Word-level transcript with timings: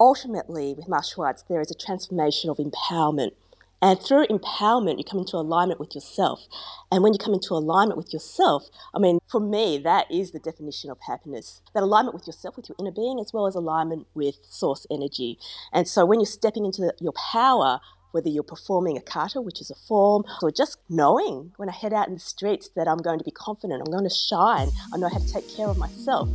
ultimately, 0.00 0.74
with 0.74 0.88
martial 0.88 1.24
arts, 1.24 1.44
there 1.48 1.60
is 1.60 1.70
a 1.70 1.74
transformation 1.74 2.50
of 2.50 2.58
empowerment. 2.58 3.32
And 3.80 4.00
through 4.00 4.26
empowerment, 4.26 4.98
you 4.98 5.04
come 5.04 5.20
into 5.20 5.36
alignment 5.36 5.78
with 5.78 5.94
yourself. 5.94 6.48
And 6.90 7.02
when 7.02 7.12
you 7.12 7.18
come 7.18 7.34
into 7.34 7.54
alignment 7.54 7.96
with 7.96 8.12
yourself, 8.12 8.68
I 8.92 8.98
mean, 8.98 9.20
for 9.28 9.40
me, 9.40 9.78
that 9.78 10.10
is 10.10 10.32
the 10.32 10.40
definition 10.40 10.90
of 10.90 10.98
happiness. 11.06 11.62
That 11.74 11.84
alignment 11.84 12.14
with 12.14 12.26
yourself, 12.26 12.56
with 12.56 12.68
your 12.68 12.76
inner 12.80 12.90
being, 12.90 13.20
as 13.20 13.32
well 13.32 13.46
as 13.46 13.54
alignment 13.54 14.08
with 14.14 14.38
source 14.42 14.84
energy. 14.90 15.38
And 15.72 15.86
so 15.86 16.04
when 16.04 16.18
you're 16.18 16.26
stepping 16.26 16.64
into 16.64 16.80
the, 16.80 16.94
your 16.98 17.12
power, 17.12 17.78
whether 18.10 18.28
you're 18.28 18.42
performing 18.42 18.96
a 18.96 19.00
kata, 19.00 19.40
which 19.40 19.60
is 19.60 19.70
a 19.70 19.76
form, 19.76 20.24
or 20.42 20.50
just 20.50 20.78
knowing 20.88 21.52
when 21.56 21.68
I 21.68 21.72
head 21.72 21.92
out 21.92 22.08
in 22.08 22.14
the 22.14 22.20
streets 22.20 22.70
that 22.74 22.88
I'm 22.88 22.98
going 22.98 23.18
to 23.18 23.24
be 23.24 23.30
confident, 23.30 23.80
I'm 23.80 23.92
going 23.92 24.08
to 24.08 24.10
shine, 24.10 24.70
I 24.92 24.96
know 24.96 25.08
how 25.08 25.18
to 25.18 25.32
take 25.32 25.48
care 25.54 25.68
of 25.68 25.78
myself. 25.78 26.28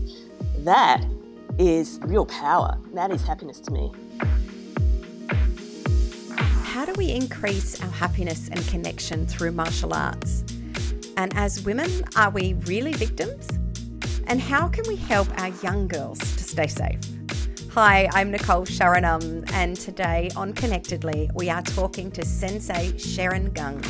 That 0.60 1.04
is 1.60 2.00
real 2.04 2.26
power. 2.26 2.78
That 2.94 3.12
is 3.12 3.24
happiness 3.24 3.60
to 3.62 3.72
me. 3.72 3.92
How 6.38 6.86
do 6.86 6.94
we 6.98 7.12
increase 7.12 7.82
our 7.82 7.90
happiness 7.90 8.50
and 8.50 8.66
connection 8.68 9.28
through 9.28 9.52
martial 9.52 9.94
arts? 9.94 10.44
And 11.18 11.36
as 11.36 11.64
women, 11.64 12.04
are 12.16 12.32
we 12.32 12.56
really 12.66 12.94
victims? 12.94 13.48
And 14.28 14.42
how 14.42 14.68
can 14.68 14.86
we 14.88 14.96
help 14.96 15.28
our 15.40 15.50
young 15.62 15.88
girls 15.88 16.20
to 16.20 16.44
stay 16.44 16.68
safe? 16.68 17.00
Hi, 17.72 18.08
I'm 18.14 18.32
Nicole 18.32 18.66
Sharanam, 18.66 19.52
and 19.52 19.76
today 19.76 20.30
on 20.36 20.54
Connectedly, 20.54 21.30
we 21.34 21.50
are 21.50 21.62
talking 21.62 22.12
to 22.12 22.24
Sensei 22.26 22.92
Sheryn 22.94 23.52
Gung. 23.52 23.84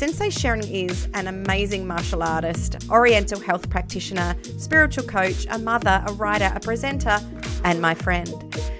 Sensei 0.00 0.28
Sheryn 0.28 0.66
is 0.70 1.08
an 1.12 1.26
amazing 1.26 1.86
martial 1.86 2.22
artist, 2.22 2.88
oriental 2.88 3.38
health 3.38 3.68
practitioner, 3.68 4.34
spiritual 4.56 5.04
coach, 5.04 5.46
a 5.50 5.58
mother, 5.58 6.02
a 6.06 6.12
writer, 6.14 6.50
a 6.54 6.58
presenter, 6.58 7.20
and 7.64 7.82
my 7.82 7.92
friend. 7.92 8.32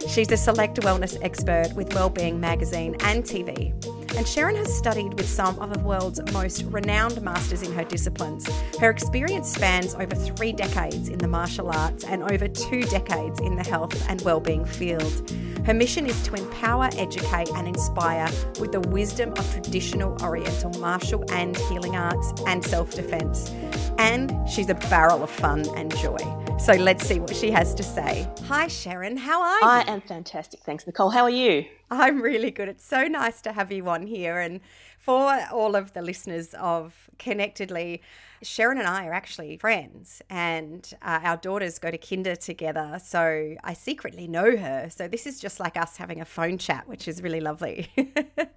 She's 0.09 0.33
a 0.33 0.39
select 0.39 0.79
wellness 0.79 1.19
expert 1.21 1.75
with 1.75 1.93
Wellbeing 1.93 2.41
Magazine 2.41 2.97
and 3.01 3.23
TV. 3.23 3.75
And 4.17 4.27
Sheryn 4.27 4.57
has 4.57 4.77
studied 4.77 5.15
with 5.15 5.29
some 5.29 5.59
of 5.61 5.73
the 5.73 5.79
world's 5.81 6.21
most 6.33 6.65
renowned 6.65 7.21
masters 7.23 7.63
in 7.63 7.73
her 7.73 7.85
disciplines. 7.85 8.49
Her 8.79 8.91
experience 8.91 9.53
spans 9.53 9.95
over 9.95 10.15
three 10.15 10.53
decades 10.53 11.09
in 11.09 11.19
the 11.19 11.29
martial 11.29 11.71
arts 11.71 12.05
and 12.05 12.23
over 12.25 12.49
two 12.49 12.83
decades 12.83 13.41
in 13.41 13.57
the 13.57 13.65
health 13.65 14.09
and 14.09 14.21
wellbeing 14.23 14.65
field. 14.65 15.31
Her 15.65 15.75
mission 15.75 16.07
is 16.07 16.21
to 16.25 16.35
empower, 16.35 16.89
educate, 16.97 17.51
and 17.55 17.69
inspire 17.69 18.29
with 18.59 18.73
the 18.73 18.81
wisdom 18.81 19.31
of 19.33 19.53
traditional 19.53 20.21
Oriental 20.23 20.71
martial 20.81 21.25
and 21.31 21.57
healing 21.57 21.97
arts 21.97 22.33
and 22.47 22.65
self 22.65 22.91
defense. 22.95 23.51
And 23.99 24.35
she's 24.49 24.69
a 24.71 24.75
barrel 24.75 25.23
of 25.23 25.31
fun 25.31 25.67
and 25.77 25.95
joy. 25.99 26.40
So 26.61 26.75
let's 26.75 27.07
see 27.07 27.19
what 27.19 27.35
she 27.35 27.51
has 27.51 27.75
to 27.75 27.83
say. 27.83 28.29
Hi, 28.45 28.67
Sheryn. 28.67 29.17
How 29.17 29.41
are 29.43 29.61
you? 29.61 29.67
I 29.67 29.85
am 29.91 30.03
fantastic. 30.03 30.61
Thanks, 30.61 30.87
Nicole. 30.87 31.09
How 31.09 31.23
are 31.23 31.31
you? 31.31 31.65
I'm 31.91 32.21
really 32.21 32.51
good. 32.51 32.69
It's 32.69 32.85
so 32.85 33.05
nice 33.05 33.41
to 33.43 33.53
have 33.53 33.73
you 33.73 33.89
on 33.89 34.07
here. 34.07 34.39
And 34.39 34.61
for 35.01 35.35
all 35.51 35.75
of 35.75 35.95
the 35.95 36.03
listeners 36.03 36.55
of 36.55 37.09
Connectedly, 37.19 38.03
Sheryn 38.45 38.79
and 38.79 38.87
I 38.87 39.07
are 39.07 39.15
actually 39.15 39.57
friends, 39.57 40.23
and 40.31 40.91
uh, 41.03 41.21
our 41.23 41.37
daughters 41.39 41.79
go 41.79 41.91
to 41.91 41.99
kinder 41.99 42.37
together. 42.37 42.99
So 43.03 43.57
I 43.65 43.73
secretly 43.75 44.27
know 44.27 44.57
her. 44.57 44.89
So 44.91 45.09
this 45.09 45.27
is 45.27 45.41
just 45.41 45.59
like 45.59 45.77
us 45.77 45.97
having 45.97 46.21
a 46.21 46.25
phone 46.25 46.59
chat, 46.59 46.87
which 46.87 47.09
is 47.09 47.23
really 47.23 47.41
lovely. 47.41 47.91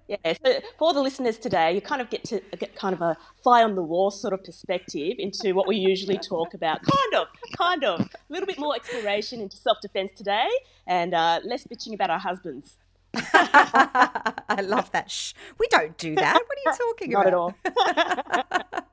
yeah. 0.08 0.34
So 0.44 0.60
for 0.78 0.92
the 0.94 1.00
listeners 1.00 1.38
today, 1.38 1.74
you 1.74 1.80
kind 1.80 2.00
of 2.00 2.10
get 2.10 2.24
to 2.24 2.40
get 2.58 2.74
kind 2.76 2.94
of 2.94 3.00
a 3.00 3.16
fly 3.42 3.62
on 3.62 3.74
the 3.74 3.82
wall 3.82 4.10
sort 4.10 4.32
of 4.34 4.44
perspective 4.44 5.14
into 5.18 5.54
what 5.54 5.66
we 5.66 5.76
usually 5.76 6.18
talk 6.18 6.54
about. 6.54 6.80
Kind 6.82 7.14
of, 7.14 7.28
kind 7.56 7.84
of, 7.84 8.00
a 8.00 8.08
little 8.28 8.46
bit 8.46 8.58
more 8.58 8.74
exploration 8.74 9.40
into 9.40 9.56
self 9.56 9.78
defense 9.80 10.12
today, 10.16 10.48
and 10.86 11.14
uh, 11.14 11.40
less 11.44 11.66
bitching 11.66 11.94
about 11.94 12.10
our 12.10 12.18
husbands. 12.18 12.76
I 13.32 14.60
love 14.62 14.90
that. 14.92 15.10
Shh, 15.10 15.32
we 15.58 15.66
don't 15.68 15.96
do 15.98 16.14
that. 16.16 16.34
What 16.34 16.44
are 16.44 16.62
you 16.64 16.78
talking 16.88 17.10
Not 17.10 17.26
about? 17.26 17.54
at 17.68 18.72
all. 18.74 18.84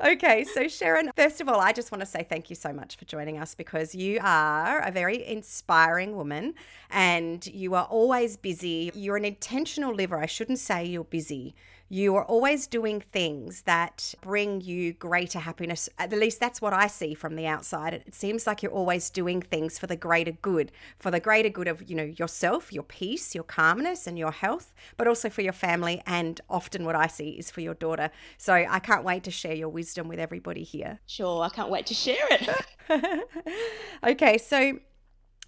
okay, 0.12 0.44
so 0.44 0.62
Sheryn, 0.64 1.10
first 1.16 1.40
of 1.40 1.48
all, 1.48 1.60
I 1.60 1.72
just 1.72 1.90
want 1.92 2.00
to 2.00 2.06
say 2.06 2.26
thank 2.28 2.50
you 2.50 2.56
so 2.56 2.72
much 2.72 2.96
for 2.96 3.04
joining 3.04 3.38
us 3.38 3.54
because 3.54 3.94
you 3.94 4.18
are 4.22 4.80
a 4.80 4.90
very 4.90 5.24
inspiring 5.26 6.16
woman 6.16 6.54
and 6.90 7.46
you 7.46 7.74
are 7.74 7.84
always 7.84 8.36
busy. 8.36 8.90
You're 8.94 9.16
an 9.16 9.24
intentional 9.24 9.94
liver. 9.94 10.18
I 10.18 10.26
shouldn't 10.26 10.58
say 10.58 10.84
you're 10.84 11.04
busy. 11.04 11.54
You 11.88 12.16
are 12.16 12.24
always 12.24 12.66
doing 12.66 13.00
things 13.00 13.62
that 13.62 14.14
bring 14.20 14.60
you 14.60 14.92
greater 14.92 15.38
happiness. 15.38 15.88
At 15.98 16.10
least 16.10 16.40
that's 16.40 16.60
what 16.60 16.72
I 16.72 16.88
see 16.88 17.14
from 17.14 17.36
the 17.36 17.46
outside. 17.46 17.94
It 17.94 18.14
seems 18.14 18.46
like 18.46 18.62
you're 18.62 18.72
always 18.72 19.08
doing 19.08 19.40
things 19.40 19.78
for 19.78 19.86
the 19.86 19.94
greater 19.96 20.32
good, 20.32 20.72
for 20.98 21.12
the 21.12 21.20
greater 21.20 21.48
good 21.48 21.68
of, 21.68 21.88
you 21.88 21.94
know, 21.94 22.12
yourself, 22.18 22.72
your 22.72 22.82
peace, 22.82 23.34
your 23.34 23.44
calmness 23.44 24.06
and 24.06 24.18
your 24.18 24.32
health, 24.32 24.74
but 24.96 25.06
also 25.06 25.30
for 25.30 25.42
your 25.42 25.52
family 25.52 26.02
and 26.06 26.40
often 26.50 26.84
what 26.84 26.96
I 26.96 27.06
see 27.06 27.30
is 27.30 27.50
for 27.50 27.60
your 27.60 27.74
daughter. 27.74 28.10
So 28.36 28.52
I 28.52 28.80
can't 28.80 29.04
wait 29.04 29.22
to 29.24 29.30
share 29.30 29.54
your 29.54 29.68
wisdom 29.68 30.08
with 30.08 30.18
everybody 30.18 30.64
here. 30.64 30.98
Sure, 31.06 31.42
I 31.42 31.50
can't 31.50 31.70
wait 31.70 31.86
to 31.86 31.94
share 31.94 32.16
it. 32.30 32.48
okay, 34.06 34.38
so 34.38 34.78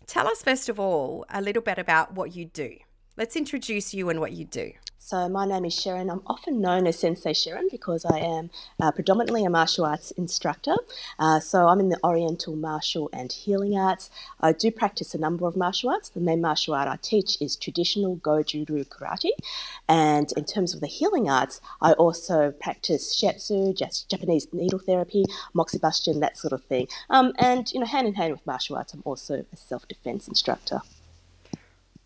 tell 0.07 0.27
us 0.27 0.43
first 0.43 0.69
of 0.69 0.79
all 0.79 1.25
a 1.31 1.41
little 1.41 1.63
bit 1.63 1.79
about 1.79 2.15
what 2.15 2.35
you 2.35 2.45
do. 2.45 2.77
Let's 3.19 3.35
introduce 3.35 3.93
you 3.93 4.11
and 4.11 4.21
what 4.21 4.31
you 4.31 4.45
do. 4.45 4.71
So, 5.01 5.29
my 5.29 5.45
name 5.45 5.65
is 5.65 5.75
Sheryn. 5.75 6.09
I'm 6.09 6.23
often 6.29 6.61
known 6.61 6.87
as 6.87 7.01
Sensei 7.01 7.33
Sheryn 7.33 7.69
because 7.69 8.05
I 8.05 8.21
am 8.21 8.51
uh, 8.79 8.93
predominantly 8.93 9.45
a 9.45 9.51
martial 9.51 9.85
arts 9.87 10.13
instructor. 10.13 10.77
Uh, 11.19 11.41
so, 11.41 11.67
I'm 11.67 11.81
in 11.81 11.89
the 11.89 11.99
Oriental 12.05 12.55
martial 12.55 13.11
and 13.13 13.33
healing 13.33 13.77
arts. 13.77 14.09
I 14.41 14.53
do 14.53 14.71
practice 14.71 15.17
a 15.17 15.19
number 15.19 15.49
of 15.49 15.57
martial 15.57 15.91
arts. 15.91 16.11
The 16.11 16.21
main 16.21 16.41
martial 16.41 16.75
art 16.75 16.87
I 16.87 16.95
teach 16.95 17.37
is 17.41 17.57
traditional 17.57 18.19
Goju-Ryu 18.19 18.85
karate. 18.85 19.31
And 19.89 20.31
in 20.37 20.45
terms 20.45 20.73
of 20.73 20.81
the 20.81 20.87
healing 20.87 21.29
arts, 21.29 21.61
I 21.83 21.95
also 21.95 22.53
practice 22.53 23.21
shiatsu, 23.21 23.77
Japanese 24.09 24.47
needle 24.53 24.79
therapy, 24.79 25.25
moxibustion, 25.57 26.21
that 26.21 26.39
sort 26.39 26.53
of 26.53 26.63
thing. 26.67 26.87
Um, 27.11 27.33
and, 27.41 27.69
you 27.73 27.81
know, 27.81 27.87
hand 27.87 28.07
in 28.07 28.15
hand 28.15 28.33
with 28.33 28.47
martial 28.47 28.77
arts, 28.77 28.95
I'm 28.95 29.03
also 29.05 29.45
a 29.53 29.57
self 29.57 29.89
defense 29.89 30.29
instructor. 30.29 30.83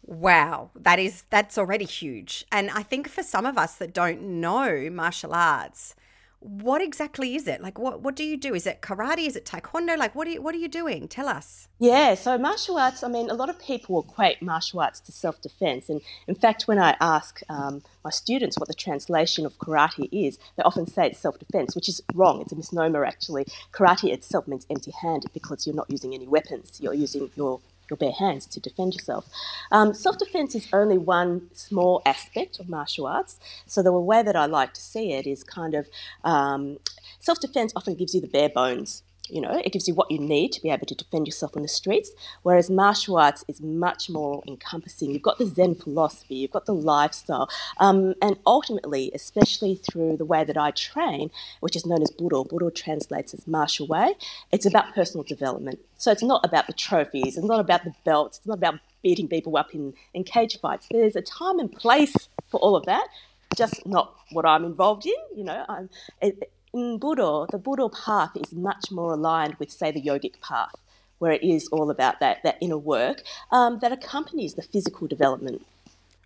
Wow, 0.04 0.70
that 0.74 0.98
is 0.98 1.24
that's 1.30 1.56
already 1.56 1.84
huge. 1.84 2.44
And 2.50 2.70
I 2.70 2.82
think 2.82 3.08
for 3.08 3.22
some 3.22 3.46
of 3.46 3.56
us 3.56 3.76
that 3.76 3.94
don't 3.94 4.22
know 4.40 4.90
martial 4.90 5.32
arts, 5.32 5.94
what 6.40 6.82
exactly 6.82 7.36
is 7.36 7.46
it? 7.46 7.62
Like 7.62 7.78
what 7.78 8.00
what 8.00 8.16
do 8.16 8.24
you 8.24 8.36
do? 8.36 8.52
Is 8.54 8.66
it 8.66 8.82
karate? 8.82 9.26
Is 9.28 9.36
it 9.36 9.44
taekwondo? 9.44 9.96
Like 9.96 10.14
what 10.16 10.26
are 10.26 10.30
you, 10.32 10.42
what 10.42 10.54
are 10.56 10.58
you 10.58 10.68
doing? 10.68 11.06
Tell 11.06 11.28
us. 11.28 11.68
Yeah, 11.78 12.14
so 12.14 12.36
martial 12.36 12.78
arts, 12.78 13.04
I 13.04 13.08
mean, 13.08 13.30
a 13.30 13.34
lot 13.34 13.48
of 13.48 13.60
people 13.60 14.00
equate 14.00 14.42
martial 14.42 14.80
arts 14.80 14.98
to 15.00 15.12
self 15.12 15.40
defense. 15.40 15.88
And 15.88 16.00
in 16.26 16.34
fact, 16.34 16.64
when 16.64 16.80
I 16.80 16.96
ask 17.00 17.40
um, 17.48 17.82
my 18.04 18.10
students 18.10 18.58
what 18.58 18.68
the 18.68 18.74
translation 18.74 19.46
of 19.46 19.58
karate 19.58 20.08
is, 20.10 20.38
they 20.56 20.64
often 20.64 20.86
say 20.86 21.06
it's 21.06 21.20
self 21.20 21.38
defense, 21.38 21.76
which 21.76 21.88
is 21.88 22.00
wrong. 22.12 22.40
It's 22.40 22.52
a 22.52 22.56
misnomer, 22.56 23.04
actually. 23.04 23.46
Karate 23.72 24.12
itself 24.12 24.48
means 24.48 24.66
empty 24.68 24.92
handed 25.00 25.32
because 25.32 25.64
you're 25.64 25.76
not 25.76 25.90
using 25.90 26.12
any 26.12 26.26
weapons, 26.26 26.80
you're 26.80 26.94
using 26.94 27.30
your 27.36 27.60
your 27.92 27.98
bare 27.98 28.12
hands 28.12 28.46
to 28.46 28.60
defend 28.60 28.94
yourself. 28.94 29.28
Um, 29.70 29.92
Self 29.92 30.18
defense 30.18 30.54
is 30.54 30.66
only 30.72 30.98
one 30.98 31.48
small 31.52 32.02
aspect 32.06 32.58
of 32.58 32.68
martial 32.68 33.06
arts. 33.06 33.38
So, 33.66 33.82
the 33.82 33.92
way 33.92 34.22
that 34.22 34.34
I 34.34 34.46
like 34.46 34.72
to 34.74 34.80
see 34.80 35.12
it 35.12 35.26
is 35.26 35.44
kind 35.44 35.74
of 35.74 35.88
um, 36.24 36.78
self 37.20 37.38
defense 37.40 37.72
often 37.76 37.94
gives 37.94 38.14
you 38.14 38.20
the 38.20 38.26
bare 38.26 38.48
bones 38.48 39.02
you 39.32 39.40
know, 39.40 39.60
it 39.64 39.72
gives 39.72 39.88
you 39.88 39.94
what 39.94 40.10
you 40.10 40.18
need 40.18 40.52
to 40.52 40.60
be 40.60 40.70
able 40.70 40.86
to 40.86 40.94
defend 40.94 41.26
yourself 41.26 41.56
on 41.56 41.62
the 41.62 41.68
streets. 41.68 42.10
Whereas 42.42 42.68
martial 42.68 43.16
arts 43.16 43.44
is 43.48 43.60
much 43.60 44.10
more 44.10 44.42
encompassing. 44.46 45.10
You've 45.10 45.22
got 45.22 45.38
the 45.38 45.46
Zen 45.46 45.74
philosophy, 45.74 46.34
you've 46.34 46.50
got 46.50 46.66
the 46.66 46.74
lifestyle, 46.74 47.48
um, 47.78 48.14
and 48.20 48.38
ultimately, 48.46 49.10
especially 49.14 49.76
through 49.76 50.18
the 50.18 50.26
way 50.26 50.44
that 50.44 50.58
I 50.58 50.70
train, 50.72 51.30
which 51.60 51.76
is 51.76 51.86
known 51.86 52.02
as 52.02 52.10
Budo, 52.10 52.46
Budo 52.46 52.74
translates 52.74 53.32
as 53.32 53.46
martial 53.46 53.86
way, 53.86 54.14
it's 54.52 54.66
about 54.66 54.94
personal 54.94 55.24
development. 55.24 55.80
So 55.96 56.12
it's 56.12 56.22
not 56.22 56.44
about 56.44 56.66
the 56.66 56.72
trophies, 56.74 57.36
it's 57.36 57.46
not 57.46 57.60
about 57.60 57.84
the 57.84 57.94
belts, 58.04 58.38
it's 58.38 58.46
not 58.46 58.58
about 58.58 58.80
beating 59.02 59.28
people 59.28 59.56
up 59.56 59.74
in, 59.74 59.94
in 60.12 60.24
cage 60.24 60.60
fights. 60.60 60.86
There's 60.90 61.16
a 61.16 61.22
time 61.22 61.58
and 61.58 61.72
place 61.72 62.14
for 62.48 62.60
all 62.60 62.76
of 62.76 62.84
that, 62.84 63.08
just 63.56 63.86
not 63.86 64.14
what 64.32 64.44
I'm 64.44 64.64
involved 64.64 65.06
in. 65.06 65.14
You 65.36 65.44
know, 65.44 65.64
I'm, 65.68 65.88
it, 66.20 66.50
in 66.74 66.98
Budo, 66.98 67.48
the 67.50 67.58
Budo 67.58 67.92
path 67.92 68.30
is 68.36 68.52
much 68.52 68.90
more 68.90 69.14
aligned 69.14 69.54
with, 69.56 69.70
say, 69.70 69.90
the 69.90 70.02
yogic 70.02 70.40
path, 70.40 70.74
where 71.18 71.32
it 71.32 71.42
is 71.42 71.68
all 71.68 71.90
about 71.90 72.20
that, 72.20 72.42
that 72.42 72.58
inner 72.60 72.78
work 72.78 73.22
um, 73.50 73.78
that 73.80 73.92
accompanies 73.92 74.54
the 74.54 74.62
physical 74.62 75.06
development. 75.06 75.64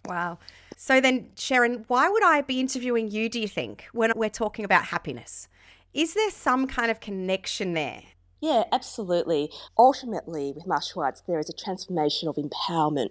Wow. 0.05 0.39
So 0.77 1.01
then, 1.01 1.29
Sheryn, 1.37 1.85
why 1.89 2.09
would 2.09 2.25
I 2.25 2.43
be 2.43 2.61
interviewing 2.61 3.11
you, 3.11 3.29
do 3.29 3.41
you 3.41 3.49
think, 3.49 3.87
when 3.93 4.13
we're 4.15 4.31
talking 4.31 4.65
about 4.65 4.85
happiness? 4.85 5.49
Is 5.95 6.15
there 6.15 6.31
some 6.31 6.67
kind 6.67 6.91
of 6.91 7.01
connection 7.01 7.73
there? 7.73 8.03
Yeah, 8.41 8.65
absolutely. 8.71 9.51
Ultimately, 9.79 10.53
with 10.55 10.67
martial 10.67 11.03
arts, 11.03 11.23
there 11.27 11.39
is 11.39 11.49
a 11.49 11.55
transformation 11.55 12.29
of 12.29 12.37
empowerment. 12.37 13.11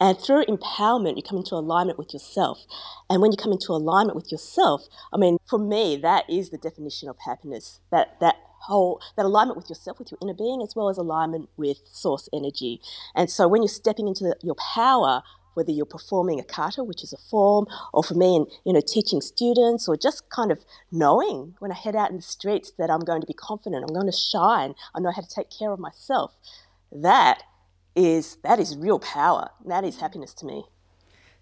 And 0.00 0.18
through 0.18 0.44
empowerment, 0.44 1.16
you 1.16 1.22
come 1.22 1.38
into 1.38 1.54
alignment 1.54 1.98
with 1.98 2.12
yourself. 2.12 2.66
And 3.08 3.22
when 3.22 3.32
you 3.32 3.36
come 3.36 3.52
into 3.52 3.72
alignment 3.72 4.16
with 4.16 4.30
yourself, 4.30 4.88
I 5.12 5.16
mean, 5.16 5.38
for 5.46 5.58
me, 5.58 5.96
that 5.96 6.28
is 6.28 6.50
the 6.50 6.58
definition 6.58 7.08
of 7.08 7.16
happiness. 7.24 7.80
That 7.90 8.20
that 8.20 8.36
whole 8.60 9.00
that 9.16 9.24
alignment 9.24 9.56
with 9.56 9.68
yourself, 9.68 9.98
with 9.98 10.10
your 10.10 10.18
inner 10.20 10.34
being, 10.34 10.60
as 10.62 10.74
well 10.76 10.88
as 10.88 10.98
alignment 10.98 11.48
with 11.56 11.78
source 11.86 12.28
energy. 12.32 12.80
And 13.14 13.30
so 13.30 13.48
when 13.48 13.62
you're 13.62 13.68
stepping 13.68 14.08
into 14.08 14.34
your 14.42 14.56
power, 14.74 15.22
whether 15.54 15.72
you're 15.72 15.86
performing 15.86 16.38
a 16.38 16.44
kata, 16.44 16.84
which 16.84 17.02
is 17.02 17.14
a 17.14 17.16
form, 17.16 17.66
or 17.94 18.04
for 18.04 18.14
me, 18.14 18.36
in 18.36 18.46
you 18.64 18.72
know, 18.74 18.82
teaching 18.86 19.22
students, 19.22 19.88
or 19.88 19.96
just 19.96 20.28
kind 20.28 20.52
of 20.52 20.64
knowing 20.92 21.54
when 21.60 21.72
I 21.72 21.74
head 21.74 21.96
out 21.96 22.10
in 22.10 22.16
the 22.16 22.22
streets 22.22 22.72
that 22.78 22.90
I'm 22.90 23.00
going 23.00 23.22
to 23.22 23.26
be 23.26 23.32
confident, 23.32 23.82
I'm 23.82 23.94
going 23.94 24.10
to 24.10 24.16
shine, 24.16 24.74
I 24.94 25.00
know 25.00 25.10
how 25.10 25.22
to 25.22 25.28
take 25.28 25.48
care 25.50 25.72
of 25.72 25.78
myself. 25.78 26.34
That 26.92 27.42
is 27.96 28.36
that 28.44 28.60
is 28.60 28.76
real 28.76 29.00
power. 29.00 29.50
That 29.64 29.82
is 29.82 29.98
happiness 29.98 30.32
to 30.34 30.46
me. 30.46 30.66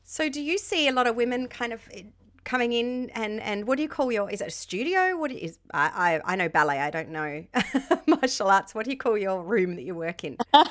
So, 0.05 0.29
do 0.29 0.41
you 0.41 0.56
see 0.56 0.89
a 0.89 0.93
lot 0.93 1.06
of 1.06 1.17
women 1.17 1.49
kind 1.49 1.73
of 1.73 1.81
eh, 1.93 2.05
coming 2.45 2.73
in 2.73 3.11
and 3.11 3.41
and 3.41 3.67
what 3.67 3.77
do 3.77 3.83
you 3.83 3.89
call 3.89 4.12
your 4.12 4.31
is 4.31 4.41
it 4.41 4.49
a 4.49 4.51
studio? 4.51 5.17
What 5.19 5.33
is 5.33 5.59
I, 5.73 6.21
I 6.25 6.33
i 6.33 6.37
know 6.37 6.49
ballet 6.49 6.79
i 6.79 6.91
don't 6.91 7.09
know 7.11 7.45
martial 8.06 8.49
arts. 8.49 8.75
What 8.75 8.85
do 8.85 8.91
you 8.93 8.97
call 8.97 9.19
your 9.19 9.43
room 9.43 9.77
that 9.77 9.83
you 9.83 9.95
work 9.95 10.25
in? 10.25 10.39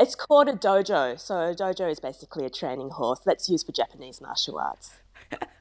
It's 0.00 0.14
called 0.14 0.46
a 0.46 0.52
dojo. 0.52 1.18
So 1.18 1.34
a 1.50 1.54
dojo 1.56 1.90
is 1.90 1.98
basically 1.98 2.46
a 2.46 2.50
training 2.50 2.90
horse 2.90 3.18
that's 3.26 3.48
used 3.48 3.66
for 3.66 3.72
japanese 3.72 4.20
martial 4.20 4.56
arts 4.58 4.92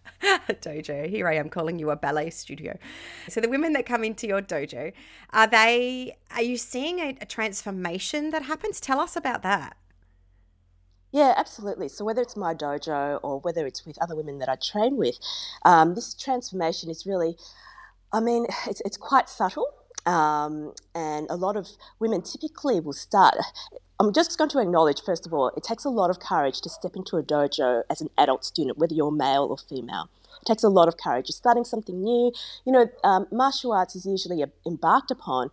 dojo 0.61 1.09
here 1.09 1.27
i 1.27 1.33
am 1.33 1.49
calling 1.49 1.79
you 1.79 1.89
a 1.89 1.95
ballet 1.95 2.29
studio 2.29 2.77
so 3.27 3.39
the 3.41 3.49
women 3.49 3.73
that 3.73 3.85
come 3.85 4.03
into 4.03 4.27
your 4.27 4.41
dojo 4.41 4.94
are 5.31 5.47
they 5.47 6.17
are 6.31 6.41
you 6.41 6.57
seeing 6.57 6.99
a, 6.99 7.17
a 7.21 7.25
transformation 7.25 8.29
that 8.29 8.44
happens 8.44 8.79
tell 8.79 8.99
us 8.99 9.15
about 9.15 9.44
that 9.44 9.77
yeah, 11.11 11.33
absolutely. 11.38 11.88
So 11.88 12.03
whether 12.03 12.21
it's 12.21 12.35
my 12.35 12.53
dojo 12.53 13.19
or 13.23 13.39
whether 13.39 13.65
it's 13.65 13.85
with 13.85 13.97
other 14.01 14.15
women 14.15 14.39
that 14.39 14.49
I 14.49 14.55
train 14.55 14.97
with, 14.97 15.17
um, 15.63 15.95
this 15.95 16.13
transformation 16.13 16.89
is 16.89 17.05
really, 17.05 17.38
I 18.11 18.19
mean, 18.19 18.45
it's, 18.67 18.81
it's 18.81 18.97
quite 18.97 19.29
subtle. 19.29 19.67
Um, 20.05 20.73
and 20.95 21.27
a 21.29 21.35
lot 21.35 21.57
of 21.57 21.69
women 21.99 22.21
typically 22.21 22.79
will 22.79 22.94
start. 22.94 23.35
I'm 23.99 24.13
just 24.13 24.38
going 24.38 24.49
to 24.51 24.59
acknowledge, 24.59 25.01
first 25.01 25.25
of 25.25 25.33
all, 25.33 25.49
it 25.57 25.63
takes 25.63 25.85
a 25.85 25.89
lot 25.89 26.09
of 26.09 26.19
courage 26.19 26.61
to 26.61 26.69
step 26.69 26.95
into 26.95 27.17
a 27.17 27.23
dojo 27.23 27.83
as 27.89 27.99
an 27.99 28.09
adult 28.17 28.45
student, 28.45 28.77
whether 28.77 28.94
you're 28.94 29.11
male 29.11 29.44
or 29.44 29.57
female. 29.57 30.09
Takes 30.47 30.63
a 30.63 30.69
lot 30.69 30.88
of 30.88 30.95
courage. 30.97 31.27
You're 31.27 31.33
starting 31.33 31.65
something 31.65 32.01
new. 32.01 32.31
You 32.65 32.71
know, 32.71 32.88
um, 33.03 33.27
martial 33.31 33.73
arts 33.73 33.95
is 33.95 34.05
usually 34.05 34.44
embarked 34.65 35.11
upon 35.11 35.51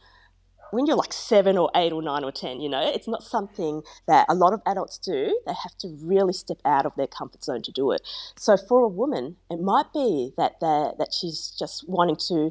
when 0.70 0.86
you're 0.86 0.96
like 0.96 1.12
seven 1.12 1.56
or 1.56 1.70
eight 1.74 1.92
or 1.92 2.02
nine 2.02 2.24
or 2.24 2.32
10, 2.32 2.60
you 2.60 2.68
know, 2.68 2.82
it's 2.82 3.08
not 3.08 3.22
something 3.22 3.82
that 4.06 4.26
a 4.28 4.34
lot 4.34 4.52
of 4.52 4.60
adults 4.66 4.98
do. 4.98 5.38
They 5.46 5.52
have 5.52 5.76
to 5.78 5.96
really 6.02 6.32
step 6.32 6.58
out 6.64 6.86
of 6.86 6.94
their 6.96 7.06
comfort 7.06 7.44
zone 7.44 7.62
to 7.62 7.72
do 7.72 7.92
it. 7.92 8.02
So 8.36 8.56
for 8.56 8.82
a 8.82 8.88
woman, 8.88 9.36
it 9.50 9.60
might 9.60 9.92
be 9.92 10.32
that 10.36 10.60
that 10.60 11.12
she's 11.12 11.54
just 11.58 11.88
wanting 11.88 12.16
to 12.28 12.50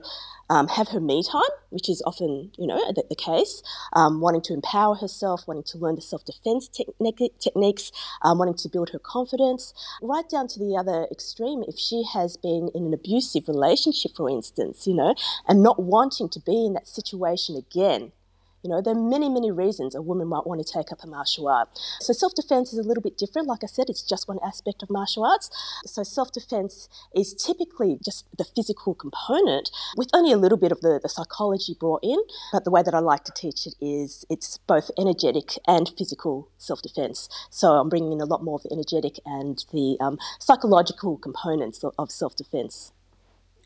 um, 0.49 0.67
have 0.67 0.89
her 0.89 0.99
me 0.99 1.23
time, 1.23 1.41
which 1.69 1.89
is 1.89 2.01
often, 2.05 2.51
you 2.57 2.67
know, 2.67 2.77
the, 2.93 3.03
the 3.09 3.15
case, 3.15 3.63
um, 3.93 4.21
wanting 4.21 4.41
to 4.41 4.53
empower 4.53 4.95
herself, 4.95 5.47
wanting 5.47 5.63
to 5.63 5.77
learn 5.77 5.95
the 5.95 6.01
self-defense 6.01 6.67
technique, 6.67 7.33
techniques, 7.39 7.91
um, 8.21 8.37
wanting 8.37 8.55
to 8.55 8.69
build 8.69 8.91
her 8.91 8.99
confidence, 8.99 9.73
right 10.01 10.29
down 10.29 10.47
to 10.49 10.59
the 10.59 10.75
other 10.77 11.07
extreme. 11.11 11.63
If 11.67 11.79
she 11.79 12.03
has 12.13 12.37
been 12.37 12.69
in 12.75 12.85
an 12.85 12.93
abusive 12.93 13.47
relationship, 13.47 14.11
for 14.15 14.29
instance, 14.29 14.85
you 14.85 14.93
know, 14.93 15.15
and 15.47 15.63
not 15.63 15.81
wanting 15.81 16.29
to 16.29 16.39
be 16.39 16.65
in 16.65 16.73
that 16.73 16.87
situation 16.87 17.55
again, 17.55 18.12
you 18.63 18.69
know, 18.69 18.81
there 18.81 18.93
are 18.93 18.99
many, 18.99 19.29
many 19.29 19.51
reasons 19.51 19.93
a 19.93 20.01
woman 20.01 20.27
might 20.27 20.47
want 20.47 20.65
to 20.65 20.73
take 20.73 20.91
up 20.91 21.03
a 21.03 21.07
martial 21.07 21.47
art. 21.47 21.69
So 21.99 22.13
self 22.13 22.33
defense 22.33 22.71
is 22.71 22.79
a 22.79 22.87
little 22.87 23.03
bit 23.03 23.17
different. 23.17 23.47
Like 23.47 23.63
I 23.63 23.67
said, 23.67 23.89
it's 23.89 24.01
just 24.01 24.27
one 24.27 24.39
aspect 24.45 24.81
of 24.81 24.89
martial 24.89 25.25
arts. 25.25 25.49
So 25.85 26.03
self 26.03 26.31
defense 26.31 26.87
is 27.13 27.33
typically 27.33 27.99
just 28.03 28.25
the 28.37 28.45
physical 28.45 28.95
component 28.95 29.69
with 29.97 30.09
only 30.13 30.31
a 30.31 30.37
little 30.37 30.57
bit 30.57 30.71
of 30.71 30.81
the, 30.81 30.99
the 31.01 31.09
psychology 31.09 31.75
brought 31.77 32.03
in. 32.03 32.17
But 32.51 32.63
the 32.63 32.71
way 32.71 32.81
that 32.83 32.93
I 32.93 32.99
like 32.99 33.25
to 33.25 33.33
teach 33.33 33.67
it 33.67 33.75
is 33.81 34.25
it's 34.29 34.57
both 34.59 34.89
energetic 34.97 35.57
and 35.67 35.91
physical 35.97 36.49
self 36.57 36.81
defense. 36.81 37.27
So 37.49 37.73
I'm 37.73 37.89
bringing 37.89 38.13
in 38.13 38.21
a 38.21 38.25
lot 38.25 38.43
more 38.43 38.55
of 38.55 38.63
the 38.63 38.71
energetic 38.71 39.19
and 39.25 39.63
the 39.73 39.97
um, 39.99 40.17
psychological 40.39 41.17
components 41.17 41.83
of, 41.83 41.93
of 41.99 42.11
self 42.11 42.35
defense. 42.35 42.93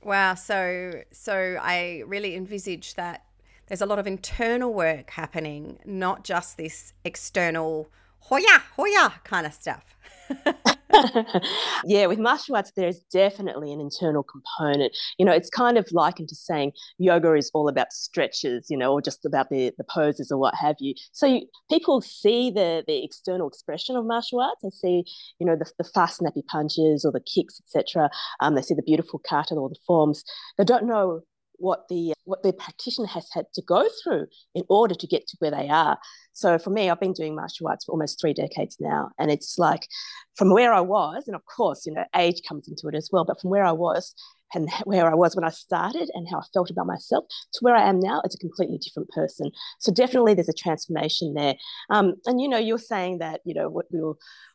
Wow, 0.03 0.35
so 0.35 1.03
so 1.11 1.57
I 1.61 2.03
really 2.05 2.35
envisage 2.35 2.95
that 2.95 3.26
there's 3.67 3.81
a 3.81 3.85
lot 3.85 3.99
of 3.99 4.07
internal 4.07 4.73
work 4.73 5.11
happening, 5.11 5.79
not 5.85 6.23
just 6.23 6.57
this 6.57 6.93
external 7.03 7.89
hoya 8.19 8.63
hoya 8.75 9.13
kind 9.23 9.45
of 9.45 9.53
stuff. 9.53 9.95
yeah, 11.85 12.05
with 12.05 12.19
martial 12.19 12.55
arts, 12.55 12.71
there's 12.75 12.99
definitely 13.11 13.71
an 13.71 13.79
internal 13.79 14.23
component. 14.23 14.95
You 15.17 15.25
know, 15.25 15.31
it's 15.31 15.49
kind 15.49 15.77
of 15.77 15.87
likened 15.91 16.29
to 16.29 16.35
saying 16.35 16.71
yoga 16.97 17.33
is 17.33 17.51
all 17.53 17.67
about 17.67 17.91
stretches, 17.91 18.67
you 18.69 18.77
know, 18.77 18.93
or 18.93 19.01
just 19.01 19.25
about 19.25 19.49
the, 19.49 19.73
the 19.77 19.83
poses 19.83 20.31
or 20.31 20.37
what 20.37 20.55
have 20.55 20.75
you. 20.79 20.93
So 21.11 21.25
you, 21.27 21.41
people 21.69 22.01
see 22.01 22.51
the, 22.51 22.83
the 22.87 23.03
external 23.03 23.47
expression 23.47 23.95
of 23.95 24.05
martial 24.05 24.39
arts. 24.39 24.61
They 24.63 24.69
see, 24.69 25.03
you 25.39 25.45
know, 25.45 25.55
the, 25.55 25.69
the 25.77 25.83
fast, 25.83 26.17
snappy 26.17 26.43
punches 26.49 27.05
or 27.05 27.11
the 27.11 27.21
kicks, 27.21 27.59
etc. 27.59 28.09
Um, 28.39 28.55
they 28.55 28.61
see 28.61 28.75
the 28.75 28.83
beautiful 28.83 29.21
kata 29.27 29.55
or 29.55 29.69
the 29.69 29.79
forms. 29.85 30.23
They 30.57 30.63
don't 30.63 30.87
know 30.87 31.21
what 31.57 31.87
the 31.89 32.13
what 32.25 32.43
the 32.43 32.53
practitioner 32.53 33.07
has 33.07 33.29
had 33.33 33.45
to 33.53 33.61
go 33.61 33.87
through 34.03 34.27
in 34.55 34.63
order 34.69 34.95
to 34.95 35.07
get 35.07 35.27
to 35.27 35.37
where 35.39 35.51
they 35.51 35.69
are. 35.69 35.97
So 36.33 36.57
for 36.59 36.69
me, 36.69 36.89
I've 36.89 36.99
been 36.99 37.13
doing 37.13 37.35
martial 37.35 37.67
arts 37.67 37.85
for 37.85 37.91
almost 37.91 38.19
three 38.19 38.33
decades 38.33 38.77
now, 38.79 39.09
and 39.19 39.31
it's 39.31 39.57
like 39.57 39.87
from 40.35 40.51
where 40.53 40.73
I 40.73 40.81
was, 40.81 41.23
and 41.27 41.35
of 41.35 41.41
course, 41.45 41.85
you 41.85 41.93
know, 41.93 42.05
age 42.15 42.41
comes 42.47 42.67
into 42.67 42.87
it 42.87 42.95
as 42.95 43.09
well. 43.11 43.25
But 43.25 43.41
from 43.41 43.49
where 43.49 43.65
I 43.65 43.71
was 43.71 44.13
and 44.53 44.69
where 44.85 45.09
I 45.09 45.15
was 45.15 45.35
when 45.35 45.45
I 45.45 45.49
started 45.49 46.09
and 46.13 46.27
how 46.29 46.39
I 46.39 46.43
felt 46.53 46.69
about 46.69 46.87
myself 46.87 47.25
to 47.53 47.59
where 47.61 47.75
I 47.75 47.87
am 47.87 47.99
now, 47.99 48.21
it's 48.23 48.35
a 48.35 48.39
completely 48.39 48.77
different 48.77 49.09
person. 49.09 49.51
So 49.79 49.91
definitely 49.91 50.33
there's 50.33 50.49
a 50.49 50.53
transformation 50.53 51.33
there. 51.33 51.55
Um, 51.89 52.15
and 52.25 52.41
you 52.41 52.47
know, 52.47 52.57
you're 52.57 52.77
saying 52.77 53.19
that, 53.19 53.41
you 53.45 53.53
know, 53.53 53.69
what 53.69 53.85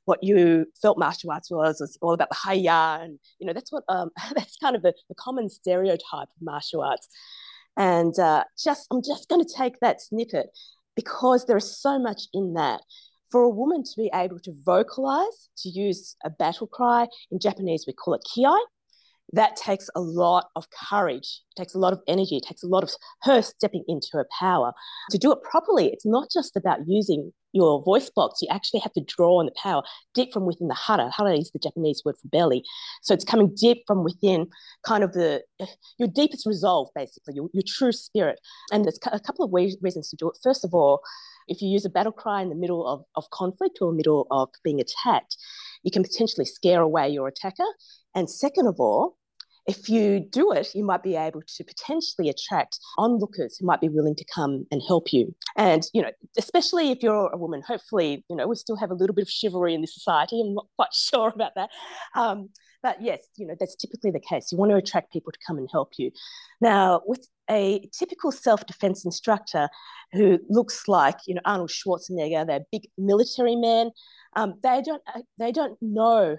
what 0.04 0.22
you 0.22 0.66
felt 0.80 0.98
martial 0.98 1.30
arts 1.30 1.50
was 1.50 1.80
was 1.80 1.98
all 2.02 2.14
about 2.14 2.28
the 2.30 2.36
hiya 2.44 3.00
and 3.02 3.18
you 3.38 3.46
know 3.46 3.52
that's 3.52 3.72
what 3.72 3.84
um, 3.88 4.10
that's 4.34 4.56
kind 4.56 4.76
of 4.76 4.82
the, 4.82 4.92
the 5.08 5.14
common 5.14 5.48
stereotype 5.48 6.28
of 6.28 6.40
martial 6.40 6.82
arts 6.82 7.08
and 7.76 8.18
uh, 8.18 8.44
just 8.62 8.86
i'm 8.90 9.02
just 9.02 9.28
going 9.28 9.44
to 9.44 9.54
take 9.56 9.78
that 9.80 10.00
snippet 10.00 10.46
because 10.96 11.46
there 11.46 11.56
is 11.56 11.80
so 11.80 11.98
much 11.98 12.22
in 12.34 12.54
that 12.54 12.80
for 13.30 13.42
a 13.42 13.48
woman 13.48 13.82
to 13.82 13.92
be 13.96 14.10
able 14.14 14.38
to 14.38 14.52
vocalize 14.64 15.48
to 15.56 15.68
use 15.68 16.16
a 16.24 16.30
battle 16.30 16.66
cry 16.66 17.06
in 17.30 17.38
japanese 17.38 17.84
we 17.86 17.92
call 17.92 18.14
it 18.14 18.22
kiai 18.26 18.58
that 19.32 19.56
takes 19.56 19.88
a 19.94 20.00
lot 20.00 20.48
of 20.56 20.66
courage, 20.90 21.40
takes 21.56 21.74
a 21.74 21.78
lot 21.78 21.92
of 21.92 22.00
energy, 22.06 22.40
takes 22.40 22.62
a 22.62 22.66
lot 22.66 22.82
of 22.82 22.90
her 23.22 23.42
stepping 23.42 23.84
into 23.88 24.08
her 24.12 24.26
power. 24.38 24.72
To 25.10 25.18
do 25.18 25.32
it 25.32 25.42
properly, 25.42 25.88
it's 25.88 26.06
not 26.06 26.28
just 26.30 26.56
about 26.56 26.80
using 26.86 27.32
your 27.52 27.82
voice 27.82 28.10
box, 28.10 28.40
you 28.40 28.48
actually 28.50 28.80
have 28.80 28.92
to 28.94 29.04
draw 29.06 29.38
on 29.38 29.46
the 29.46 29.52
power 29.62 29.82
deep 30.14 30.32
from 30.32 30.46
within 30.46 30.68
the 30.68 30.74
hara. 30.74 31.10
Hara 31.14 31.34
is 31.34 31.50
the 31.50 31.58
Japanese 31.58 32.02
word 32.04 32.16
for 32.20 32.28
belly. 32.28 32.64
So 33.02 33.14
it's 33.14 33.24
coming 33.24 33.54
deep 33.54 33.84
from 33.86 34.04
within, 34.04 34.48
kind 34.84 35.04
of 35.04 35.12
the 35.12 35.42
uh, 35.60 35.66
your 35.98 36.08
deepest 36.08 36.46
resolve, 36.46 36.88
basically, 36.94 37.34
your, 37.34 37.48
your 37.52 37.62
true 37.66 37.92
spirit. 37.92 38.40
And 38.70 38.84
there's 38.84 38.98
a 39.10 39.20
couple 39.20 39.44
of 39.44 39.52
reasons 39.52 40.08
to 40.10 40.16
do 40.16 40.28
it. 40.28 40.38
First 40.42 40.64
of 40.64 40.74
all, 40.74 41.02
if 41.48 41.60
you 41.60 41.68
use 41.68 41.84
a 41.84 41.90
battle 41.90 42.12
cry 42.12 42.40
in 42.40 42.48
the 42.48 42.54
middle 42.54 42.86
of, 42.86 43.04
of 43.16 43.28
conflict 43.30 43.78
or 43.80 43.92
middle 43.92 44.26
of 44.30 44.48
being 44.62 44.80
attacked, 44.80 45.36
you 45.82 45.90
can 45.90 46.02
potentially 46.02 46.46
scare 46.46 46.80
away 46.80 47.08
your 47.08 47.28
attacker. 47.28 47.66
And 48.14 48.30
second 48.30 48.66
of 48.66 48.76
all, 48.78 49.16
if 49.66 49.88
you 49.88 50.20
do 50.20 50.52
it, 50.52 50.74
you 50.74 50.84
might 50.84 51.02
be 51.02 51.16
able 51.16 51.42
to 51.46 51.64
potentially 51.64 52.28
attract 52.28 52.78
onlookers 52.98 53.56
who 53.56 53.66
might 53.66 53.80
be 53.80 53.88
willing 53.88 54.16
to 54.16 54.24
come 54.32 54.66
and 54.70 54.82
help 54.86 55.12
you. 55.12 55.34
And, 55.56 55.84
you 55.92 56.02
know, 56.02 56.10
especially 56.36 56.90
if 56.90 57.02
you're 57.02 57.30
a 57.32 57.36
woman, 57.36 57.62
hopefully, 57.66 58.24
you 58.28 58.36
know, 58.36 58.48
we 58.48 58.56
still 58.56 58.76
have 58.76 58.90
a 58.90 58.94
little 58.94 59.14
bit 59.14 59.22
of 59.22 59.30
chivalry 59.30 59.74
in 59.74 59.80
this 59.80 59.94
society. 59.94 60.40
I'm 60.40 60.54
not 60.54 60.66
quite 60.76 60.92
sure 60.94 61.28
about 61.28 61.52
that. 61.54 61.70
Um, 62.16 62.48
but 62.82 63.00
yes, 63.00 63.20
you 63.36 63.46
know, 63.46 63.54
that's 63.58 63.76
typically 63.76 64.10
the 64.10 64.20
case. 64.20 64.50
You 64.50 64.58
want 64.58 64.72
to 64.72 64.76
attract 64.76 65.12
people 65.12 65.30
to 65.30 65.38
come 65.46 65.56
and 65.56 65.68
help 65.70 65.92
you. 65.98 66.10
Now, 66.60 67.02
with 67.06 67.28
a 67.48 67.88
typical 67.96 68.32
self-defense 68.32 69.04
instructor 69.04 69.68
who 70.12 70.40
looks 70.48 70.88
like, 70.88 71.18
you 71.28 71.34
know, 71.34 71.40
Arnold 71.44 71.70
Schwarzenegger, 71.70 72.44
they're 72.44 72.66
big 72.72 72.88
military 72.98 73.54
men, 73.54 73.92
um, 74.34 74.54
they 74.62 74.82
don't 74.82 75.02
they 75.38 75.52
don't 75.52 75.76
know 75.80 76.36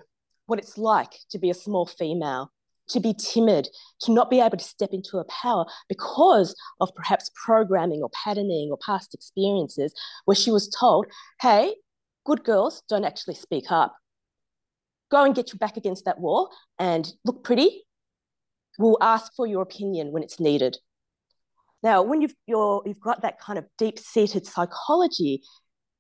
what 0.48 0.60
it's 0.60 0.78
like 0.78 1.12
to 1.30 1.40
be 1.40 1.50
a 1.50 1.54
small 1.54 1.86
female 1.86 2.52
to 2.90 3.00
be 3.00 3.14
timid, 3.14 3.70
to 4.02 4.12
not 4.12 4.30
be 4.30 4.40
able 4.40 4.58
to 4.58 4.64
step 4.64 4.90
into 4.92 5.18
a 5.18 5.26
power 5.26 5.66
because 5.88 6.56
of 6.80 6.94
perhaps 6.96 7.32
programming 7.46 8.02
or 8.02 8.10
patterning 8.24 8.70
or 8.72 8.78
past 8.78 9.14
experiences 9.14 9.94
where 10.26 10.36
she 10.36 10.52
was 10.52 10.70
told, 10.70 11.06
hey, 11.42 11.76
good 12.26 12.44
girls 12.44 12.84
don't 12.90 13.06
actually 13.06 13.36
speak 13.36 13.66
up. 13.72 13.96
Go 15.12 15.24
and 15.24 15.36
get 15.36 15.54
your 15.54 15.60
back 15.60 15.78
against 15.78 16.06
that 16.06 16.20
wall 16.20 16.52
and 16.80 17.12
look 17.24 17.44
pretty. 17.44 17.84
We'll 18.80 18.98
ask 19.02 19.34
for 19.36 19.46
your 19.46 19.62
opinion 19.62 20.12
when 20.12 20.24
it's 20.24 20.40
needed. 20.40 20.78
Now, 21.84 22.02
when 22.02 22.22
you've, 22.22 22.34
you're, 22.48 22.82
you've 22.86 23.00
got 23.00 23.22
that 23.22 23.40
kind 23.40 23.60
of 23.60 23.66
deep 23.78 24.00
seated 24.00 24.46
psychology 24.46 25.42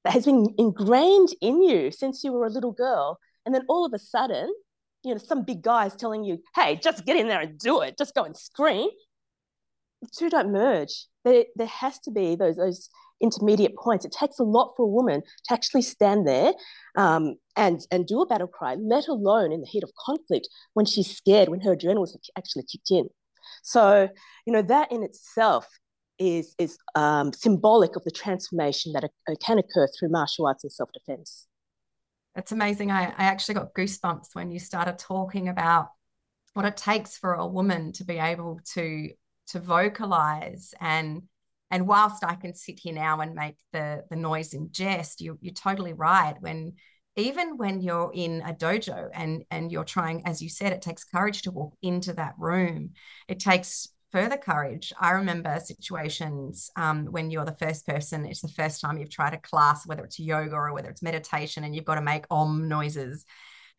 that 0.03 0.13
has 0.13 0.25
been 0.25 0.47
ingrained 0.57 1.29
in 1.41 1.61
you 1.61 1.91
since 1.91 2.23
you 2.23 2.31
were 2.31 2.45
a 2.45 2.49
little 2.49 2.71
girl, 2.71 3.19
and 3.45 3.53
then 3.53 3.63
all 3.67 3.85
of 3.85 3.93
a 3.93 3.99
sudden 3.99 4.51
you 5.03 5.13
know, 5.13 5.17
some 5.17 5.43
big 5.43 5.61
guy 5.61 5.85
is 5.85 5.95
telling 5.95 6.23
you, 6.23 6.41
hey, 6.55 6.75
just 6.75 7.05
get 7.05 7.17
in 7.17 7.27
there 7.27 7.41
and 7.41 7.57
do 7.59 7.81
it, 7.81 7.97
just 7.97 8.15
go 8.15 8.23
and 8.23 8.35
scream, 8.35 8.89
the 10.01 10.09
two 10.15 10.29
don't 10.29 10.51
merge. 10.51 11.07
There, 11.23 11.45
there 11.55 11.67
has 11.67 11.99
to 11.99 12.11
be 12.11 12.35
those 12.35 12.57
those 12.57 12.89
intermediate 13.21 13.75
points. 13.77 14.05
It 14.05 14.11
takes 14.11 14.39
a 14.39 14.43
lot 14.43 14.73
for 14.75 14.83
a 14.83 14.89
woman 14.89 15.21
to 15.21 15.53
actually 15.53 15.81
stand 15.81 16.27
there 16.27 16.53
um, 16.97 17.35
and 17.55 17.81
and 17.91 18.05
do 18.05 18.21
a 18.21 18.25
battle 18.25 18.47
cry, 18.47 18.75
let 18.75 19.07
alone 19.07 19.51
in 19.51 19.61
the 19.61 19.67
heat 19.67 19.83
of 19.83 19.91
conflict 20.05 20.47
when 20.73 20.85
she's 20.85 21.15
scared, 21.15 21.49
when 21.49 21.61
her 21.61 21.75
adrenaline 21.75 22.01
has 22.01 22.17
actually 22.37 22.63
kicked 22.63 22.91
in. 22.91 23.09
So 23.63 24.09
you 24.45 24.53
know 24.53 24.61
that 24.63 24.91
in 24.91 25.03
itself 25.03 25.67
is 26.19 26.53
is 26.59 26.77
um, 26.95 27.33
symbolic 27.33 27.95
of 27.95 28.03
the 28.03 28.11
transformation 28.11 28.93
that 28.93 29.09
can 29.41 29.57
occur 29.57 29.87
through 29.87 30.09
martial 30.09 30.45
arts 30.47 30.63
and 30.63 30.71
self 30.71 30.89
defense. 30.93 31.47
It's 32.35 32.51
amazing. 32.51 32.91
I, 32.91 33.05
I 33.05 33.25
actually 33.25 33.55
got 33.55 33.73
goosebumps 33.73 34.33
when 34.33 34.51
you 34.51 34.59
started 34.59 34.97
talking 34.97 35.49
about 35.49 35.89
what 36.53 36.65
it 36.65 36.77
takes 36.77 37.17
for 37.17 37.33
a 37.33 37.47
woman 37.47 37.91
to 37.93 38.03
be 38.03 38.17
able 38.17 38.59
to 38.73 39.09
to 39.47 39.59
vocalize 39.59 40.73
and 40.79 41.23
and 41.69 41.87
whilst 41.87 42.23
I 42.23 42.35
can 42.35 42.53
sit 42.53 42.79
here 42.79 42.93
now 42.93 43.19
and 43.21 43.33
make 43.33 43.57
the 43.71 44.03
the 44.09 44.15
noise 44.15 44.53
in 44.53 44.71
jest, 44.71 45.21
you 45.21 45.37
you're 45.41 45.53
totally 45.53 45.93
right. 45.93 46.35
When 46.39 46.73
even 47.15 47.57
when 47.57 47.81
you're 47.81 48.11
in 48.13 48.41
a 48.41 48.53
dojo 48.53 49.09
and 49.13 49.43
and 49.51 49.71
you're 49.71 49.83
trying, 49.83 50.25
as 50.25 50.41
you 50.41 50.49
said, 50.49 50.73
it 50.73 50.81
takes 50.81 51.03
courage 51.03 51.43
to 51.43 51.51
walk 51.51 51.75
into 51.81 52.13
that 52.13 52.35
room. 52.37 52.91
It 53.27 53.39
takes 53.39 53.87
further 54.13 54.37
courage. 54.37 54.93
I 54.99 55.11
remember 55.11 55.59
situations 55.59 56.69
um, 56.77 57.07
when 57.07 57.31
you're 57.31 57.45
the 57.45 57.57
first 57.59 57.85
person, 57.85 58.25
it's 58.25 58.41
the 58.41 58.47
first 58.47 58.79
time 58.79 58.97
you've 58.97 59.09
tried 59.09 59.33
a 59.33 59.39
class, 59.39 59.85
whether 59.85 60.05
it's 60.05 60.19
yoga 60.19 60.55
or 60.55 60.71
whether 60.71 60.89
it's 60.89 61.01
meditation, 61.01 61.63
and 61.63 61.75
you've 61.75 61.83
got 61.83 61.95
to 61.95 62.01
make 62.01 62.25
om 62.29 62.69
noises 62.69 63.25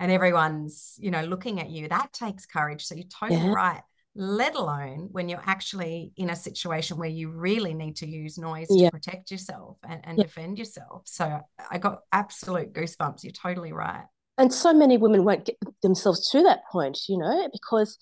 and 0.01 0.11
everyone's, 0.11 0.97
you 0.99 1.13
know, 1.13 1.25
looking 1.25 1.61
at 1.61 1.71
you. 1.71 1.89
That 1.89 2.13
takes 2.13 2.47
courage. 2.47 2.85
So 2.85 2.97
you're 2.97 3.05
totally 3.05 3.47
yeah. 3.47 3.53
right. 3.53 3.83
Let 4.17 4.57
alone 4.57 5.09
when 5.13 5.29
you're 5.29 5.43
actually 5.47 6.13
in 6.17 6.31
a 6.31 6.37
situation 6.37 6.99
where 6.99 7.09
you 7.09 7.31
really 7.31 7.75
need 7.75 7.97
to 7.97 8.07
use 8.09 8.37
noise 8.37 8.67
yeah. 8.71 8.87
to 8.87 8.91
protect 8.91 9.31
yourself 9.31 9.79
and, 9.89 10.01
and 10.05 10.19
yeah. 10.19 10.25
defend 10.25 10.59
yourself. 10.59 11.03
So 11.07 11.41
I 11.71 11.79
got 11.79 12.01
absolute 12.13 12.73
goosebumps. 12.73 13.23
You're 13.23 13.33
totally 13.33 13.73
right. 13.73 14.05
And 14.37 14.53
so 14.53 14.73
many 14.73 14.99
women 14.99 15.25
won't 15.25 15.45
get 15.45 15.57
themselves 15.83 16.29
to 16.31 16.43
that 16.43 16.61
point, 16.71 16.99
you 17.09 17.19
know, 17.19 17.49
because 17.53 17.99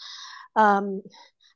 um, 0.56 1.02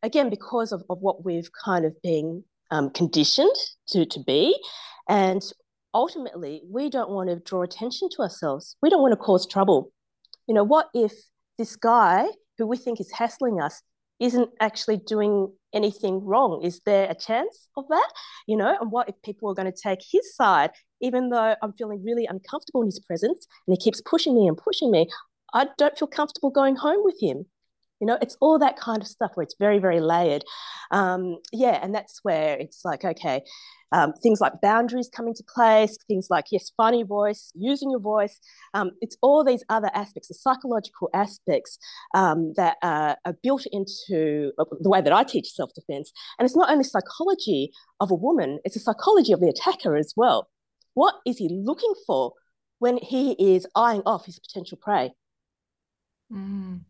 again, 0.06 0.30
because 0.30 0.72
of, 0.72 0.82
of 0.88 0.98
what 1.00 1.24
we've 1.24 1.50
kind 1.64 1.84
of 1.84 1.94
been 2.02 2.44
um, 2.70 2.90
conditioned 2.90 3.54
to, 3.88 4.06
to 4.06 4.20
be. 4.20 4.56
And 5.08 5.42
ultimately, 5.92 6.62
we 6.70 6.88
don't 6.88 7.10
want 7.10 7.28
to 7.28 7.36
draw 7.36 7.62
attention 7.62 8.08
to 8.12 8.22
ourselves. 8.22 8.76
We 8.80 8.88
don't 8.88 9.02
want 9.02 9.12
to 9.12 9.16
cause 9.16 9.46
trouble. 9.46 9.92
You 10.46 10.54
know, 10.54 10.64
what 10.64 10.88
if 10.94 11.12
this 11.58 11.76
guy 11.76 12.26
who 12.56 12.66
we 12.66 12.76
think 12.76 13.00
is 13.00 13.10
hassling 13.12 13.60
us 13.60 13.82
isn't 14.20 14.48
actually 14.60 14.96
doing 14.96 15.52
anything 15.74 16.24
wrong? 16.24 16.62
Is 16.62 16.80
there 16.86 17.10
a 17.10 17.14
chance 17.14 17.68
of 17.76 17.84
that? 17.88 18.10
You 18.46 18.56
know, 18.56 18.76
and 18.80 18.90
what 18.90 19.08
if 19.08 19.14
people 19.22 19.50
are 19.50 19.54
going 19.54 19.70
to 19.70 19.78
take 19.78 20.00
his 20.10 20.34
side, 20.34 20.70
even 21.00 21.30
though 21.30 21.54
I'm 21.62 21.72
feeling 21.74 22.02
really 22.04 22.26
uncomfortable 22.26 22.82
in 22.82 22.88
his 22.88 23.00
presence 23.00 23.46
and 23.66 23.76
he 23.76 23.82
keeps 23.82 24.00
pushing 24.00 24.34
me 24.34 24.46
and 24.46 24.56
pushing 24.56 24.90
me? 24.90 25.08
I 25.52 25.66
don't 25.78 25.98
feel 25.98 26.08
comfortable 26.08 26.50
going 26.50 26.76
home 26.76 27.02
with 27.02 27.16
him. 27.20 27.46
You 28.00 28.06
know, 28.06 28.18
it's 28.20 28.36
all 28.40 28.58
that 28.58 28.76
kind 28.76 29.00
of 29.00 29.08
stuff 29.08 29.32
where 29.34 29.44
it's 29.44 29.56
very, 29.58 29.78
very 29.78 30.00
layered. 30.00 30.44
Um, 30.90 31.38
yeah, 31.52 31.78
and 31.82 31.94
that's 31.94 32.20
where 32.22 32.56
it's 32.58 32.84
like, 32.84 33.04
okay, 33.04 33.42
um, 33.92 34.12
things 34.14 34.40
like 34.40 34.60
boundaries 34.60 35.08
come 35.12 35.28
into 35.28 35.44
place, 35.44 35.96
things 36.08 36.26
like, 36.28 36.46
yes, 36.50 36.72
finding 36.76 37.00
your 37.00 37.06
voice, 37.06 37.52
using 37.54 37.90
your 37.90 38.00
voice. 38.00 38.38
Um, 38.74 38.90
it's 39.00 39.16
all 39.22 39.44
these 39.44 39.64
other 39.68 39.90
aspects, 39.94 40.28
the 40.28 40.34
psychological 40.34 41.08
aspects 41.14 41.78
um, 42.14 42.52
that 42.56 42.76
uh, 42.82 43.14
are 43.24 43.36
built 43.42 43.64
into 43.72 44.52
uh, 44.58 44.64
the 44.80 44.90
way 44.90 45.00
that 45.00 45.12
I 45.12 45.22
teach 45.22 45.50
self 45.50 45.70
defense. 45.74 46.12
And 46.38 46.46
it's 46.46 46.56
not 46.56 46.70
only 46.70 46.84
psychology 46.84 47.72
of 48.00 48.10
a 48.10 48.14
woman, 48.14 48.58
it's 48.64 48.76
a 48.76 48.80
psychology 48.80 49.32
of 49.32 49.40
the 49.40 49.48
attacker 49.48 49.96
as 49.96 50.12
well. 50.16 50.48
What 50.94 51.14
is 51.26 51.38
he 51.38 51.48
looking 51.50 51.94
for 52.06 52.32
when 52.78 52.98
he 52.98 53.32
is 53.32 53.66
eyeing 53.74 54.02
off 54.04 54.26
his 54.26 54.38
potential 54.38 54.78
prey? 54.80 55.12
Mm. 56.32 56.80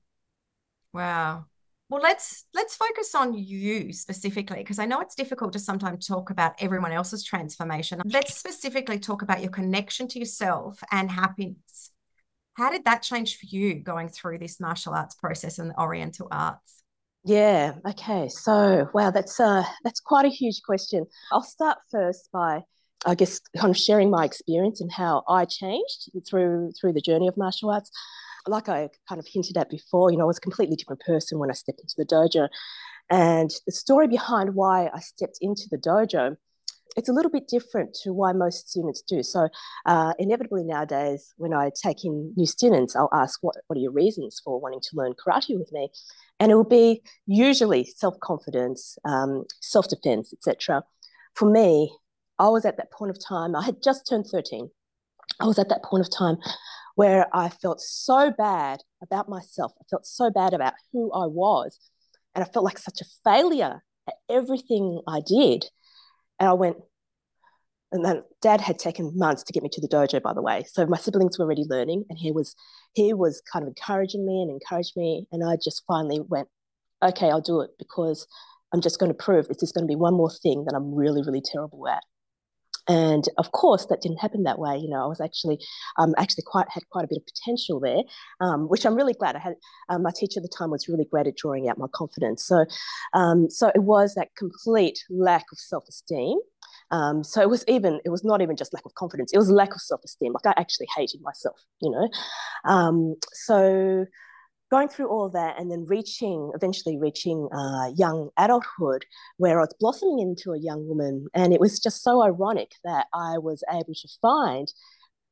Wow. 0.96 1.44
Well, 1.90 2.00
let's 2.00 2.46
let's 2.54 2.74
focus 2.74 3.14
on 3.14 3.34
you 3.34 3.92
specifically 3.92 4.56
because 4.56 4.78
I 4.78 4.86
know 4.86 5.00
it's 5.00 5.14
difficult 5.14 5.52
to 5.52 5.58
sometimes 5.58 6.06
talk 6.06 6.30
about 6.30 6.54
everyone 6.58 6.90
else's 6.90 7.22
transformation. 7.22 8.00
Let's 8.06 8.34
specifically 8.34 8.98
talk 8.98 9.20
about 9.20 9.42
your 9.42 9.50
connection 9.50 10.08
to 10.08 10.18
yourself 10.18 10.82
and 10.90 11.10
happiness. 11.10 11.92
How 12.54 12.70
did 12.70 12.86
that 12.86 13.02
change 13.02 13.36
for 13.36 13.44
you 13.46 13.74
going 13.74 14.08
through 14.08 14.38
this 14.38 14.58
martial 14.58 14.94
arts 14.94 15.14
process 15.14 15.58
and 15.58 15.70
the 15.70 15.78
Oriental 15.78 16.28
arts? 16.30 16.82
Yeah. 17.24 17.74
Okay. 17.86 18.30
So, 18.30 18.88
wow, 18.94 19.10
that's 19.10 19.38
uh 19.38 19.64
that's 19.84 20.00
quite 20.00 20.24
a 20.24 20.30
huge 20.30 20.62
question. 20.64 21.04
I'll 21.30 21.42
start 21.42 21.76
first 21.92 22.30
by 22.32 22.62
I 23.04 23.14
guess 23.14 23.38
kind 23.54 23.70
of 23.70 23.76
sharing 23.76 24.10
my 24.10 24.24
experience 24.24 24.80
and 24.80 24.90
how 24.90 25.24
I 25.28 25.44
changed 25.44 26.10
through 26.26 26.72
through 26.80 26.94
the 26.94 27.02
journey 27.02 27.28
of 27.28 27.36
martial 27.36 27.70
arts 27.70 27.90
like 28.46 28.68
I 28.68 28.88
kind 29.08 29.18
of 29.18 29.26
hinted 29.26 29.56
at 29.56 29.70
before, 29.70 30.10
you 30.10 30.16
know, 30.16 30.24
I 30.24 30.26
was 30.26 30.38
a 30.38 30.42
completely 30.42 30.76
different 30.76 31.00
person 31.00 31.38
when 31.38 31.50
I 31.50 31.54
stepped 31.54 31.80
into 31.80 31.94
the 31.96 32.06
dojo. 32.06 32.48
And 33.10 33.50
the 33.66 33.72
story 33.72 34.08
behind 34.08 34.54
why 34.54 34.90
I 34.92 35.00
stepped 35.00 35.38
into 35.40 35.68
the 35.70 35.78
dojo, 35.78 36.36
it's 36.96 37.08
a 37.08 37.12
little 37.12 37.30
bit 37.30 37.46
different 37.46 37.94
to 38.02 38.12
why 38.12 38.32
most 38.32 38.70
students 38.70 39.02
do. 39.02 39.22
So, 39.22 39.48
uh, 39.84 40.14
inevitably 40.18 40.64
nowadays, 40.64 41.34
when 41.36 41.52
I 41.52 41.70
take 41.70 42.04
in 42.04 42.32
new 42.36 42.46
students, 42.46 42.96
I'll 42.96 43.10
ask, 43.12 43.42
what, 43.42 43.56
what 43.66 43.76
are 43.76 43.82
your 43.82 43.92
reasons 43.92 44.40
for 44.42 44.58
wanting 44.58 44.80
to 44.80 44.90
learn 44.94 45.12
karate 45.14 45.58
with 45.58 45.70
me? 45.72 45.90
And 46.40 46.50
it 46.50 46.54
will 46.54 46.64
be 46.64 47.02
usually 47.26 47.84
self 47.84 48.18
confidence, 48.20 48.98
um, 49.04 49.44
self 49.60 49.88
defense, 49.88 50.32
etc. 50.32 50.84
For 51.34 51.50
me, 51.50 51.94
I 52.38 52.48
was 52.48 52.64
at 52.64 52.76
that 52.78 52.90
point 52.90 53.10
of 53.10 53.22
time, 53.22 53.54
I 53.54 53.62
had 53.62 53.82
just 53.82 54.06
turned 54.08 54.26
13. 54.26 54.70
I 55.40 55.46
was 55.46 55.58
at 55.58 55.68
that 55.68 55.84
point 55.84 56.00
of 56.00 56.10
time 56.10 56.38
where 56.96 57.26
I 57.32 57.50
felt 57.50 57.80
so 57.80 58.32
bad 58.36 58.80
about 59.02 59.28
myself. 59.28 59.72
I 59.78 59.84
felt 59.88 60.06
so 60.06 60.30
bad 60.30 60.54
about 60.54 60.72
who 60.92 61.12
I 61.12 61.26
was. 61.26 61.78
And 62.34 62.42
I 62.42 62.48
felt 62.48 62.64
like 62.64 62.78
such 62.78 63.00
a 63.00 63.04
failure 63.22 63.84
at 64.08 64.14
everything 64.28 65.02
I 65.06 65.20
did. 65.20 65.66
And 66.40 66.48
I 66.48 66.54
went, 66.54 66.78
and 67.92 68.04
then 68.04 68.22
dad 68.40 68.62
had 68.62 68.78
taken 68.78 69.16
months 69.16 69.42
to 69.44 69.52
get 69.52 69.62
me 69.62 69.68
to 69.72 69.80
the 69.80 69.88
dojo, 69.88 70.22
by 70.22 70.32
the 70.32 70.42
way. 70.42 70.64
So 70.68 70.86
my 70.86 70.96
siblings 70.96 71.38
were 71.38 71.44
already 71.44 71.64
learning, 71.68 72.04
and 72.08 72.18
he 72.18 72.32
was 72.32 72.54
he 72.94 73.12
was 73.14 73.42
kind 73.50 73.62
of 73.62 73.68
encouraging 73.68 74.26
me 74.26 74.42
and 74.42 74.50
encouraged 74.50 74.96
me. 74.96 75.26
And 75.30 75.44
I 75.44 75.56
just 75.62 75.82
finally 75.86 76.20
went, 76.20 76.48
okay, 77.02 77.30
I'll 77.30 77.40
do 77.40 77.60
it 77.60 77.70
because 77.78 78.26
I'm 78.72 78.80
just 78.80 78.98
going 78.98 79.10
to 79.10 79.14
prove 79.14 79.48
this 79.48 79.62
is 79.62 79.72
going 79.72 79.84
to 79.84 79.88
be 79.88 79.96
one 79.96 80.14
more 80.14 80.30
thing 80.30 80.64
that 80.64 80.74
I'm 80.74 80.94
really, 80.94 81.22
really 81.22 81.42
terrible 81.42 81.86
at. 81.88 82.02
And 82.88 83.24
of 83.38 83.52
course, 83.52 83.86
that 83.86 84.00
didn't 84.00 84.18
happen 84.18 84.44
that 84.44 84.58
way. 84.58 84.76
You 84.76 84.88
know, 84.88 85.02
I 85.02 85.06
was 85.06 85.20
actually 85.20 85.58
um, 85.98 86.14
actually 86.18 86.44
quite 86.46 86.66
had 86.70 86.88
quite 86.90 87.04
a 87.04 87.08
bit 87.08 87.18
of 87.18 87.26
potential 87.26 87.80
there, 87.80 88.02
um, 88.40 88.68
which 88.68 88.84
I'm 88.84 88.94
really 88.94 89.14
glad. 89.14 89.36
I 89.36 89.40
had 89.40 89.54
um, 89.88 90.02
my 90.02 90.12
teacher 90.14 90.38
at 90.38 90.42
the 90.42 90.56
time 90.56 90.70
was 90.70 90.88
really 90.88 91.04
great 91.04 91.26
at 91.26 91.36
drawing 91.36 91.68
out 91.68 91.78
my 91.78 91.86
confidence. 91.92 92.44
So, 92.44 92.64
um, 93.12 93.50
so 93.50 93.70
it 93.74 93.82
was 93.82 94.14
that 94.14 94.28
complete 94.36 94.98
lack 95.10 95.44
of 95.52 95.58
self 95.58 95.84
esteem. 95.88 96.38
Um, 96.92 97.24
so 97.24 97.42
it 97.42 97.50
was 97.50 97.64
even 97.66 98.00
it 98.04 98.10
was 98.10 98.24
not 98.24 98.40
even 98.40 98.56
just 98.56 98.72
lack 98.72 98.84
of 98.84 98.94
confidence; 98.94 99.32
it 99.32 99.38
was 99.38 99.50
lack 99.50 99.74
of 99.74 99.80
self 99.80 100.02
esteem. 100.04 100.32
Like 100.32 100.46
I 100.46 100.60
actually 100.60 100.86
hated 100.96 101.20
myself. 101.22 101.60
You 101.80 101.90
know, 101.90 102.08
um, 102.70 103.16
so 103.32 104.06
going 104.70 104.88
through 104.88 105.08
all 105.08 105.28
that 105.30 105.58
and 105.58 105.70
then 105.70 105.86
reaching, 105.86 106.50
eventually 106.54 106.98
reaching 106.98 107.48
uh, 107.52 107.92
young 107.96 108.30
adulthood, 108.36 109.04
where 109.36 109.58
I 109.58 109.62
was 109.62 109.74
blossoming 109.78 110.18
into 110.20 110.52
a 110.52 110.60
young 110.60 110.88
woman. 110.88 111.26
And 111.34 111.52
it 111.52 111.60
was 111.60 111.78
just 111.78 112.02
so 112.02 112.22
ironic 112.22 112.72
that 112.84 113.06
I 113.14 113.38
was 113.38 113.62
able 113.70 113.94
to 113.94 114.08
find 114.20 114.72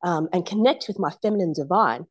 um, 0.03 0.29
and 0.31 0.45
connect 0.45 0.85
with 0.87 0.99
my 0.99 1.11
feminine 1.21 1.53
divine 1.53 2.05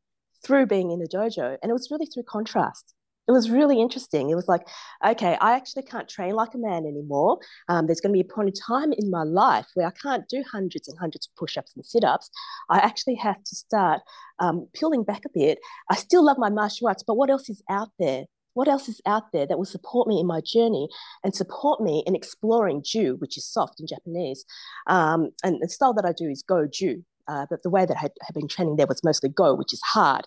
through 0.45 0.67
being 0.67 0.91
in 0.91 0.99
the 0.99 1.07
dojo. 1.07 1.57
And 1.61 1.69
it 1.69 1.73
was 1.73 1.89
really 1.89 2.05
through 2.05 2.23
contrast 2.23 2.93
it 3.27 3.31
was 3.31 3.49
really 3.49 3.81
interesting. 3.81 4.29
It 4.29 4.35
was 4.35 4.47
like, 4.47 4.67
okay, 5.05 5.37
I 5.41 5.55
actually 5.55 5.83
can't 5.83 6.07
train 6.07 6.35
like 6.35 6.53
a 6.53 6.59
man 6.59 6.85
anymore. 6.85 7.39
Um, 7.67 7.87
there's 7.87 7.99
going 7.99 8.13
to 8.13 8.23
be 8.23 8.27
a 8.27 8.33
point 8.33 8.49
in 8.49 8.53
time 8.53 8.93
in 8.93 9.09
my 9.09 9.23
life 9.23 9.67
where 9.73 9.87
I 9.87 9.91
can't 9.91 10.27
do 10.29 10.43
hundreds 10.49 10.87
and 10.87 10.97
hundreds 10.99 11.27
of 11.27 11.35
push 11.35 11.57
ups 11.57 11.73
and 11.75 11.85
sit 11.85 12.03
ups. 12.03 12.29
I 12.69 12.77
actually 12.77 13.15
have 13.15 13.43
to 13.43 13.55
start 13.55 14.01
um, 14.39 14.67
peeling 14.73 15.03
back 15.03 15.25
a 15.25 15.29
bit. 15.33 15.59
I 15.89 15.95
still 15.95 16.23
love 16.23 16.37
my 16.37 16.49
martial 16.49 16.87
arts, 16.87 17.03
but 17.05 17.17
what 17.17 17.29
else 17.29 17.49
is 17.49 17.63
out 17.69 17.89
there? 17.99 18.25
What 18.53 18.67
else 18.69 18.87
is 18.87 19.01
out 19.05 19.33
there 19.33 19.45
that 19.45 19.57
will 19.57 19.65
support 19.65 20.07
me 20.07 20.19
in 20.19 20.27
my 20.27 20.39
journey 20.39 20.87
and 21.23 21.35
support 21.35 21.81
me 21.81 22.03
in 22.07 22.15
exploring 22.15 22.83
Ju, 22.85 23.15
which 23.19 23.37
is 23.37 23.45
soft 23.45 23.81
in 23.81 23.87
Japanese? 23.87 24.45
Um, 24.87 25.31
and 25.43 25.57
the 25.61 25.67
style 25.67 25.93
that 25.95 26.05
I 26.05 26.13
do 26.13 26.29
is 26.29 26.41
Go 26.41 26.65
Ju, 26.65 27.03
uh, 27.27 27.45
but 27.49 27.63
the 27.63 27.69
way 27.69 27.85
that 27.85 27.97
I 27.97 28.09
had 28.21 28.33
been 28.33 28.47
training 28.47 28.75
there 28.75 28.87
was 28.87 29.03
mostly 29.03 29.29
Go, 29.29 29.53
which 29.53 29.73
is 29.73 29.81
hard. 29.81 30.25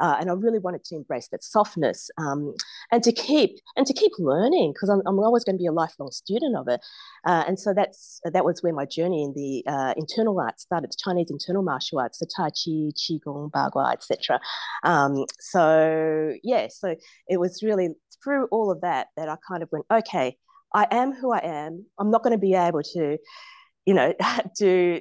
Uh, 0.00 0.16
and 0.18 0.30
I 0.30 0.32
really 0.32 0.58
wanted 0.58 0.82
to 0.84 0.96
embrace 0.96 1.28
that 1.28 1.44
softness 1.44 2.10
um, 2.16 2.54
and 2.90 3.02
to 3.02 3.12
keep 3.12 3.58
and 3.76 3.86
to 3.86 3.92
keep 3.92 4.12
learning 4.18 4.72
because 4.72 4.88
I'm, 4.88 5.02
I'm, 5.06 5.18
always 5.18 5.44
going 5.44 5.56
to 5.56 5.62
be 5.62 5.66
a 5.66 5.72
lifelong 5.72 6.10
student 6.10 6.56
of 6.56 6.68
it. 6.68 6.80
Uh, 7.26 7.44
and 7.46 7.60
so 7.60 7.74
that's 7.74 8.20
that 8.24 8.44
was 8.44 8.62
where 8.62 8.72
my 8.72 8.86
journey 8.86 9.22
in 9.22 9.34
the 9.34 9.62
uh, 9.70 9.92
internal 9.98 10.40
arts 10.40 10.62
started, 10.62 10.90
the 10.90 10.96
Chinese 11.04 11.30
internal 11.30 11.62
martial 11.62 11.98
arts, 11.98 12.18
the 12.18 12.26
Tai 12.34 12.48
Chi, 12.48 12.92
Qigong, 12.96 13.50
Bagua, 13.50 13.92
etc. 13.92 14.40
Um, 14.84 15.26
so 15.38 16.32
yeah, 16.42 16.68
so 16.70 16.96
it 17.28 17.38
was 17.38 17.62
really 17.62 17.90
through 18.24 18.46
all 18.50 18.70
of 18.70 18.80
that 18.80 19.08
that 19.16 19.28
I 19.28 19.36
kind 19.46 19.62
of 19.62 19.68
went, 19.70 19.84
okay, 19.90 20.36
I 20.74 20.86
am 20.90 21.12
who 21.12 21.32
I 21.32 21.40
am. 21.44 21.84
I'm 21.98 22.10
not 22.10 22.22
going 22.22 22.32
to 22.32 22.38
be 22.38 22.54
able 22.54 22.82
to, 22.94 23.18
you 23.86 23.94
know, 23.94 24.14
do 24.58 25.00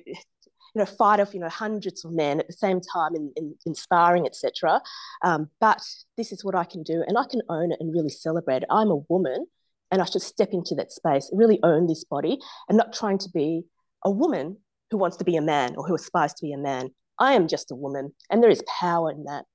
you 0.73 0.79
know, 0.79 0.85
fight 0.85 1.19
off, 1.19 1.33
you 1.33 1.39
know, 1.39 1.49
hundreds 1.49 2.05
of 2.05 2.11
men 2.11 2.39
at 2.39 2.47
the 2.47 2.53
same 2.53 2.79
time 2.81 3.15
in, 3.15 3.31
in, 3.35 3.55
in 3.65 3.75
sparring, 3.75 4.25
etc. 4.25 4.81
Um, 5.23 5.49
but 5.59 5.81
this 6.17 6.31
is 6.31 6.43
what 6.43 6.55
I 6.55 6.63
can 6.63 6.83
do, 6.83 7.03
and 7.07 7.17
I 7.17 7.25
can 7.29 7.41
own 7.49 7.71
it 7.71 7.77
and 7.79 7.93
really 7.93 8.09
celebrate 8.09 8.63
it. 8.63 8.69
I'm 8.69 8.91
a 8.91 9.03
woman, 9.09 9.45
and 9.91 10.01
I 10.01 10.05
should 10.05 10.21
step 10.21 10.49
into 10.51 10.75
that 10.75 10.91
space, 10.91 11.29
really 11.33 11.59
own 11.63 11.88
this 11.88 12.03
body, 12.03 12.39
and 12.67 12.77
not 12.77 12.93
trying 12.93 13.17
to 13.19 13.29
be 13.29 13.63
a 14.03 14.11
woman 14.11 14.57
who 14.91 14.97
wants 14.97 15.17
to 15.17 15.23
be 15.23 15.35
a 15.35 15.41
man 15.41 15.75
or 15.75 15.85
who 15.85 15.95
aspires 15.95 16.33
to 16.33 16.45
be 16.45 16.53
a 16.53 16.57
man. 16.57 16.89
I 17.19 17.33
am 17.33 17.47
just 17.47 17.71
a 17.71 17.75
woman, 17.75 18.13
and 18.29 18.41
there 18.41 18.49
is 18.49 18.63
power 18.79 19.11
in 19.11 19.25
that, 19.25 19.45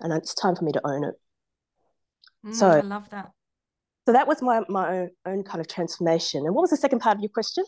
and 0.00 0.12
it's 0.12 0.34
time 0.34 0.56
for 0.56 0.64
me 0.64 0.72
to 0.72 0.80
own 0.84 1.04
it. 1.04 1.14
Mm, 2.46 2.54
so 2.54 2.68
I 2.68 2.80
love 2.80 3.08
that. 3.10 3.30
So 4.06 4.12
that 4.12 4.28
was 4.28 4.40
my 4.40 4.62
my 4.68 4.98
own, 4.98 5.10
own 5.26 5.42
kind 5.42 5.60
of 5.60 5.68
transformation. 5.68 6.46
And 6.46 6.54
what 6.54 6.62
was 6.62 6.70
the 6.70 6.76
second 6.76 7.00
part 7.00 7.16
of 7.16 7.22
your 7.22 7.30
question? 7.30 7.64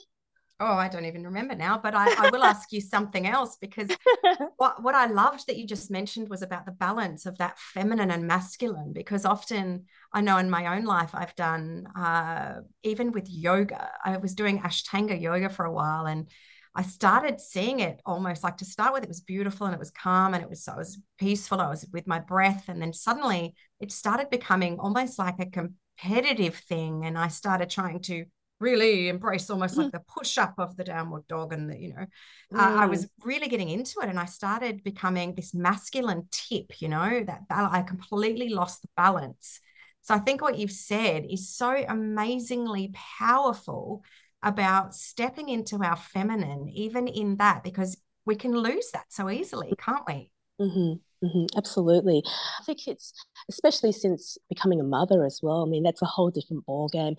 Oh, 0.60 0.74
I 0.74 0.88
don't 0.88 1.04
even 1.04 1.24
remember 1.24 1.54
now, 1.54 1.78
but 1.78 1.94
I, 1.94 2.26
I 2.26 2.30
will 2.30 2.42
ask 2.42 2.72
you 2.72 2.80
something 2.80 3.26
else 3.26 3.56
because 3.60 3.88
what, 4.56 4.82
what 4.82 4.94
I 4.94 5.06
loved 5.06 5.46
that 5.46 5.56
you 5.56 5.66
just 5.66 5.90
mentioned 5.90 6.28
was 6.28 6.42
about 6.42 6.66
the 6.66 6.72
balance 6.72 7.26
of 7.26 7.38
that 7.38 7.58
feminine 7.58 8.10
and 8.10 8.26
masculine. 8.26 8.92
Because 8.92 9.24
often 9.24 9.84
I 10.12 10.20
know 10.20 10.38
in 10.38 10.50
my 10.50 10.76
own 10.76 10.84
life, 10.84 11.10
I've 11.14 11.34
done, 11.36 11.86
uh, 11.96 12.60
even 12.82 13.12
with 13.12 13.28
yoga, 13.28 13.88
I 14.04 14.16
was 14.16 14.34
doing 14.34 14.60
Ashtanga 14.60 15.20
yoga 15.20 15.48
for 15.48 15.64
a 15.64 15.72
while 15.72 16.06
and 16.06 16.28
I 16.74 16.82
started 16.82 17.40
seeing 17.40 17.80
it 17.80 18.00
almost 18.04 18.42
like 18.42 18.58
to 18.58 18.64
start 18.64 18.92
with, 18.92 19.02
it 19.02 19.08
was 19.08 19.20
beautiful 19.20 19.66
and 19.66 19.74
it 19.74 19.80
was 19.80 19.90
calm 19.90 20.34
and 20.34 20.42
it 20.42 20.50
was, 20.50 20.66
I 20.68 20.76
was 20.76 20.98
peaceful. 21.18 21.60
I 21.60 21.70
was 21.70 21.86
with 21.92 22.06
my 22.06 22.18
breath. 22.18 22.64
And 22.68 22.80
then 22.82 22.92
suddenly 22.92 23.54
it 23.80 23.92
started 23.92 24.30
becoming 24.30 24.78
almost 24.78 25.18
like 25.18 25.40
a 25.40 25.46
competitive 25.46 26.56
thing. 26.56 27.04
And 27.04 27.16
I 27.16 27.28
started 27.28 27.70
trying 27.70 28.02
to 28.02 28.26
really 28.60 29.08
embrace 29.08 29.48
almost 29.50 29.76
like 29.76 29.88
mm. 29.88 29.92
the 29.92 30.00
push 30.00 30.38
up 30.38 30.54
of 30.58 30.76
the 30.76 30.84
downward 30.84 31.26
dog 31.28 31.52
and 31.52 31.70
the 31.70 31.78
you 31.78 31.88
know 31.94 32.06
mm. 32.52 32.58
uh, 32.58 32.76
i 32.76 32.86
was 32.86 33.04
mm. 33.04 33.10
really 33.24 33.48
getting 33.48 33.68
into 33.68 34.00
it 34.00 34.08
and 34.08 34.18
i 34.18 34.24
started 34.24 34.82
becoming 34.82 35.34
this 35.34 35.54
masculine 35.54 36.26
tip 36.30 36.80
you 36.80 36.88
know 36.88 37.22
that 37.24 37.42
i 37.50 37.82
completely 37.82 38.48
lost 38.48 38.82
the 38.82 38.88
balance 38.96 39.60
so 40.00 40.14
i 40.14 40.18
think 40.18 40.42
what 40.42 40.58
you've 40.58 40.72
said 40.72 41.24
is 41.28 41.54
so 41.54 41.84
amazingly 41.88 42.92
powerful 43.18 44.02
about 44.42 44.94
stepping 44.94 45.48
into 45.48 45.82
our 45.82 45.96
feminine 45.96 46.68
even 46.68 47.08
in 47.08 47.36
that 47.36 47.62
because 47.62 47.96
we 48.24 48.34
can 48.34 48.52
lose 48.52 48.90
that 48.92 49.04
so 49.08 49.30
easily 49.30 49.72
can't 49.78 50.02
we 50.06 50.30
mm-hmm. 50.60 50.94
Mm-hmm, 51.22 51.58
absolutely. 51.58 52.22
I 52.60 52.64
think 52.64 52.86
it's 52.86 53.12
especially 53.50 53.90
since 53.90 54.38
becoming 54.48 54.80
a 54.80 54.84
mother 54.84 55.24
as 55.24 55.40
well. 55.42 55.64
I 55.66 55.68
mean, 55.68 55.82
that's 55.82 56.02
a 56.02 56.06
whole 56.06 56.30
different 56.30 56.64
ball 56.64 56.88
game. 56.88 57.16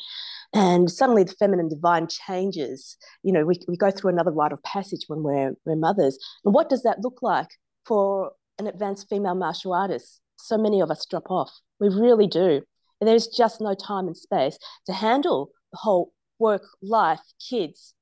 And 0.53 0.89
suddenly 0.89 1.23
the 1.25 1.33
feminine 1.33 1.67
divine 1.67 2.07
changes. 2.07 2.97
You 3.23 3.33
know, 3.33 3.45
we, 3.45 3.59
we 3.67 3.75
go 3.75 3.91
through 3.91 4.11
another 4.11 4.31
rite 4.31 4.53
of 4.53 4.63
passage 4.63 5.05
when 5.07 5.21
we're, 5.21 5.53
we're 5.65 5.75
mothers. 5.75 6.17
And 6.45 6.53
what 6.53 6.69
does 6.69 6.83
that 6.83 7.01
look 7.01 7.21
like 7.21 7.49
for 7.85 8.31
an 8.57 8.67
advanced 8.67 9.09
female 9.09 9.35
martial 9.35 9.73
artist? 9.73 10.21
So 10.37 10.57
many 10.57 10.79
of 10.81 10.89
us 10.89 11.05
drop 11.05 11.29
off. 11.29 11.51
We 11.81 11.89
really 11.89 12.27
do. 12.27 12.61
And 13.01 13.07
there's 13.07 13.27
just 13.27 13.59
no 13.59 13.73
time 13.73 14.07
and 14.07 14.15
space 14.15 14.57
to 14.85 14.93
handle 14.93 15.51
the 15.73 15.79
whole 15.79 16.13
work, 16.39 16.63
life, 16.81 17.19
kids, 17.49 17.93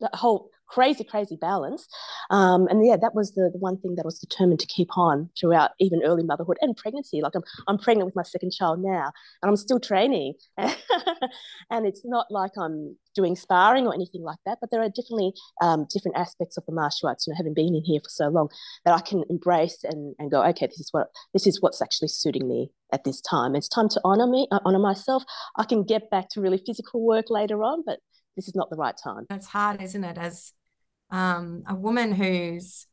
the 0.00 0.10
whole 0.12 0.50
crazy, 0.68 1.04
crazy 1.04 1.36
balance. 1.40 1.88
Um, 2.30 2.66
and 2.68 2.86
yeah, 2.86 2.96
that 2.96 3.14
was 3.14 3.34
the, 3.34 3.50
the 3.52 3.58
one 3.58 3.78
thing 3.78 3.94
that 3.96 4.02
I 4.02 4.06
was 4.06 4.18
determined 4.18 4.60
to 4.60 4.66
keep 4.66 4.96
on 4.96 5.30
throughout 5.38 5.70
even 5.80 6.02
early 6.04 6.22
motherhood 6.22 6.58
and 6.60 6.76
pregnancy. 6.76 7.20
Like 7.22 7.34
I'm, 7.34 7.42
I'm 7.66 7.78
pregnant 7.78 8.06
with 8.06 8.16
my 8.16 8.22
second 8.22 8.52
child 8.52 8.80
now 8.80 9.12
and 9.42 9.48
I'm 9.48 9.56
still 9.56 9.80
training. 9.80 10.34
and 10.58 11.86
it's 11.86 12.02
not 12.04 12.26
like 12.30 12.52
I'm 12.58 12.96
doing 13.14 13.34
sparring 13.34 13.86
or 13.86 13.94
anything 13.94 14.22
like 14.22 14.38
that, 14.46 14.58
but 14.60 14.70
there 14.70 14.82
are 14.82 14.88
definitely 14.88 15.32
um, 15.60 15.86
different 15.92 16.16
aspects 16.16 16.56
of 16.56 16.64
the 16.66 16.72
martial 16.72 17.08
arts, 17.08 17.26
you 17.26 17.32
know, 17.32 17.36
having 17.36 17.54
been 17.54 17.74
in 17.74 17.82
here 17.84 18.00
for 18.00 18.10
so 18.10 18.28
long 18.28 18.48
that 18.84 18.94
I 18.94 19.00
can 19.00 19.24
embrace 19.28 19.82
and, 19.82 20.14
and 20.18 20.30
go, 20.30 20.44
okay, 20.44 20.66
this 20.66 20.80
is 20.80 20.88
what, 20.92 21.08
this 21.32 21.46
is 21.46 21.60
what's 21.60 21.82
actually 21.82 22.08
suiting 22.08 22.46
me 22.48 22.70
at 22.92 23.04
this 23.04 23.20
time. 23.20 23.56
It's 23.56 23.68
time 23.68 23.88
to 23.90 24.00
honor 24.04 24.26
me, 24.26 24.46
uh, 24.50 24.60
honor 24.64 24.78
myself. 24.78 25.24
I 25.56 25.64
can 25.64 25.82
get 25.84 26.10
back 26.10 26.28
to 26.30 26.40
really 26.40 26.62
physical 26.64 27.04
work 27.04 27.26
later 27.28 27.62
on, 27.64 27.82
but 27.84 27.98
this 28.36 28.46
is 28.46 28.54
not 28.54 28.70
the 28.70 28.76
right 28.76 28.94
time. 29.02 29.26
It's 29.30 29.48
hard, 29.48 29.82
isn't 29.82 30.04
it? 30.04 30.16
As 30.16 30.52
um, 31.10 31.62
a 31.66 31.74
woman 31.74 32.12
who's 32.12 32.86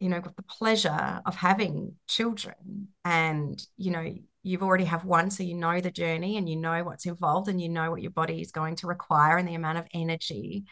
you 0.00 0.08
know 0.08 0.20
got 0.20 0.36
the 0.36 0.42
pleasure 0.42 1.20
of 1.24 1.34
having 1.34 1.94
children. 2.06 2.88
And 3.04 3.64
you 3.76 3.90
know 3.90 4.14
you've 4.42 4.62
already 4.62 4.84
have 4.84 5.04
one 5.04 5.30
so 5.30 5.42
you 5.42 5.54
know 5.54 5.80
the 5.80 5.90
journey 5.90 6.36
and 6.36 6.48
you 6.48 6.56
know 6.56 6.84
what's 6.84 7.06
involved 7.06 7.48
and 7.48 7.60
you 7.60 7.68
know 7.70 7.90
what 7.90 8.02
your 8.02 8.10
body 8.10 8.42
is 8.42 8.52
going 8.52 8.76
to 8.76 8.86
require 8.86 9.38
and 9.38 9.48
the 9.48 9.54
amount 9.54 9.78
of 9.78 9.86
energy. 9.94 10.64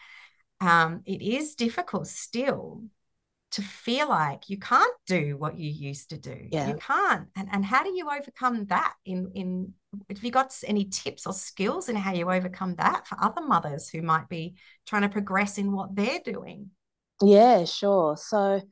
Um, 0.60 1.02
it 1.06 1.22
is 1.22 1.54
difficult 1.54 2.06
still 2.06 2.84
to 3.52 3.62
feel 3.62 4.08
like 4.08 4.48
you 4.48 4.58
can't 4.58 4.94
do 5.06 5.36
what 5.36 5.58
you 5.58 5.70
used 5.70 6.10
to 6.10 6.18
do 6.18 6.48
yeah. 6.50 6.68
you 6.68 6.74
can't 6.74 7.28
and, 7.36 7.48
and 7.52 7.64
how 7.64 7.82
do 7.82 7.90
you 7.90 8.08
overcome 8.10 8.64
that 8.66 8.94
in 9.04 9.30
in 9.34 9.72
have 10.08 10.24
you 10.24 10.30
got 10.30 10.54
any 10.66 10.86
tips 10.86 11.26
or 11.26 11.32
skills 11.32 11.88
in 11.88 11.96
how 11.96 12.12
you 12.12 12.30
overcome 12.30 12.74
that 12.76 13.06
for 13.06 13.16
other 13.20 13.42
mothers 13.42 13.88
who 13.88 14.02
might 14.02 14.28
be 14.28 14.54
trying 14.86 15.02
to 15.02 15.08
progress 15.08 15.58
in 15.58 15.72
what 15.72 15.94
they're 15.94 16.20
doing? 16.24 16.70
Yeah, 17.20 17.64
sure. 17.64 18.16
So, 18.16 18.62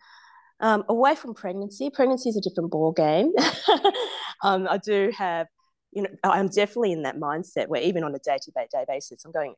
um, 0.61 0.85
away 0.89 1.15
from 1.15 1.35
pregnancy, 1.35 1.91
pregnancy 1.91 2.31
is 2.31 2.37
a 2.37 2.41
different 2.41 2.71
ball 2.71 2.93
game. 2.93 3.33
um, 4.43 4.67
I 4.69 4.79
do 4.79 5.13
have, 5.17 5.47
you 5.93 6.03
know, 6.03 6.09
I'm 6.25 6.49
definitely 6.49 6.93
in 6.93 7.03
that 7.03 7.17
mindset 7.17 7.69
where 7.69 7.83
even 7.83 8.03
on 8.03 8.15
a 8.15 8.19
day 8.19 8.39
to 8.41 8.51
day 8.51 8.85
basis, 8.89 9.25
I'm 9.25 9.33
going, 9.33 9.55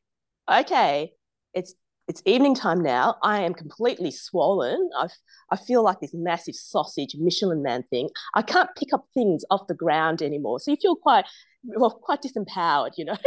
okay, 0.51 1.13
it's 1.53 1.73
it's 2.07 2.21
evening 2.25 2.55
time 2.55 2.81
now. 2.81 3.15
I 3.23 3.41
am 3.41 3.53
completely 3.53 4.11
swollen. 4.11 4.89
I 4.97 5.07
I 5.49 5.55
feel 5.55 5.83
like 5.83 5.99
this 5.99 6.13
massive 6.13 6.55
sausage 6.55 7.15
Michelin 7.17 7.63
man 7.63 7.83
thing. 7.83 8.09
I 8.33 8.41
can't 8.41 8.69
pick 8.77 8.93
up 8.93 9.05
things 9.13 9.45
off 9.49 9.67
the 9.67 9.73
ground 9.73 10.21
anymore. 10.21 10.59
So 10.59 10.71
you 10.71 10.77
feel 10.81 10.95
quite 10.95 11.25
well, 11.63 11.91
quite 11.91 12.21
disempowered, 12.21 12.91
you 12.97 13.05
know. 13.05 13.17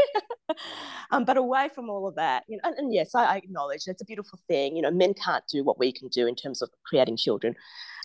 um, 1.10 1.24
but 1.24 1.36
away 1.36 1.70
from 1.74 1.88
all 1.88 2.06
of 2.06 2.16
that, 2.16 2.44
you 2.48 2.56
know, 2.56 2.68
and, 2.68 2.76
and 2.78 2.92
yes, 2.92 3.14
I, 3.14 3.24
I 3.24 3.36
acknowledge 3.36 3.82
it's 3.86 4.02
a 4.02 4.04
beautiful 4.04 4.38
thing. 4.46 4.76
You 4.76 4.82
know, 4.82 4.90
men 4.90 5.14
can't 5.14 5.44
do 5.50 5.64
what 5.64 5.78
we 5.78 5.90
can 5.90 6.08
do 6.08 6.26
in 6.26 6.34
terms 6.34 6.60
of 6.60 6.68
creating 6.84 7.16
children. 7.16 7.54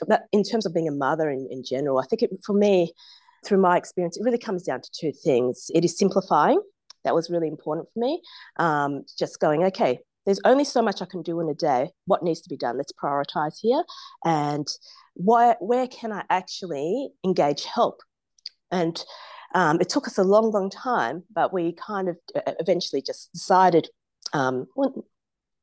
But 0.07 0.23
in 0.31 0.43
terms 0.43 0.65
of 0.65 0.73
being 0.73 0.87
a 0.87 0.93
mother 0.93 1.29
in, 1.29 1.47
in 1.51 1.63
general, 1.63 1.99
I 1.99 2.05
think 2.05 2.23
it, 2.23 2.31
for 2.45 2.53
me, 2.53 2.93
through 3.45 3.59
my 3.59 3.75
experience, 3.75 4.17
it 4.17 4.23
really 4.23 4.37
comes 4.37 4.63
down 4.63 4.81
to 4.81 4.89
two 4.97 5.11
things. 5.11 5.69
It 5.73 5.83
is 5.83 5.97
simplifying. 5.97 6.61
That 7.03 7.15
was 7.15 7.29
really 7.29 7.47
important 7.47 7.87
for 7.93 7.99
me. 7.99 8.21
Um, 8.57 9.03
just 9.17 9.39
going, 9.39 9.63
okay, 9.65 9.99
there's 10.25 10.39
only 10.45 10.63
so 10.63 10.81
much 10.81 11.01
I 11.01 11.05
can 11.05 11.21
do 11.21 11.39
in 11.39 11.49
a 11.49 11.53
day. 11.53 11.89
What 12.05 12.23
needs 12.23 12.41
to 12.41 12.49
be 12.49 12.57
done? 12.57 12.77
Let's 12.77 12.93
prioritize 12.93 13.57
here. 13.59 13.83
And 14.23 14.67
why, 15.15 15.55
where 15.59 15.87
can 15.87 16.11
I 16.11 16.23
actually 16.29 17.09
engage 17.23 17.65
help? 17.65 18.01
And 18.71 19.03
um, 19.53 19.81
it 19.81 19.89
took 19.89 20.07
us 20.07 20.17
a 20.17 20.23
long, 20.23 20.51
long 20.51 20.69
time, 20.69 21.23
but 21.33 21.53
we 21.53 21.73
kind 21.73 22.07
of 22.07 22.17
eventually 22.59 23.01
just 23.01 23.31
decided. 23.33 23.89
Um, 24.33 24.67
well, 24.75 25.05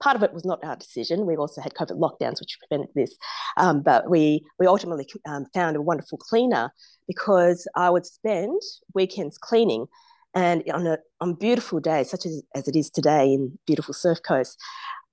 part 0.02 0.16
of 0.16 0.22
it 0.22 0.32
was 0.32 0.44
not 0.44 0.62
our 0.62 0.76
decision. 0.76 1.26
We 1.26 1.36
also 1.36 1.60
had 1.60 1.74
COVID 1.74 1.98
lockdowns, 1.98 2.40
which 2.40 2.58
prevented 2.60 2.94
this. 2.94 3.16
Um, 3.56 3.82
but 3.82 4.10
we 4.10 4.44
we 4.58 4.66
ultimately 4.66 5.06
um, 5.26 5.46
found 5.54 5.76
a 5.76 5.82
wonderful 5.82 6.18
cleaner 6.18 6.70
because 7.06 7.66
I 7.74 7.90
would 7.90 8.06
spend 8.06 8.60
weekends 8.94 9.38
cleaning 9.38 9.86
and 10.34 10.62
on 10.72 10.86
a 10.86 10.98
on 11.20 11.34
beautiful 11.34 11.80
days, 11.80 12.10
such 12.10 12.26
as, 12.26 12.42
as 12.54 12.68
it 12.68 12.76
is 12.76 12.90
today 12.90 13.32
in 13.32 13.58
beautiful 13.66 13.94
surf 13.94 14.18
coast, 14.22 14.58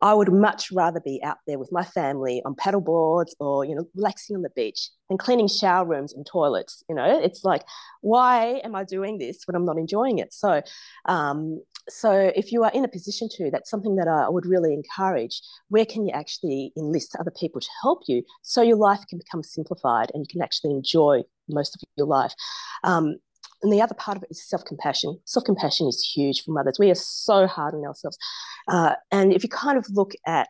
I 0.01 0.13
would 0.13 0.31
much 0.31 0.71
rather 0.71 0.99
be 0.99 1.21
out 1.23 1.37
there 1.47 1.57
with 1.57 1.71
my 1.71 1.83
family 1.83 2.41
on 2.45 2.53
paddle 2.55 2.81
boards 2.81 3.35
or, 3.39 3.65
you 3.65 3.73
know, 3.73 3.87
relaxing 3.95 4.35
on 4.35 4.41
the 4.41 4.49
beach 4.49 4.89
than 5.09 5.17
cleaning 5.17 5.47
shower 5.47 5.85
rooms 5.85 6.13
and 6.13 6.25
toilets. 6.25 6.83
You 6.89 6.95
know, 6.95 7.19
it's 7.19 7.43
like, 7.43 7.63
why 8.01 8.61
am 8.63 8.75
I 8.75 8.83
doing 8.83 9.17
this 9.17 9.43
when 9.45 9.55
I'm 9.55 9.65
not 9.65 9.77
enjoying 9.77 10.19
it? 10.19 10.33
So, 10.33 10.61
um, 11.05 11.61
so 11.87 12.31
if 12.35 12.51
you 12.51 12.63
are 12.63 12.71
in 12.71 12.83
a 12.83 12.89
position 12.89 13.29
to, 13.37 13.49
that's 13.51 13.69
something 13.69 13.95
that 13.95 14.07
I 14.07 14.27
would 14.27 14.45
really 14.45 14.73
encourage. 14.73 15.41
Where 15.69 15.85
can 15.85 16.05
you 16.05 16.11
actually 16.11 16.73
enlist 16.77 17.15
other 17.19 17.31
people 17.31 17.61
to 17.61 17.69
help 17.81 18.03
you 18.07 18.23
so 18.41 18.61
your 18.61 18.77
life 18.77 19.01
can 19.09 19.17
become 19.17 19.43
simplified 19.43 20.11
and 20.13 20.21
you 20.21 20.27
can 20.29 20.41
actually 20.41 20.71
enjoy 20.71 21.21
most 21.47 21.75
of 21.75 21.81
your 21.95 22.07
life? 22.07 22.33
Um, 22.83 23.15
and 23.65 23.73
the 23.73 23.81
other 23.81 23.95
part 23.95 24.15
of 24.15 24.21
it 24.21 24.29
is 24.29 24.47
self 24.47 24.63
compassion. 24.63 25.19
Self 25.25 25.43
compassion 25.43 25.87
is 25.87 26.07
huge 26.15 26.43
for 26.43 26.51
mothers. 26.51 26.77
We 26.77 26.91
are 26.91 26.95
so 26.95 27.47
hard 27.47 27.73
on 27.73 27.83
ourselves. 27.83 28.15
Uh, 28.67 28.93
and 29.11 29.33
if 29.33 29.41
you 29.41 29.49
kind 29.49 29.75
of 29.75 29.87
look 29.89 30.11
at 30.27 30.49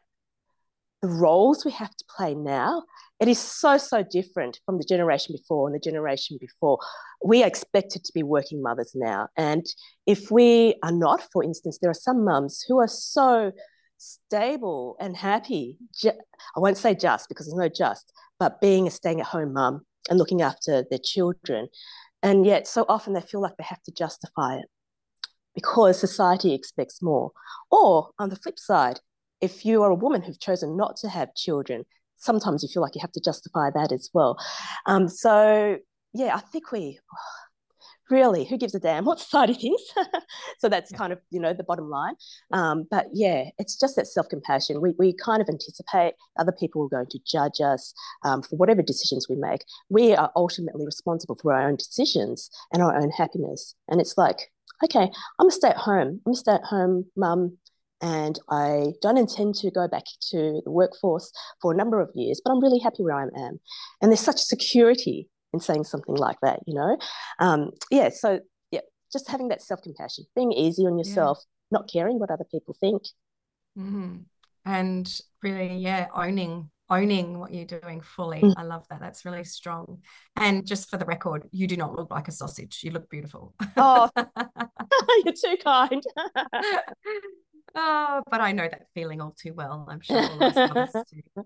the 1.02 1.08
roles 1.08 1.64
we 1.64 1.72
have 1.72 1.96
to 1.96 2.06
play 2.14 2.36
now, 2.36 2.84
it 3.22 3.30
is 3.30 3.40
so, 3.40 3.78
so 3.78 4.04
different 4.04 4.60
from 4.66 4.80
the 4.80 4.84
generation 4.84 5.34
before 5.34 5.66
and 5.66 5.74
the 5.74 5.80
generation 5.80 6.38
before. 6.42 6.78
We 7.24 7.42
are 7.42 7.48
expected 7.48 8.04
to 8.04 8.12
be 8.14 8.22
working 8.22 8.62
mothers 8.62 8.92
now. 8.94 9.30
And 9.38 9.66
if 10.06 10.30
we 10.30 10.76
are 10.84 10.92
not, 10.92 11.24
for 11.32 11.42
instance, 11.42 11.80
there 11.82 11.90
are 11.90 11.94
some 11.94 12.26
mums 12.26 12.66
who 12.68 12.80
are 12.82 12.88
so 12.90 13.54
stable 13.98 14.98
and 15.00 15.16
happy. 15.16 15.78
I 16.06 16.60
won't 16.60 16.78
say 16.78 16.96
just 16.96 17.30
because 17.30 17.46
there's 17.46 17.58
no 17.58 17.70
just, 17.70 18.12
but 18.40 18.60
being 18.60 18.88
a 18.88 18.92
staying 18.92 19.22
at 19.22 19.28
home 19.28 19.54
mum 19.54 19.86
and 20.10 20.20
looking 20.20 20.42
after 20.42 20.84
their 20.90 21.00
children 21.02 21.70
and 22.26 22.44
yet 22.44 22.68
so 22.68 22.86
often 22.90 23.14
they 23.14 23.22
feel 23.22 23.40
like 23.40 23.56
they 23.56 23.64
have 23.64 23.84
to 23.84 23.92
justify 23.92 24.56
it 24.56 24.66
because 25.54 26.00
society 26.00 26.56
expects 26.56 27.00
more. 27.00 27.32
Or 27.70 28.10
on 28.18 28.30
the 28.30 28.36
flip 28.36 28.58
side, 28.58 29.00
if 29.42 29.64
you 29.64 29.84
are 29.84 29.92
a 29.92 29.96
woman 29.96 30.24
who've 30.24 30.40
chosen 30.40 30.76
not 30.76 30.98
to 30.98 31.08
have 31.08 31.36
children, 31.36 31.86
sometimes 32.16 32.64
you 32.64 32.70
feel 32.70 32.82
like 32.82 32.96
you 32.96 33.02
have 33.02 33.12
to 33.12 33.22
justify 33.24 33.70
that 33.76 33.92
as 33.92 34.10
well. 34.12 34.38
Um, 34.88 35.08
so 35.08 35.78
yeah, 36.16 36.36
I 36.36 36.40
think 36.40 36.72
we 36.72 36.98
really? 38.10 38.46
Who 38.46 38.58
gives 38.58 38.76
a 38.76 38.80
damn 38.80 39.06
what 39.06 39.20
society 39.20 39.54
thinks 39.54 39.84
so 40.60 40.70
that's 40.70 40.92
kind 40.92 41.14
of 41.14 41.20
you 41.30 41.40
know 41.40 41.54
the 41.54 41.64
bottom 41.64 41.90
line. 41.90 42.16
Um, 42.52 42.86
but 42.90 43.08
yeah 43.14 43.46
it's 43.58 43.80
just 43.80 43.96
that 43.96 44.08
self-compassion. 44.08 44.82
We, 44.82 44.94
we 44.98 45.14
kind 45.14 45.42
of 45.42 45.50
anticipate 45.50 46.14
other 46.38 46.52
people 46.52 46.84
are 46.84 46.90
going 46.90 47.10
to 47.10 47.20
judge 47.26 47.62
us 47.62 47.94
um, 48.24 48.42
for 48.42 48.56
whatever 48.56 48.82
decisions 48.82 49.28
we 49.30 49.36
make. 49.36 49.64
We 49.90 50.16
are 50.16 50.32
ultimately 50.36 50.86
responsible 50.86 51.36
for 51.42 51.54
our 51.54 51.68
own 51.68 51.76
decisions 51.76 52.50
and 52.74 52.82
our 52.82 52.96
own 52.96 53.12
happiness. 53.12 53.76
And 53.88 54.02
it's 54.02 54.18
like 54.18 54.52
okay 54.84 55.10
i'm 55.40 55.48
a 55.48 55.52
stay 55.52 55.70
at 55.70 55.78
home 55.78 56.20
i'm 56.26 56.34
a 56.34 56.36
stay 56.36 56.52
at 56.52 56.64
home 56.66 57.06
mum 57.16 57.58
and 58.02 58.38
I 58.50 58.94
don't 59.02 59.18
intend 59.18 59.56
to 59.56 59.72
go 59.72 59.88
back 59.88 60.04
to 60.32 60.62
the 60.64 60.72
workforce 60.72 61.32
for 61.62 61.72
a 61.72 61.76
number 61.76 62.02
of 62.02 62.12
years, 62.14 62.42
but 62.44 62.52
I'm 62.52 62.62
really 62.62 62.80
happy 62.80 63.04
where 63.04 63.16
I 63.16 63.24
am. 63.24 63.60
And 64.02 64.12
there's 64.12 64.20
such 64.20 64.40
security 64.40 65.30
in 65.56 65.60
saying 65.60 65.86
something 65.86 66.16
like 66.16 66.38
that, 66.42 66.60
you 66.68 66.76
know? 66.76 66.98
Um, 67.40 67.72
yeah, 67.90 68.10
so 68.10 68.40
yeah, 68.72 68.82
just 69.12 69.30
having 69.30 69.48
that 69.50 69.62
self 69.62 69.82
compassion, 69.82 70.26
being 70.36 70.52
easy 70.52 70.86
on 70.86 70.98
yourself, 70.98 71.40
yeah. 71.42 71.80
not 71.80 71.90
caring 71.92 72.20
what 72.20 72.30
other 72.30 72.46
people 72.50 72.76
think. 72.80 73.04
Mm-hmm. 73.78 74.18
And 74.66 75.22
really, 75.42 75.78
yeah, 75.78 76.08
owning 76.14 76.70
owning 76.90 77.40
what 77.40 77.54
you're 77.54 77.66
doing 77.66 78.02
fully. 78.02 78.42
Mm. 78.42 78.54
I 78.58 78.64
love 78.64 78.86
that. 78.90 79.00
That's 79.00 79.26
really 79.26 79.44
strong. 79.44 80.02
And 80.36 80.66
just 80.66 80.90
for 80.90 80.98
the 80.98 81.06
record, 81.06 81.48
you 81.52 81.68
do 81.68 81.78
not 81.78 81.96
look 81.96 82.12
like 82.12 82.28
a 82.28 82.32
sausage. 82.32 82.82
You 82.84 82.92
look 82.92 83.10
beautiful. 83.10 83.56
Oh, 83.78 84.10
you're 85.26 85.34
too 85.34 85.58
kind. 85.64 86.04
oh, 87.76 88.22
but 88.32 88.42
I 88.42 88.52
know 88.52 88.68
that 88.68 88.88
feeling 88.94 89.22
all 89.22 89.36
too 89.38 89.54
well. 89.54 89.88
I'm 89.90 90.02
sure 90.02 90.18
all 90.18 90.44
of 90.44 90.58
us 90.78 90.94
do. 91.12 91.44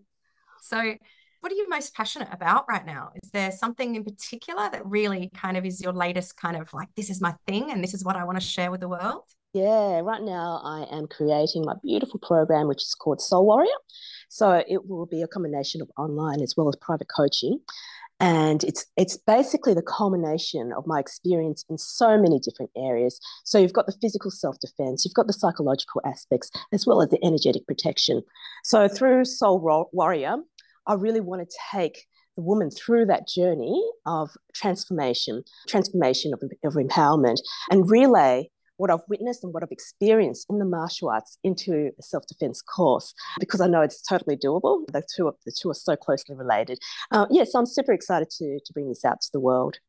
So, 0.62 0.93
what 1.41 1.52
are 1.52 1.56
you 1.56 1.69
most 1.69 1.95
passionate 1.95 2.30
about 2.32 2.65
right 2.67 2.86
now? 2.86 3.12
Is 3.23 3.32
there 3.32 3.52
something 3.52 3.95
in 3.95 4.04
particular 4.04 4.69
that 4.71 4.86
really 4.86 5.30
kind 5.34 5.58
of 5.58 5.65
is 5.65 5.82
your 5.82 5.93
latest 5.93 6.38
kind 6.38 6.58
of 6.58 6.73
like, 6.73 6.89
this 6.95 7.10
is 7.10 7.21
my 7.21 7.34
thing 7.47 7.71
and 7.71 7.84
this 7.84 7.93
is 7.93 8.04
what 8.04 8.15
I 8.15 8.23
want 8.23 8.39
to 8.39 8.45
share 8.45 8.71
with 8.71 8.82
the 8.82 8.89
world? 8.89 9.23
Yeah, 9.54 9.99
right 10.02 10.21
now 10.21 10.62
I 10.63 10.86
am 10.91 11.08
creating 11.08 11.63
my 11.65 11.73
beautiful 11.84 12.19
program, 12.19 12.67
which 12.67 12.84
is 12.84 12.93
called 12.93 13.21
Soul 13.21 13.45
Warrior. 13.45 13.71
So 14.30 14.63
it 14.67 14.88
will 14.88 15.08
be 15.08 15.21
a 15.21 15.28
combination 15.28 15.82
of 15.82 15.89
online 15.97 16.41
as 16.41 16.54
well 16.56 16.69
as 16.69 16.75
private 16.75 17.08
coaching 17.15 17.60
and 18.19 18.63
it's 18.65 18.86
it's 18.97 19.15
basically 19.15 19.73
the 19.73 19.82
culmination 19.82 20.73
of 20.73 20.86
my 20.86 20.99
experience 20.99 21.63
in 21.69 21.78
so 21.78 22.17
many 22.17 22.39
different 22.39 22.69
areas 22.75 23.19
so 23.45 23.58
you've 23.58 23.73
got 23.73 23.86
the 23.86 23.95
physical 24.02 24.30
self-defense 24.30 25.06
you've 25.06 25.13
got 25.13 25.28
the 25.28 25.34
psychological 25.34 26.02
aspects 26.06 26.52
as 26.73 26.86
well 26.86 27.02
as 27.02 27.10
the 27.10 27.23
energetic 27.23 27.65
protection 27.65 28.21
so 28.63 28.88
through 28.88 29.23
soul 29.23 29.88
warrior 29.93 30.38
i 30.89 30.93
really 30.93 31.21
want 31.21 31.41
to 31.47 31.58
take 31.71 32.06
the 32.36 32.43
woman 32.43 32.69
through 32.69 33.06
that 33.06 33.28
journey 33.28 33.82
of 34.06 34.30
transformation 34.54 35.43
transformation 35.67 36.34
of, 36.34 36.41
of 36.63 36.73
empowerment 36.73 37.38
and 37.71 37.89
relay 37.89 38.49
what 38.80 38.89
I've 38.89 39.04
witnessed 39.10 39.43
and 39.43 39.54
what 39.54 39.62
I've 39.62 39.71
experienced 39.71 40.45
in 40.49 40.58
the 40.58 40.65
martial 40.65 41.10
arts 41.10 41.38
into 41.43 41.91
a 41.99 42.02
self-defense 42.02 42.62
course 42.62 43.13
because 43.38 43.60
I 43.60 43.67
know 43.67 43.82
it's 43.82 44.02
totally 44.02 44.38
doable. 44.38 44.88
The 44.88 45.04
two 45.13 45.28
are, 45.28 45.36
the 45.45 45.52
two 45.52 45.69
are 45.69 45.73
so 45.73 45.97
closely 45.97 46.34
related. 46.34 46.80
Uh, 47.12 47.25
yes, 47.30 47.47
yeah, 47.47 47.52
so 47.52 47.60
I'm 47.60 47.65
super 47.65 47.91
excited 47.91 48.30
to 48.38 48.60
to 48.65 48.73
bring 48.73 48.88
this 48.88 49.04
out 49.04 49.19
to 49.19 49.30
the 49.34 49.41
world. 49.41 49.80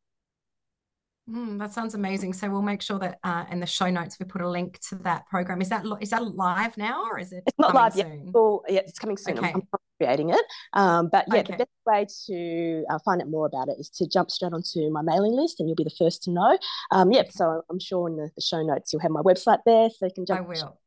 Mm, 1.30 1.60
that 1.60 1.72
sounds 1.72 1.94
amazing. 1.94 2.32
So 2.32 2.50
we'll 2.50 2.62
make 2.62 2.82
sure 2.82 2.98
that 2.98 3.18
uh, 3.22 3.44
in 3.52 3.60
the 3.60 3.66
show 3.66 3.88
notes 3.88 4.16
we 4.18 4.26
put 4.26 4.40
a 4.40 4.48
link 4.48 4.80
to 4.88 4.96
that 4.96 5.28
program. 5.28 5.62
Is 5.62 5.68
that 5.68 5.84
is 6.00 6.10
that 6.10 6.24
live 6.34 6.76
now 6.76 7.04
or 7.08 7.20
is 7.20 7.32
it? 7.32 7.44
It's 7.46 7.58
not 7.58 7.74
live 7.74 7.94
soon? 7.94 8.24
yet. 8.24 8.34
Well, 8.34 8.62
yeah, 8.68 8.80
it's 8.80 8.98
coming 8.98 9.16
soon. 9.16 9.38
Okay. 9.38 9.52
I'm 9.54 9.62
creating 10.00 10.30
it. 10.30 10.44
Um, 10.72 11.08
but 11.10 11.26
yeah, 11.28 11.40
okay. 11.40 11.52
the 11.52 11.58
best 11.58 11.70
way 11.86 12.06
to 12.26 12.84
uh, 12.90 12.98
find 13.04 13.20
out 13.20 13.28
more 13.28 13.46
about 13.46 13.68
it 13.68 13.76
is 13.78 13.90
to 13.90 14.08
jump 14.08 14.30
straight 14.30 14.52
onto 14.52 14.90
my 14.90 15.02
mailing 15.02 15.32
list, 15.32 15.60
and 15.60 15.68
you'll 15.68 15.76
be 15.76 15.84
the 15.84 15.90
first 15.90 16.22
to 16.24 16.30
know. 16.30 16.58
Um, 16.90 17.12
yeah, 17.12 17.24
so 17.28 17.62
I'm 17.70 17.78
sure 17.78 18.08
in 18.08 18.16
the, 18.16 18.30
the, 18.34 18.40
show 18.40 18.62
notes 18.62 18.92
you'll 18.92 19.02
have 19.02 19.10
my 19.10 19.20
website 19.20 19.58
there, 19.66 19.90
so 19.90 20.06
you 20.06 20.12
can 20.14 20.26
jump. 20.26 20.40
I 20.40 20.48
will. 20.48 20.80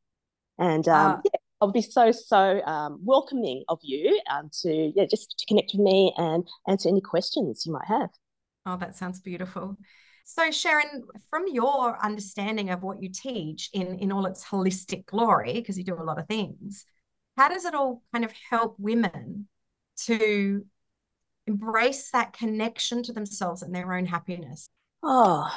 And 0.58 0.88
um, 0.88 1.12
uh, 1.12 1.21
yeah, 1.26 1.39
I'll 1.62 1.71
be 1.71 1.82
so 1.82 2.12
so 2.12 2.62
um, 2.65 2.99
welcoming 3.04 3.63
of 3.69 3.80
you 3.84 4.19
um, 4.32 4.49
to 4.62 4.91
yeah 4.95 5.06
just 5.10 5.36
to 5.38 5.45
connect 5.45 5.71
with 5.73 5.82
me 5.82 6.13
and 6.17 6.47
answer 6.67 6.89
any 6.89 7.02
questions 7.02 7.65
you 7.65 7.73
might 7.73 7.88
have. 7.88 8.10
Oh, 8.65 8.78
that 8.78 8.95
sounds 8.95 9.19
beautiful. 9.19 9.78
So, 10.26 10.43
Sheryn, 10.49 11.02
from 11.30 11.43
your 11.52 12.02
understanding 12.02 12.69
of 12.69 12.82
what 12.82 13.04
you 13.04 13.10
teach 13.10 13.69
in, 13.73 13.99
in 13.99 14.10
all 14.10 14.26
its 14.26 14.45
holistic 14.45 15.06
glory, 15.06 15.54
because 15.54 15.78
you 15.78 15.84
do 15.84 15.95
a 15.95 16.04
lot 16.04 16.17
of 16.17 16.28
things, 16.28 16.86
how 17.38 17.50
does 17.50 17.65
it 17.65 17.74
all 17.74 18.04
kind 18.12 18.26
of 18.26 18.32
help 18.50 18.76
women 18.80 19.48
to 20.06 20.65
embrace 21.48 22.12
that 22.12 22.34
connection 22.34 23.04
to 23.04 23.13
themselves 23.13 23.62
and 23.62 23.74
their 23.74 23.93
own 23.93 24.06
happiness? 24.06 24.67
Oh, 25.02 25.50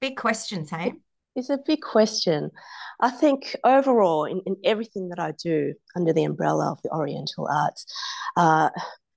big 0.00 0.16
questions, 0.16 0.70
hey? 0.70 0.94
It's 1.34 1.50
a 1.50 1.58
big 1.58 1.82
question. 1.82 2.50
I 3.00 3.10
think 3.10 3.54
overall, 3.62 4.24
in, 4.24 4.40
in 4.46 4.56
everything 4.64 5.10
that 5.10 5.18
I 5.18 5.32
do 5.32 5.74
under 5.94 6.12
the 6.12 6.24
umbrella 6.24 6.70
of 6.70 6.80
the 6.82 6.90
Oriental 6.90 7.46
arts, 7.50 7.84
uh, 8.36 8.70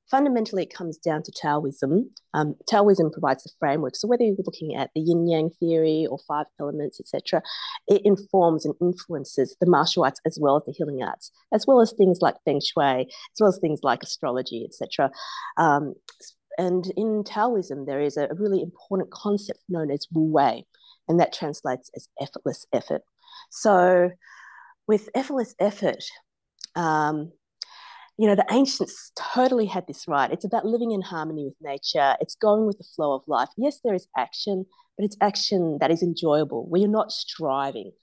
fundamentally 0.10 0.64
it 0.64 0.74
comes 0.74 0.98
down 0.98 1.24
to 1.24 1.32
Taoism. 1.32 2.10
Um, 2.34 2.56
Taoism 2.68 3.12
provides 3.12 3.44
the 3.44 3.52
framework. 3.60 3.96
So 3.96 4.08
whether 4.08 4.24
you're 4.24 4.36
looking 4.46 4.76
at 4.76 4.90
the 4.96 5.02
yin 5.02 5.28
yang 5.28 5.50
theory 5.60 6.08
or 6.10 6.18
five 6.28 6.46
elements, 6.60 7.00
etc., 7.00 7.42
it 7.88 8.02
informs 8.04 8.66
and 8.66 8.76
influences 8.82 9.56
the 9.60 9.70
martial 9.70 10.04
arts 10.04 10.22
as 10.26 10.38
well 10.40 10.58
as 10.58 10.64
the 10.66 10.74
healing 10.74 11.04
arts, 11.04 11.32
as 11.54 11.66
well 11.68 11.82
as 11.82 11.94
things 11.94 12.20
like 12.22 12.36
feng 12.46 12.62
shui, 12.62 13.02
as 13.02 13.40
well 13.40 13.50
as 13.50 13.60
things 13.60 13.80
like 13.84 14.04
astrology, 14.04 14.66
etc. 14.66 15.12
Um, 15.58 15.96
and 16.58 16.92
in 16.98 17.24
Taoism, 17.24 17.86
there 17.86 18.02
is 18.02 18.18
a, 18.18 18.28
really 18.38 18.62
important 18.62 19.12
concept 19.12 19.60
known 19.70 19.92
as 19.92 20.08
Wu 20.12 20.24
Wei, 20.24 20.66
and 21.08 21.20
that 21.20 21.34
translates 21.34 21.90
as 21.96 22.10
effortless 22.20 22.66
effort. 22.74 23.02
So, 23.50 24.12
with 24.88 25.08
effortless 25.16 25.56
effort, 25.60 26.04
um, 26.76 27.32
you 28.20 28.28
know, 28.28 28.36
the 28.36 28.46
ancients 28.52 29.14
totally 29.16 29.66
had 29.66 29.88
this 29.88 30.06
right. 30.06 30.30
It's 30.30 30.44
about 30.44 30.66
living 30.66 30.92
in 30.92 31.02
harmony 31.02 31.46
with 31.46 31.56
nature. 31.62 32.18
It's 32.20 32.36
going 32.36 32.66
with 32.66 32.78
the 32.78 32.84
flow 32.84 33.14
of 33.16 33.24
life. 33.28 33.48
Yes, 33.58 33.80
there 33.82 33.94
is 33.94 34.10
action, 34.18 34.66
but 34.98 35.06
it's 35.06 35.16
action 35.22 35.78
that 35.80 35.90
is 35.90 36.04
enjoyable, 36.04 36.68
where 36.68 36.82
you're 36.82 36.90
not 36.90 37.14
striving. 37.14 37.94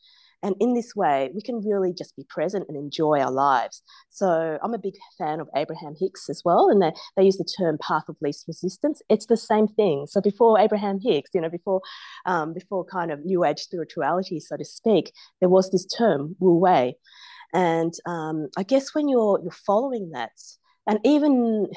And 0.43 0.55
in 0.59 0.73
this 0.73 0.97
way, 0.97 1.31
we 1.35 1.43
can 1.43 1.63
really 1.63 1.93
just 1.93 2.17
be 2.17 2.25
present 2.31 2.65
and 2.67 2.79
enjoy 2.79 3.21
our 3.21 3.31
lives. 3.31 3.83
So 4.09 4.59
I'm 4.63 4.73
a 4.73 4.79
big 4.79 4.95
fan 5.19 5.39
of 5.39 5.49
Abraham 5.55 5.95
Hicks 6.01 6.31
as 6.31 6.41
well. 6.47 6.71
And 6.71 6.81
they, 6.81 6.93
they 7.19 7.25
use 7.25 7.37
the 7.37 7.45
term 7.59 7.77
path 7.79 8.05
of 8.09 8.17
least 8.23 8.47
resistance. 8.49 9.03
It's 9.11 9.27
the 9.27 9.37
same 9.37 9.69
thing. 9.69 10.07
So 10.09 10.23
before 10.23 10.59
Abraham 10.59 10.99
Hicks, 10.99 11.31
you 11.35 11.43
know, 11.43 11.51
before 11.51 11.83
um, 12.25 12.55
before 12.55 12.87
kind 12.87 13.11
of 13.11 13.23
new 13.27 13.45
age 13.45 13.59
spirituality, 13.59 14.41
so 14.41 14.57
to 14.57 14.65
speak, 14.65 15.13
there 15.41 15.51
was 15.51 15.71
this 15.71 15.85
term, 15.85 16.37
Wu 16.39 16.55
Wei. 16.55 16.97
And 17.57 17.95
um, 18.05 18.49
I 18.59 18.65
guess 18.65 18.95
when 18.95 19.09
you're 19.09 19.41
you're 19.43 19.51
following 19.51 20.11
that, 20.11 20.33
and 20.87 21.01
even 21.05 21.69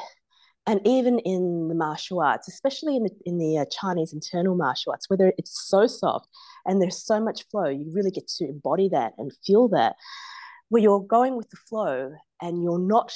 and 0.68 0.82
even 0.86 1.20
in 1.20 1.70
the 1.70 1.74
martial 1.74 2.20
arts, 2.20 2.50
especially 2.50 2.98
in 2.98 3.04
the 3.04 3.12
in 3.26 3.38
the 3.38 3.60
uh, 3.60 3.66
Chinese 3.72 4.12
internal 4.12 4.56
martial 4.56 4.92
arts, 4.92 5.10
whether 5.10 5.32
it's 5.38 5.58
so 5.70 5.88
soft 5.88 6.28
and 6.66 6.82
there's 6.82 7.02
so 7.02 7.22
much 7.22 7.46
flow, 7.50 7.70
you 7.70 7.90
really 7.94 8.12
get 8.12 8.28
to 8.28 8.44
embody 8.46 8.90
that 8.90 9.14
and 9.18 9.32
feel 9.46 9.70
that, 9.70 9.96
where 10.68 10.84
you're 10.84 11.00
going 11.00 11.38
with 11.38 11.50
the 11.50 11.58
flow 11.70 12.12
and 12.42 12.62
you're 12.62 12.86
not 12.96 13.14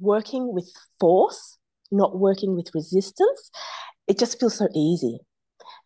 working 0.00 0.52
with 0.52 0.68
force, 0.98 1.58
not 1.92 2.18
working 2.18 2.56
with 2.56 2.74
resistance. 2.74 3.52
It 4.08 4.18
just 4.18 4.40
feels 4.40 4.56
so 4.56 4.66
easy, 4.74 5.20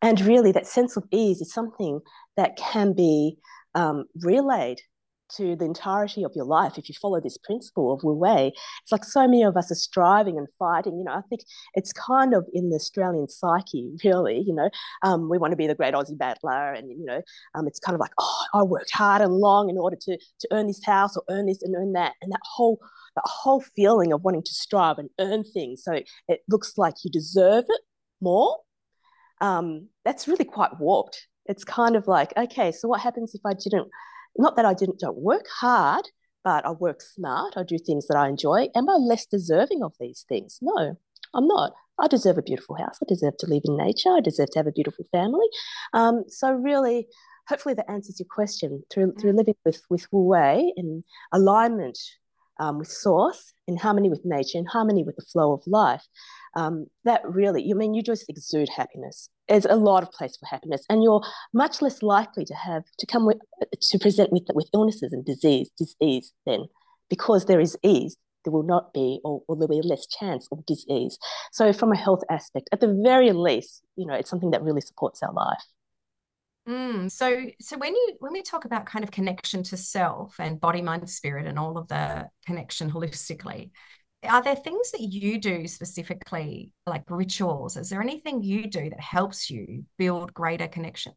and 0.01 0.19
really, 0.23 0.53
that 0.53 0.67
sense 0.67 0.97
of 0.97 1.05
ease 1.11 1.43
is 1.43 1.53
something 1.53 2.01
that 2.39 2.57
can 2.57 2.95
be 2.95 3.37
um, 3.75 4.07
relayed 4.23 4.81
to 5.37 5.57
the 5.57 5.65
entirety 5.65 6.25
of 6.25 6.33
your 6.35 6.45
life 6.45 6.79
if 6.79 6.89
you 6.89 6.95
follow 7.01 7.21
this 7.21 7.39
principle 7.39 7.93
of 7.93 8.03
Wu 8.03 8.13
Wei. 8.13 8.53
It's 8.83 8.93
like 8.93 9.05
so 9.05 9.23
many 9.23 9.43
of 9.43 9.57
us 9.57 9.71
are 9.71 9.77
striving 9.77 10.39
and 10.39 10.49
fighting. 10.59 10.99
You 10.99 11.05
know, 11.05 11.13
I 11.13 11.23
think 11.29 11.43
it's 11.75 11.93
kind 11.93 12.35
of 12.35 12.47
in 12.53 12.71
the 12.71 12.77
Australian 12.77 13.29
psyche, 13.29 13.93
really. 14.05 14.43
You 14.47 14.55
know, 14.55 14.71
um, 15.03 15.29
we 15.29 15.39
want 15.39 15.53
to 15.53 15.57
be 15.57 15.67
the 15.67 15.75
great 15.75 15.95
Aussie 15.95 16.19
battler, 16.19 16.73
and 16.73 16.91
you 16.91 17.05
know, 17.05 17.23
um, 17.55 17.67
it's 17.67 17.81
kind 17.81 17.95
of 17.95 18.01
like, 18.01 18.13
oh, 18.19 18.45
I 18.55 18.63
worked 18.63 18.93
hard 18.93 19.23
and 19.23 19.33
long 19.33 19.71
in 19.71 19.79
order 19.79 19.97
to 20.03 20.17
to 20.17 20.49
earn 20.53 20.67
this 20.67 20.85
house 20.85 21.17
or 21.17 21.23
earn 21.31 21.47
this 21.47 21.63
and 21.63 21.75
earn 21.75 21.93
that, 21.93 22.13
and 22.23 22.33
that 22.33 22.43
whole 22.45 22.81
that 23.17 23.25
whole 23.27 23.61
feeling 23.61 24.13
of 24.13 24.23
wanting 24.23 24.43
to 24.43 24.55
strive 24.55 24.99
and 24.99 25.11
earn 25.21 25.45
things. 25.45 25.85
So 25.85 26.01
it 26.29 26.41
looks 26.49 26.77
like 26.77 26.95
you 27.05 27.11
deserve 27.11 27.65
it 27.69 27.81
more. 28.21 28.59
Um, 29.41 29.89
that's 30.05 30.27
really 30.27 30.45
quite 30.45 30.81
warped. 30.81 31.29
It's 31.47 31.65
kind 31.65 31.97
of 31.97 32.09
like, 32.09 32.33
okay, 32.37 32.73
so 32.73 32.89
what 32.89 33.01
happens 33.01 33.35
if 33.35 33.43
I 33.45 33.53
didn't 33.53 33.89
not 34.37 34.57
that 34.57 34.65
I 34.65 34.75
didn't 34.75 35.01
don't 35.01 35.19
work 35.19 35.47
hard, 35.61 36.09
but 36.43 36.67
I 36.67 36.73
work 36.73 37.01
smart. 37.01 37.55
I 37.57 37.63
do 37.63 37.79
things 37.79 38.07
that 38.09 38.17
I 38.17 38.29
enjoy. 38.29 38.69
Am 38.75 38.89
I 38.89 38.95
less 38.95 39.27
deserving 39.27 39.83
of 39.83 39.95
these 39.99 40.25
things? 40.29 40.59
No, 40.61 40.97
I'm 41.35 41.47
not. 41.47 41.73
I 41.99 42.09
deserve 42.09 42.39
a 42.39 42.43
beautiful 42.43 42.77
house. 42.77 42.99
I 43.03 43.07
deserve 43.09 43.37
to 43.39 43.47
live 43.47 43.63
in 43.65 43.77
nature. 43.77 44.11
I 44.11 44.21
deserve 44.21 44.51
to 44.51 44.59
have 44.59 44.67
a 44.67 44.73
beautiful 44.73 45.05
family. 45.13 45.47
Um, 45.93 46.25
so 46.29 46.53
really, 46.53 47.07
hopefully 47.49 47.75
that 47.75 47.91
answers 47.91 48.19
your 48.19 48.29
question 48.31 48.83
through 48.91 49.15
through 49.21 49.33
mm. 49.33 49.39
living 49.39 49.55
with 49.65 49.83
with 49.89 50.07
Wu 50.13 50.23
Wei 50.23 50.73
in 50.77 51.05
alignment 51.33 51.99
um, 52.59 52.79
with 52.79 52.89
source, 52.89 53.53
in 53.67 53.77
harmony 53.77 54.09
with 54.09 54.25
nature, 54.25 54.59
in 54.59 54.67
harmony 54.67 55.05
with 55.05 55.17
the 55.17 55.25
flow 55.25 55.53
of 55.53 55.63
life. 55.67 56.05
Um, 56.57 56.87
that 57.05 57.23
really, 57.25 57.63
you 57.63 57.75
I 57.75 57.79
mean 57.79 57.95
you 57.95 58.03
just 58.03 58.29
exude 58.29 58.69
happiness. 58.69 59.29
There's 59.49 59.67
a 59.67 59.77
lot 59.77 60.03
of 60.03 60.11
place 60.13 60.37
for 60.37 60.47
happiness, 60.47 60.85
and 60.89 61.03
you're 61.03 61.23
much 61.53 61.83
less 61.83 62.03
likely 62.03 62.45
to 62.45 62.55
have 62.55 62.85
to 62.99 63.07
come 63.07 63.27
with 63.27 63.39
to 63.81 63.99
present 63.99 64.33
with 64.33 64.45
with 64.55 64.69
illnesses 64.73 65.13
and 65.13 65.25
disease 65.25 65.71
disease 65.79 66.33
then 66.47 66.67
because 67.11 67.47
there 67.47 67.61
is 67.61 67.77
ease 67.83 68.17
there 68.45 68.53
will 68.53 68.63
not 68.63 68.93
be 68.93 69.21
or, 69.25 69.43
or 69.49 69.57
there'll 69.57 69.69
be 69.69 69.87
less 69.87 70.07
chance 70.07 70.47
of 70.53 70.65
disease. 70.67 71.19
So 71.53 71.73
from 71.73 71.93
a 71.93 71.97
health 71.97 72.23
aspect, 72.31 72.69
at 72.73 72.81
the 72.81 73.01
very 73.03 73.33
least, 73.33 73.83
you 73.97 74.07
know, 74.07 74.15
it's 74.15 74.31
something 74.31 74.51
that 74.53 74.63
really 74.63 74.81
supports 74.81 75.23
our 75.23 75.33
life. 75.33 75.65
Mm, 76.69 77.11
so 77.11 77.45
so 77.61 77.77
when 77.77 77.95
you 77.95 78.17
when 78.21 78.33
we 78.33 78.43
talk 78.43 78.65
about 78.65 78.87
kind 78.87 79.05
of 79.05 79.11
connection 79.11 79.63
to 79.65 79.77
self 79.77 80.37
and 80.39 80.61
body 80.61 80.81
mind 80.81 81.11
spirit 81.11 81.47
and 81.47 81.59
all 81.59 81.77
of 81.77 81.89
the 81.89 82.27
connection 82.47 82.91
holistically 82.91 83.71
are 84.29 84.43
there 84.43 84.57
things 84.57 84.91
that 84.91 85.01
you 85.01 85.39
do 85.39 85.67
specifically 85.67 86.73
like 86.87 87.03
rituals 87.09 87.77
is 87.77 87.91
there 87.91 88.03
anything 88.03 88.43
you 88.43 88.67
do 88.67 88.91
that 88.91 89.01
helps 89.01 89.51
you 89.51 89.85
build 89.99 90.33
greater 90.35 90.69
connection 90.69 91.13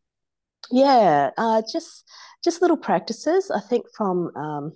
yeah 0.72 1.32
uh, 1.38 1.62
just 1.72 2.10
just 2.44 2.62
little 2.62 2.78
practices 2.78 3.52
i 3.52 3.60
think 3.60 3.86
from 3.96 4.36
um, 4.36 4.74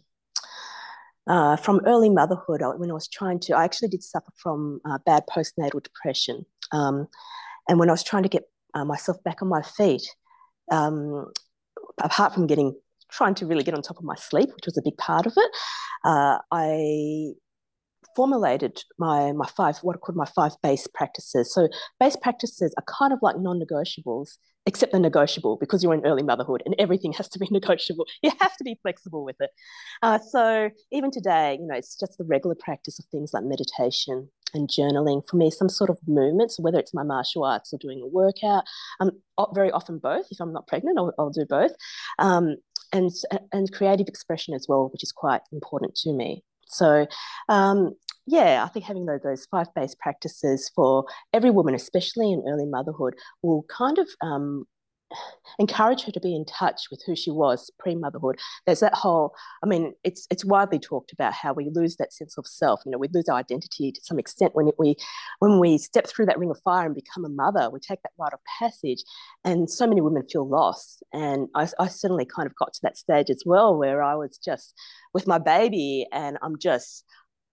uh, 1.28 1.56
from 1.56 1.82
early 1.86 2.10
motherhood, 2.10 2.62
when 2.78 2.90
I 2.90 2.94
was 2.94 3.08
trying 3.08 3.40
to, 3.42 3.56
I 3.56 3.64
actually 3.64 3.90
did 3.90 4.04
suffer 4.04 4.32
from 4.36 4.82
uh, 4.86 4.98
bad 5.06 5.24
postnatal 5.30 5.84
depression. 5.84 6.46
Um, 6.72 7.08
and 7.70 7.80
when 7.80 7.90
I 7.90 7.94
was 7.94 8.04
trying 8.04 8.24
to 8.24 8.30
get 8.30 8.44
uh, 8.74 8.86
myself 8.86 9.24
back 9.24 9.42
on 9.42 9.48
my 9.48 9.62
feet, 9.62 10.04
um, 10.72 11.32
apart 12.00 12.34
from 12.34 12.48
getting, 12.48 12.76
trying 13.12 13.36
to 13.36 13.46
really 13.46 13.64
get 13.64 13.76
on 13.76 13.82
top 13.82 13.98
of 13.98 14.04
my 14.04 14.16
sleep, 14.16 14.50
which 14.56 14.66
was 14.66 14.78
a 14.78 14.82
big 14.82 14.98
part 14.98 15.28
of 15.28 15.34
it, 15.38 15.52
uh, 16.04 16.40
I 16.52 17.34
formulated 18.16 18.84
my 18.98 19.32
my 19.32 19.48
five 19.48 19.78
what 19.82 19.96
are 19.96 20.00
called 20.00 20.16
my 20.16 20.26
five 20.26 20.54
base 20.62 20.88
practices. 20.88 21.54
So 21.54 21.68
base 22.00 22.16
practices 22.16 22.74
are 22.78 22.84
kind 22.88 23.14
of 23.14 23.20
like 23.22 23.38
non-negotiables, 23.38 24.38
except 24.66 24.92
they're 24.92 25.02
negotiable 25.02 25.58
because 25.60 25.84
you're 25.84 25.94
in 25.94 26.06
early 26.06 26.24
motherhood 26.24 26.64
and 26.66 26.76
everything 26.80 27.14
has 27.18 27.28
to 27.30 27.40
be 27.40 27.48
negotiable. 27.52 28.06
You 28.22 28.32
have 28.40 28.56
to 28.58 28.64
be 28.64 28.80
flexible 28.82 29.26
with 29.26 29.38
it. 29.40 29.52
Uh, 30.02 30.20
so 30.20 30.70
even 30.92 31.12
today, 31.12 31.58
you 31.60 31.68
know, 31.68 31.76
it's 31.76 32.00
just 32.00 32.18
the 32.18 32.26
regular 32.26 32.56
practice 32.56 33.00
of 33.00 33.06
things 33.06 33.32
like 33.34 33.44
meditation 33.44 34.30
and 34.54 34.70
journaling. 34.70 35.28
For 35.28 35.38
me, 35.38 35.50
some 35.50 35.70
sort 35.70 35.90
of 35.90 36.00
movement, 36.08 36.52
so 36.52 36.64
whether 36.64 36.80
it's 36.80 36.94
my 36.94 37.04
martial 37.04 37.44
arts 37.44 37.74
or 37.74 37.78
doing 37.78 38.02
a 38.02 38.08
workout, 38.08 38.64
um, 39.00 39.12
very 39.54 39.72
often 39.72 39.98
both. 39.98 40.26
If 40.30 40.40
I'm 40.40 40.54
not 40.54 40.68
pregnant, 40.68 40.98
I'll, 40.98 41.14
I'll 41.18 41.30
do 41.30 41.46
both. 41.46 41.72
Um, 42.20 42.58
and 42.94 43.10
and 43.52 43.72
creative 43.72 44.08
expression 44.08 44.54
as 44.54 44.66
well, 44.68 44.90
which 44.92 45.04
is 45.04 45.12
quite 45.12 45.42
important 45.52 45.96
to 45.96 46.14
me. 46.14 46.44
So, 46.72 47.08
um, 47.50 47.96
yeah, 48.26 48.64
I 48.64 48.68
think 48.70 48.86
having 48.86 49.06
those, 49.06 49.22
those 49.24 49.46
five 49.46 49.74
base 49.74 49.96
practices 49.96 50.72
for 50.76 51.06
every 51.34 51.50
woman, 51.50 51.76
especially 51.76 52.32
in 52.32 52.44
early 52.48 52.66
motherhood, 52.66 53.16
will 53.42 53.64
kind 53.64 53.98
of 53.98 54.08
um, 54.22 54.66
encourage 55.60 56.04
her 56.04 56.12
to 56.12 56.20
be 56.20 56.36
in 56.36 56.46
touch 56.46 56.84
with 56.90 57.02
who 57.06 57.16
she 57.16 57.32
was 57.32 57.70
pre-motherhood. 57.80 58.40
There's 58.66 58.80
that 58.82 58.94
whole 58.94 59.34
i 59.64 59.68
mean 59.68 59.94
it's 60.04 60.28
it's 60.30 60.46
widely 60.46 60.80
talked 60.80 61.12
about 61.12 61.34
how 61.34 61.54
we 61.54 61.70
lose 61.74 61.98
that 61.98 62.14
sense 62.14 62.38
of 62.38 62.46
self 62.48 62.82
you 62.86 62.92
know 62.92 62.98
we 62.98 63.08
lose 63.14 63.28
our 63.30 63.38
identity 63.38 63.92
to 63.92 64.02
some 64.04 64.20
extent 64.20 64.56
when 64.56 64.68
it, 64.68 64.76
we 64.78 64.96
when 65.40 65.60
we 65.60 65.78
step 65.78 66.08
through 66.08 66.26
that 66.26 66.38
ring 66.38 66.50
of 66.50 66.60
fire 66.64 66.86
and 66.86 66.96
become 66.96 67.26
a 67.26 67.30
mother 67.30 67.70
we 67.70 67.80
take 67.80 68.02
that 68.04 68.12
rite 68.18 68.34
of 68.34 68.40
passage 68.60 69.04
and 69.44 69.70
so 69.70 69.88
many 69.88 70.02
women 70.02 70.24
feel 70.32 70.48
lost. 70.48 71.04
And 71.14 71.48
I, 71.56 71.68
I 71.80 71.88
certainly 71.88 72.26
kind 72.26 72.46
of 72.46 72.56
got 72.56 72.74
to 72.74 72.80
that 72.84 72.98
stage 72.98 73.30
as 73.30 73.44
well 73.46 73.76
where 73.78 74.02
i 74.04 74.16
was 74.16 74.38
just 74.38 74.74
with 75.14 75.28
my 75.28 75.38
baby 75.38 76.08
and 76.12 76.38
i'm 76.42 76.58
just 76.58 77.06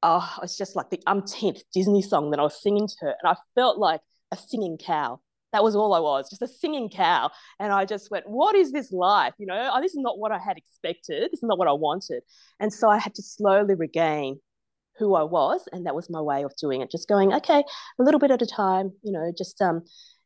oh 0.03 0.37
it's 0.43 0.57
just 0.57 0.77
like 0.77 0.91
the 0.91 1.03
umpteenth 1.07 1.63
disney 1.73 2.03
song 2.03 2.31
that 2.31 2.41
i 2.41 2.43
was 2.43 2.61
singing 2.63 2.87
to 2.87 2.95
her 3.01 3.15
and 3.23 3.33
i 3.33 3.35
felt 3.55 3.79
like 3.79 4.01
a 4.31 4.37
singing 4.37 4.79
cow 4.79 5.21
that 5.53 5.65
was 5.65 5.75
all 5.75 5.95
I 5.95 6.01
was, 6.01 6.29
just 6.29 6.43
a 6.43 6.49
singing 6.49 6.91
cow. 6.91 7.31
And 7.59 7.73
I 7.73 7.85
just 7.85 8.11
went, 8.11 8.29
what 8.29 8.55
is 8.55 8.73
this 8.73 8.93
life? 8.93 9.35
You 9.39 9.47
know, 9.47 9.71
oh, 9.73 9.81
this 9.81 9.93
is 9.93 9.99
not 9.99 10.19
what 10.19 10.33
I 10.33 10.39
had 10.39 10.57
expected. 10.57 11.31
This 11.31 11.41
is 11.43 11.49
not 11.49 11.59
what 11.59 11.69
I 11.69 11.73
wanted. 11.73 12.23
And 12.61 12.73
so 12.73 12.89
I 12.89 12.99
had 12.99 13.15
to 13.15 13.23
slowly 13.23 13.75
regain 13.75 14.41
who 14.99 15.15
I 15.15 15.23
was. 15.23 15.67
And 15.73 15.87
that 15.87 15.95
was 15.95 16.11
my 16.11 16.21
way 16.21 16.43
of 16.43 16.53
doing 16.61 16.81
it. 16.81 16.91
Just 16.91 17.09
going, 17.09 17.33
okay, 17.33 17.63
a 17.99 18.03
little 18.03 18.21
bit 18.21 18.31
at 18.31 18.43
a 18.43 18.47
time, 18.47 18.93
you 19.03 19.13
know, 19.13 19.33
just 19.37 19.61
um, 19.63 19.83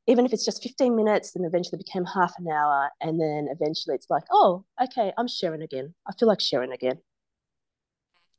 even 0.06 0.26
if 0.26 0.32
it's 0.32 0.44
just 0.44 0.62
15 0.62 0.96
minutes 0.96 1.36
and 1.36 1.46
eventually 1.46 1.78
became 1.78 2.04
half 2.04 2.32
an 2.38 2.48
hour. 2.48 2.90
And 3.00 3.20
then 3.20 3.48
eventually 3.50 3.94
it's 3.94 4.10
like, 4.10 4.24
oh, 4.30 4.64
okay, 4.82 5.12
I'm 5.16 5.28
sharing 5.28 5.62
again. 5.62 5.94
I 6.08 6.12
feel 6.18 6.28
like 6.28 6.40
sharing 6.40 6.72
again 6.72 6.98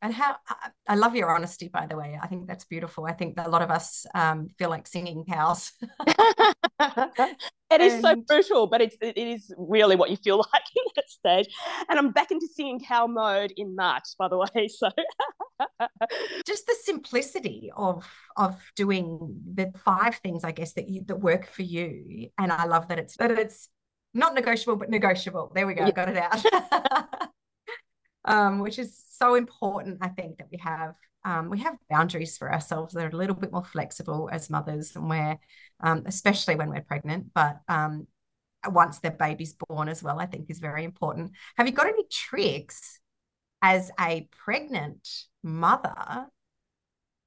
and 0.04 0.14
how 0.14 0.36
I 0.88 0.96
love 0.96 1.16
your 1.16 1.34
honesty, 1.34 1.70
by 1.70 1.88
the 1.88 1.96
way. 1.96 2.20
I 2.22 2.28
think 2.28 2.46
that's 2.46 2.66
beautiful. 2.66 3.06
I 3.06 3.14
think 3.14 3.38
that 3.38 3.48
a 3.48 3.50
lot 3.50 3.62
of 3.62 3.72
us 3.72 4.06
um, 4.14 4.50
feel 4.60 4.70
like 4.70 4.86
singing 4.86 5.24
cows. 5.24 5.72
it 6.08 7.80
is 7.80 7.94
and... 7.94 8.02
so 8.02 8.16
brutal, 8.28 8.68
but 8.68 8.82
it's 8.82 8.98
it 9.00 9.18
is 9.18 9.54
really 9.58 9.96
what 9.96 10.10
you 10.10 10.18
feel 10.18 10.38
like 10.54 10.64
in 10.76 10.84
that 10.98 11.10
stage. 11.10 11.48
And 11.90 11.98
I'm 11.98 12.12
back 12.12 12.32
into 12.32 12.48
singing 12.54 12.82
cow 12.82 13.08
mode 13.08 13.54
in 13.56 13.78
March, 13.78 14.04
by 14.20 14.28
the 14.28 14.38
way. 14.38 14.68
So 14.68 14.90
just 16.46 16.68
the 16.68 16.76
simplicity 16.84 17.72
of 17.74 18.06
of 18.36 18.62
doing 18.76 19.40
the 19.54 19.72
five 19.86 20.16
things, 20.18 20.44
I 20.44 20.52
guess 20.52 20.74
that 20.74 20.90
you 20.90 21.06
that 21.08 21.22
work 21.22 21.48
for 21.48 21.62
you. 21.62 22.30
And 22.38 22.52
I 22.52 22.66
love 22.66 22.90
that 22.90 23.00
it's 23.00 23.16
that 23.18 23.32
it's 23.32 23.70
not 24.14 24.36
negotiable, 24.36 24.76
but 24.76 24.90
negotiable. 24.90 25.54
There 25.56 25.66
we 25.66 25.76
go. 25.76 25.86
Yeah. 25.86 25.92
Got 25.92 26.10
it 26.10 26.18
out. 26.18 27.30
Um, 28.26 28.60
which 28.60 28.80
is 28.80 29.04
so 29.18 29.36
important. 29.36 30.00
I 30.02 30.10
think 30.10 30.38
that 30.38 30.48
we 30.52 30.58
have 30.60 30.96
um, 31.26 31.50
we 31.50 31.60
have 31.60 31.78
boundaries 31.90 32.38
for 32.38 32.52
ourselves 32.52 32.94
that 32.94 33.06
are 33.06 33.10
a 33.10 33.18
little 33.18 33.36
bit 33.36 33.52
more 33.52 33.64
flexible 33.64 34.30
as 34.32 34.50
mothers, 34.50 34.96
and 34.96 35.10
we're 35.10 35.38
um, 35.82 36.04
especially 36.06 36.56
when 36.56 36.70
we're 36.70 36.82
pregnant, 36.82 37.32
but 37.34 37.60
um, 37.68 38.08
once 38.70 39.00
the 39.00 39.12
baby's 39.12 39.54
born 39.54 39.90
as 39.90 40.02
well, 40.04 40.20
I 40.20 40.26
think 40.26 40.50
is 40.50 40.60
very 40.60 40.84
important. 40.84 41.32
Have 41.58 41.68
you 41.68 41.74
got 41.74 41.88
any 41.88 42.06
tricks 42.12 43.00
as 43.62 43.92
a 44.00 44.28
pregnant 44.32 45.08
mother 45.44 46.28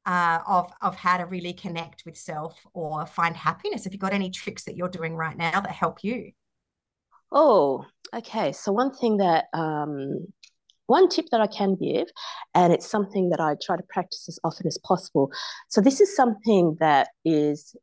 uh, 0.05 0.39
of 0.47 0.73
of 0.81 0.95
how 0.95 1.17
to 1.17 1.25
really 1.25 1.53
connect 1.53 2.05
with 2.07 2.17
self 2.17 2.59
or 2.75 3.07
find 3.07 3.37
happiness? 3.37 3.85
Have 3.85 3.93
you 3.93 3.99
got 3.99 4.13
any 4.13 4.31
tricks 4.31 4.65
that 4.65 4.77
you're 4.77 4.89
doing 4.89 5.17
right 5.17 5.37
now 5.37 5.61
that 5.61 5.71
help 5.71 6.05
you? 6.05 6.33
Oh, 7.33 7.85
okay. 8.15 8.53
So 8.53 8.73
one 8.73 8.93
thing 8.93 9.17
that 9.17 9.47
um, 9.53 10.27
one 10.87 11.09
tip 11.09 11.27
that 11.31 11.41
I 11.41 11.47
can 11.47 11.75
give, 11.75 12.09
and 12.55 12.73
it's 12.73 12.89
something 12.89 13.31
that 13.31 13.41
I 13.41 13.57
try 13.63 13.77
to 13.77 13.83
practice 13.89 14.29
as 14.29 14.39
often 14.45 14.67
as 14.67 14.79
possible. 14.79 15.31
So, 15.69 15.81
this 15.81 16.01
is 16.01 16.15
something 16.15 16.77
that 16.81 17.09
is 17.25 17.75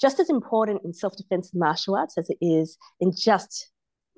just 0.00 0.20
as 0.20 0.30
important 0.30 0.82
in 0.84 0.92
self 0.92 1.16
defense 1.16 1.52
and 1.52 1.60
martial 1.60 1.96
arts 1.96 2.18
as 2.18 2.30
it 2.30 2.38
is 2.40 2.78
in 3.00 3.12
just 3.16 3.70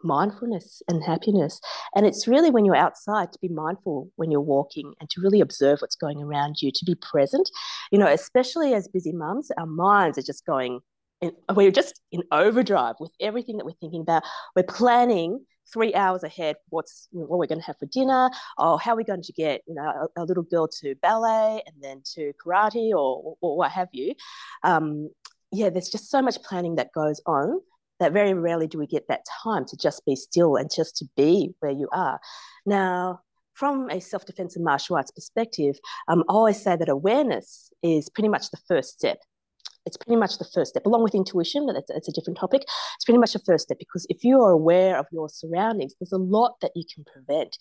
mindfulness 0.05 0.83
and 0.89 1.03
happiness. 1.03 1.61
And 1.95 2.07
it's 2.07 2.29
really 2.29 2.51
when 2.51 2.65
you're 2.65 2.77
outside 2.77 3.33
to 3.33 3.39
be 3.41 3.49
mindful 3.49 4.11
when 4.17 4.31
you're 4.31 4.41
walking 4.41 4.95
and 5.01 5.11
to 5.11 5.21
really 5.21 5.41
observe 5.41 5.81
what's 5.81 5.97
going 5.97 6.23
around 6.23 6.57
you, 6.61 6.71
to 6.73 6.85
be 6.85 6.95
present. 6.95 7.51
You 7.91 7.99
know, 7.99 8.07
especially 8.07 8.75
as 8.75 8.89
busy 8.89 9.13
mums, 9.13 9.51
our 9.59 9.67
minds 9.67 10.19
are 10.19 10.23
just 10.23 10.47
going. 10.47 10.81
In, 11.21 11.33
we're 11.53 11.73
just 11.73 12.01
in 12.13 12.23
overdrive 12.31 12.95
with 13.01 13.11
everything 13.21 13.57
that 13.57 13.67
we're 13.67 13.73
thinking 13.81 14.03
about. 14.03 14.23
We're 14.55 14.63
planning 14.63 15.45
three 15.73 15.95
hours 15.95 16.23
ahead 16.23 16.57
what's 16.71 17.09
what 17.11 17.39
we're 17.39 17.47
going 17.47 17.61
to 17.61 17.67
have 17.67 17.79
for 17.79 17.87
dinner 17.87 18.31
or 18.57 18.79
how 18.81 18.93
are 18.93 18.97
we 18.97 19.05
going 19.05 19.23
to 19.23 19.33
get 19.33 19.63
you 19.67 19.75
know 19.75 20.09
a, 20.17 20.23
a 20.23 20.25
little 20.25 20.43
girl 20.43 20.69
to 20.69 20.95
ballet 21.03 21.63
and 21.67 21.77
then 21.81 22.03
to 22.05 22.33
karate 22.45 22.91
or, 22.91 23.37
or 23.41 23.57
what 23.57 23.71
have 23.71 23.89
you. 23.93 24.15
Um, 24.63 25.11
yeah 25.53 25.71
there's 25.71 25.89
just 25.89 26.11
so 26.11 26.23
much 26.23 26.43
planning 26.43 26.77
that 26.77 26.93
goes 26.93 27.21
on 27.27 27.61
that 28.01 28.13
very 28.13 28.33
rarely 28.33 28.69
do 28.69 28.79
we 28.79 28.87
get 28.87 29.09
that 29.09 29.25
time 29.43 29.65
to 29.67 29.77
just 29.77 30.05
be 30.07 30.15
still 30.15 30.57
and 30.57 30.71
just 30.75 30.97
to 30.97 31.07
be 31.17 31.55
where 31.61 31.73
you 31.73 31.89
are. 31.93 32.21
Now 32.65 33.21
from 33.55 33.91
a 33.91 34.01
self-defense 34.01 34.55
and 34.55 34.65
martial 34.65 34.95
arts 34.95 35.11
perspective 35.11 35.77
um, 36.07 36.23
i 36.29 36.33
always 36.33 36.63
say 36.63 36.77
that 36.77 36.89
awareness 36.89 37.73
is 37.83 38.09
pretty 38.09 38.29
much 38.29 38.51
the 38.51 38.57
first 38.69 38.97
step 38.97 39.19
it's 39.89 39.97
pretty 39.97 40.19
much 40.19 40.39
the 40.39 40.45
first 40.45 40.71
step, 40.71 40.87
along 40.87 41.03
with 41.03 41.15
intuition, 41.15 41.67
but 41.67 41.77
it's, 41.77 42.09
a 42.09 42.13
different 42.13 42.39
topic. 42.39 42.63
It's 42.63 43.05
pretty 43.05 43.19
much 43.19 43.33
the 43.33 43.41
first 43.41 43.65
step 43.65 43.79
because 43.79 44.07
if 44.09 44.23
you 44.23 44.41
are 44.43 44.51
aware 44.51 44.99
of 44.99 45.07
your 45.11 45.29
surroundings, 45.29 45.95
there's 45.99 46.13
a 46.13 46.19
lot 46.19 46.61
that 46.61 46.73
you 46.75 46.85
can 46.95 47.05
prevent. 47.05 47.57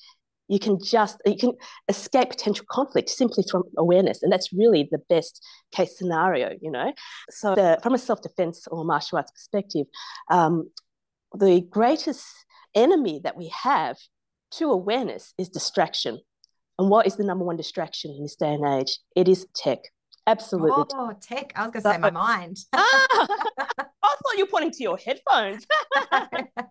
You 0.50 0.60
can 0.60 0.78
just 0.82 1.18
you 1.26 1.36
can 1.36 1.54
escape 1.90 2.30
potential 2.30 2.66
conflict 2.70 3.10
simply 3.10 3.44
from 3.50 3.64
awareness, 3.78 4.24
and 4.24 4.32
that's 4.32 4.54
really 4.54 4.88
the 4.90 5.00
best 5.10 5.44
case 5.74 5.98
scenario, 5.98 6.56
you 6.62 6.72
know. 6.72 6.94
So, 7.30 7.56
the, 7.56 7.80
from 7.84 7.94
a 7.94 7.98
self 7.98 8.22
defense 8.22 8.66
or 8.72 8.86
martial 8.86 9.18
arts 9.18 9.32
perspective, 9.32 9.88
um, 10.30 10.70
the 11.38 11.62
greatest 11.70 12.26
enemy 12.76 13.20
that 13.24 13.36
we 13.36 13.52
have 13.64 13.98
to 14.52 14.72
awareness 14.72 15.34
is 15.38 15.50
distraction. 15.50 16.20
And 16.80 16.90
what 16.90 17.08
is 17.08 17.16
the 17.16 17.24
number 17.24 17.44
one 17.44 17.58
distraction 17.58 18.12
in 18.12 18.22
this 18.22 18.36
day 18.36 18.54
and 18.54 18.66
age? 18.66 19.00
It 19.16 19.28
is 19.28 19.48
tech 19.56 19.80
Absolutely. 20.28 20.84
Oh, 20.94 21.14
tech. 21.22 21.54
I 21.56 21.64
was 21.66 21.72
going 21.72 21.84
to 21.84 21.90
say 21.90 21.98
my 21.98 22.12
mind. 22.12 22.58
ah, 22.74 23.08
I 23.80 23.86
thought 24.02 24.38
you 24.38 24.44
were 24.44 24.52
pointing 24.52 24.72
to 24.72 24.84
your 24.84 24.98
headphones, 24.98 25.66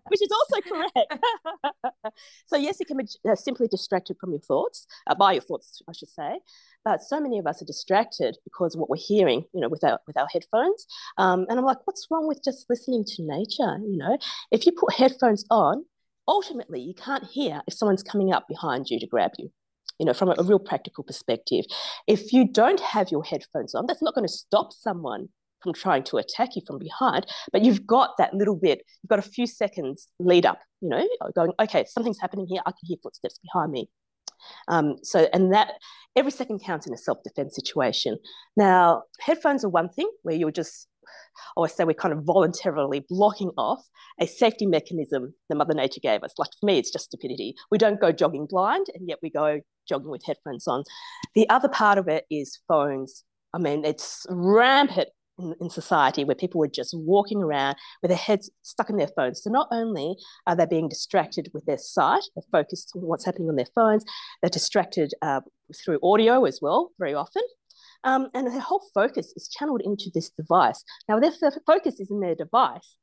which 0.07 0.21
is 0.21 0.29
also 0.31 0.61
correct. 0.69 2.13
so, 2.45 2.55
yes, 2.55 2.79
you 2.79 2.85
can 2.85 2.97
be 2.97 3.05
uh, 3.27 3.35
simply 3.35 3.67
distracted 3.67 4.17
from 4.19 4.31
your 4.31 4.41
thoughts, 4.41 4.85
uh, 5.07 5.15
by 5.15 5.33
your 5.33 5.41
thoughts, 5.41 5.81
I 5.89 5.93
should 5.93 6.09
say. 6.09 6.39
But 6.85 7.01
so 7.01 7.19
many 7.19 7.39
of 7.39 7.47
us 7.47 7.61
are 7.61 7.65
distracted 7.65 8.37
because 8.43 8.75
of 8.75 8.79
what 8.79 8.91
we're 8.91 8.97
hearing, 8.97 9.45
you 9.53 9.61
know, 9.61 9.69
with 9.69 9.83
our, 9.83 9.99
with 10.05 10.17
our 10.17 10.27
headphones. 10.31 10.85
Um, 11.17 11.47
and 11.49 11.57
I'm 11.57 11.65
like, 11.65 11.79
what's 11.85 12.07
wrong 12.11 12.27
with 12.27 12.43
just 12.43 12.69
listening 12.69 13.05
to 13.05 13.23
nature? 13.23 13.79
You 13.81 13.97
know, 13.97 14.17
if 14.51 14.67
you 14.67 14.71
put 14.71 14.93
headphones 14.93 15.45
on, 15.49 15.83
ultimately 16.27 16.79
you 16.79 16.93
can't 16.93 17.23
hear 17.23 17.61
if 17.67 17.73
someone's 17.73 18.03
coming 18.03 18.31
up 18.31 18.47
behind 18.47 18.89
you 18.89 18.99
to 18.99 19.07
grab 19.07 19.31
you 19.37 19.49
you 19.99 20.05
know, 20.05 20.13
from 20.13 20.29
a, 20.29 20.43
real 20.43 20.59
practical 20.59 21.03
perspective. 21.03 21.65
If 22.07 22.33
you 22.33 22.47
don't 22.47 22.79
have 22.79 23.11
your 23.11 23.23
headphones 23.23 23.75
on, 23.75 23.85
that's 23.87 24.01
not 24.01 24.15
going 24.15 24.27
to 24.27 24.33
stop 24.33 24.73
someone 24.73 25.29
from 25.61 25.73
trying 25.73 26.03
to 26.03 26.17
attack 26.17 26.55
you 26.55 26.61
from 26.65 26.77
behind, 26.77 27.25
but 27.51 27.63
you've 27.63 27.85
got 27.85 28.11
that 28.17 28.33
little 28.33 28.55
bit, 28.55 28.83
you've 29.01 29.09
got 29.09 29.19
a 29.19 29.23
few 29.23 29.47
seconds 29.47 30.07
lead 30.19 30.45
up, 30.45 30.59
you 30.81 30.89
know, 30.89 31.07
going, 31.35 31.51
okay, 31.59 31.83
something's 31.87 32.19
happening 32.21 32.45
here, 32.47 32.61
I 32.65 32.71
can 32.71 32.79
hear 32.83 32.97
footsteps 33.01 33.39
behind 33.39 33.71
me. 33.71 33.89
Um, 34.67 34.97
so, 35.01 35.27
and 35.33 35.51
that 35.53 35.73
every 36.15 36.31
second 36.31 36.59
counts 36.59 36.85
in 36.85 36.93
a 36.93 36.97
self 36.97 37.23
defense 37.23 37.55
situation. 37.55 38.17
Now, 38.55 39.03
headphones 39.19 39.65
are 39.65 39.69
one 39.69 39.89
thing 39.89 40.09
where 40.23 40.35
you're 40.35 40.51
just 40.51 40.87
or 41.55 41.67
say 41.67 41.83
we're 41.83 41.93
kind 41.93 42.13
of 42.13 42.23
voluntarily 42.23 43.05
blocking 43.09 43.51
off 43.57 43.81
a 44.19 44.27
safety 44.27 44.65
mechanism 44.65 45.33
that 45.49 45.55
Mother 45.55 45.73
Nature 45.73 46.01
gave 46.01 46.23
us. 46.23 46.33
Like 46.37 46.49
for 46.59 46.65
me, 46.65 46.77
it's 46.77 46.91
just 46.91 47.05
stupidity. 47.05 47.55
We 47.71 47.77
don't 47.77 48.01
go 48.01 48.11
jogging 48.11 48.47
blind, 48.49 48.87
and 48.93 49.07
yet 49.07 49.19
we 49.21 49.29
go 49.29 49.61
jogging 49.87 50.09
with 50.09 50.23
headphones 50.25 50.67
on. 50.67 50.83
The 51.35 51.49
other 51.49 51.69
part 51.69 51.97
of 51.97 52.07
it 52.07 52.25
is 52.29 52.59
phones. 52.67 53.23
I 53.53 53.59
mean, 53.59 53.85
it's 53.85 54.25
rampant 54.29 55.09
in, 55.39 55.55
in, 55.61 55.69
society 55.69 56.23
where 56.23 56.35
people 56.35 56.59
were 56.59 56.67
just 56.67 56.93
walking 56.97 57.41
around 57.41 57.75
with 58.01 58.09
their 58.09 58.17
heads 58.17 58.49
stuck 58.63 58.89
in 58.89 58.97
their 58.97 59.09
phones. 59.15 59.41
So 59.43 59.49
not 59.49 59.67
only 59.71 60.15
are 60.45 60.55
they 60.55 60.65
being 60.65 60.89
distracted 60.89 61.49
with 61.53 61.65
their 61.65 61.77
sight, 61.77 62.23
they're 62.35 62.43
focused 62.51 62.91
on 62.95 63.03
what's 63.03 63.25
happening 63.25 63.49
on 63.49 63.55
their 63.55 63.67
phones, 63.75 64.03
they're 64.41 64.49
distracted 64.49 65.13
uh, 65.21 65.41
through 65.83 65.99
audio 66.03 66.45
as 66.45 66.59
well, 66.61 66.91
very 66.99 67.13
often. 67.13 67.43
Um, 68.03 68.29
and 68.33 68.47
their 68.47 68.59
whole 68.59 68.83
focus 68.93 69.33
is 69.35 69.49
channeled 69.49 69.81
into 69.83 70.09
this 70.13 70.29
device. 70.29 70.83
Now, 71.09 71.17
if 71.17 71.39
their 71.39 71.51
focus 71.65 71.99
is 71.99 72.11
in 72.11 72.19
their 72.19 72.35
device, 72.35 72.97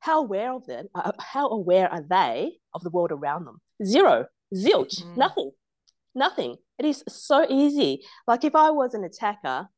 how 0.00 0.20
aware 0.20 0.52
of 0.52 0.66
them? 0.66 0.86
Uh, 0.94 1.12
how 1.18 1.48
aware 1.48 1.90
are 1.90 2.04
they 2.08 2.58
of 2.74 2.82
the 2.82 2.90
world 2.90 3.10
around 3.10 3.46
them? 3.46 3.58
Zero, 3.82 4.26
zilch, 4.54 5.02
mm. 5.02 5.16
nothing, 5.16 5.50
nothing. 6.14 6.56
It 6.78 6.84
is 6.84 7.02
so 7.08 7.46
easy. 7.48 8.02
Like 8.26 8.44
if 8.44 8.54
I 8.54 8.70
was 8.70 8.92
an 8.92 9.02
attacker, 9.04 9.68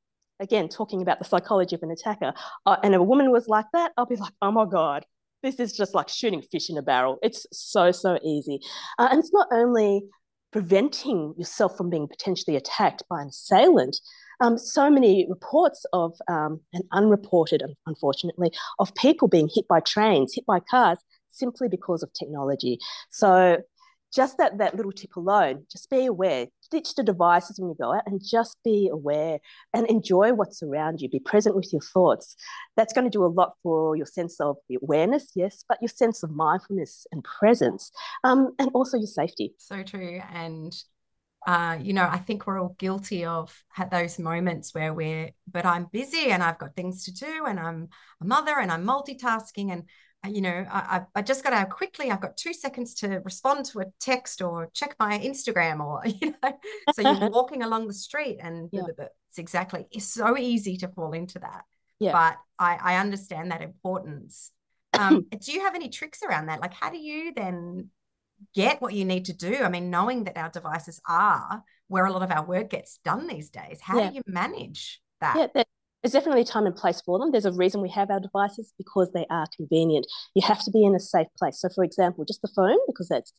again 0.40 0.68
talking 0.68 1.00
about 1.00 1.18
the 1.18 1.24
psychology 1.24 1.76
of 1.76 1.82
an 1.82 1.92
attacker, 1.92 2.34
uh, 2.66 2.76
and 2.82 2.94
a 2.94 3.02
woman 3.02 3.30
was 3.30 3.46
like 3.46 3.66
that, 3.72 3.92
I'll 3.96 4.06
be 4.06 4.16
like, 4.16 4.32
oh 4.42 4.50
my 4.50 4.66
god, 4.66 5.06
this 5.44 5.60
is 5.60 5.72
just 5.72 5.94
like 5.94 6.08
shooting 6.08 6.42
fish 6.42 6.70
in 6.70 6.76
a 6.76 6.82
barrel. 6.82 7.18
It's 7.22 7.46
so 7.52 7.92
so 7.92 8.18
easy, 8.24 8.58
uh, 8.98 9.08
and 9.10 9.20
it's 9.20 9.32
not 9.32 9.46
only 9.52 10.02
preventing 10.50 11.34
yourself 11.38 11.76
from 11.76 11.88
being 11.90 12.08
potentially 12.08 12.56
attacked 12.56 13.04
by 13.08 13.22
an 13.22 13.28
assailant, 13.28 13.96
um, 14.40 14.58
so 14.58 14.90
many 14.90 15.26
reports 15.28 15.84
of, 15.92 16.14
um, 16.28 16.60
and 16.72 16.84
unreported, 16.92 17.62
unfortunately, 17.86 18.50
of 18.78 18.94
people 18.94 19.28
being 19.28 19.48
hit 19.52 19.66
by 19.68 19.80
trains, 19.80 20.34
hit 20.34 20.46
by 20.46 20.60
cars, 20.60 20.98
simply 21.30 21.68
because 21.68 22.02
of 22.02 22.12
technology. 22.12 22.78
So 23.10 23.58
just 24.14 24.38
that 24.38 24.58
that 24.58 24.74
little 24.74 24.92
tip 24.92 25.16
alone, 25.16 25.66
just 25.70 25.90
be 25.90 26.06
aware. 26.06 26.46
Ditch 26.70 26.94
the 26.94 27.02
devices 27.02 27.60
when 27.60 27.68
you 27.68 27.76
go 27.78 27.92
out 27.92 28.04
and 28.06 28.20
just 28.24 28.56
be 28.64 28.88
aware 28.90 29.38
and 29.74 29.86
enjoy 29.88 30.32
what's 30.32 30.62
around 30.62 31.00
you. 31.00 31.08
Be 31.08 31.20
present 31.20 31.54
with 31.54 31.72
your 31.72 31.82
thoughts. 31.82 32.34
That's 32.76 32.92
going 32.92 33.04
to 33.04 33.10
do 33.10 33.24
a 33.24 33.26
lot 33.26 33.52
for 33.62 33.96
your 33.96 34.06
sense 34.06 34.40
of 34.40 34.56
awareness, 34.82 35.30
yes, 35.34 35.64
but 35.68 35.78
your 35.80 35.88
sense 35.88 36.22
of 36.22 36.30
mindfulness 36.30 37.06
and 37.12 37.22
presence, 37.24 37.92
um, 38.24 38.52
and 38.58 38.70
also 38.74 38.96
your 38.96 39.06
safety. 39.06 39.54
So 39.58 39.82
true. 39.82 40.20
And 40.32 40.74
uh, 41.46 41.78
you 41.80 41.92
know, 41.92 42.08
I 42.10 42.18
think 42.18 42.46
we're 42.46 42.60
all 42.60 42.74
guilty 42.76 43.24
of 43.24 43.56
had 43.68 43.90
those 43.90 44.18
moments 44.18 44.74
where 44.74 44.92
we're, 44.92 45.30
but 45.50 45.64
I'm 45.64 45.86
busy 45.92 46.30
and 46.30 46.42
I've 46.42 46.58
got 46.58 46.74
things 46.74 47.04
to 47.04 47.14
do 47.14 47.44
and 47.46 47.60
I'm 47.60 47.88
a 48.20 48.24
mother 48.24 48.58
and 48.58 48.70
I'm 48.72 48.84
multitasking 48.84 49.70
and 49.70 49.84
uh, 50.24 50.28
you 50.28 50.40
know, 50.40 50.66
I, 50.68 51.02
I 51.14 51.22
just 51.22 51.44
got 51.44 51.52
out 51.52 51.70
quickly. 51.70 52.10
I've 52.10 52.20
got 52.20 52.36
two 52.36 52.52
seconds 52.52 52.94
to 52.96 53.20
respond 53.24 53.66
to 53.66 53.80
a 53.80 53.84
text 54.00 54.42
or 54.42 54.70
check 54.74 54.96
my 54.98 55.20
Instagram 55.20 55.78
or, 55.78 56.02
you 56.20 56.34
know, 56.42 56.58
so 56.94 57.02
you're 57.02 57.30
walking 57.30 57.62
along 57.62 57.86
the 57.86 57.94
street 57.94 58.38
and 58.42 58.68
yeah. 58.72 58.82
it's 58.98 59.38
exactly, 59.38 59.86
it's 59.92 60.06
so 60.06 60.36
easy 60.36 60.76
to 60.78 60.88
fall 60.88 61.12
into 61.12 61.38
that. 61.38 61.62
Yeah. 62.00 62.12
But 62.12 62.38
I, 62.58 62.78
I 62.82 62.96
understand 62.96 63.52
that 63.52 63.62
importance. 63.62 64.50
Um, 64.98 65.26
do 65.40 65.52
you 65.52 65.60
have 65.60 65.74
any 65.74 65.90
tricks 65.90 66.22
around 66.22 66.46
that? 66.46 66.62
Like, 66.62 66.72
how 66.72 66.88
do 66.88 66.96
you 66.96 67.34
then 67.34 67.90
get 68.54 68.80
what 68.80 68.94
you 68.94 69.04
need 69.04 69.26
to 69.26 69.32
do? 69.32 69.56
I 69.56 69.68
mean, 69.68 69.90
knowing 69.90 70.24
that 70.24 70.36
our 70.36 70.50
devices 70.50 71.00
are 71.08 71.62
where 71.88 72.06
a 72.06 72.12
lot 72.12 72.22
of 72.22 72.30
our 72.30 72.44
work 72.44 72.70
gets 72.70 72.98
done 73.04 73.26
these 73.26 73.50
days, 73.50 73.80
how 73.80 73.98
yeah. 73.98 74.08
do 74.08 74.16
you 74.16 74.22
manage 74.26 75.00
that? 75.20 75.50
Yeah, 75.54 75.62
there's 76.02 76.12
definitely 76.12 76.44
time 76.44 76.66
and 76.66 76.76
place 76.76 77.00
for 77.00 77.18
them. 77.18 77.32
There's 77.32 77.46
a 77.46 77.52
reason 77.52 77.80
we 77.80 77.90
have 77.90 78.10
our 78.10 78.20
devices 78.20 78.72
because 78.78 79.10
they 79.12 79.26
are 79.28 79.46
convenient. 79.56 80.06
You 80.34 80.46
have 80.46 80.62
to 80.62 80.70
be 80.70 80.84
in 80.84 80.94
a 80.94 81.00
safe 81.00 81.26
place. 81.36 81.60
So, 81.60 81.68
for 81.74 81.82
example, 81.82 82.24
just 82.24 82.42
the 82.42 82.52
phone 82.54 82.78
because 82.86 83.08
that's 83.08 83.32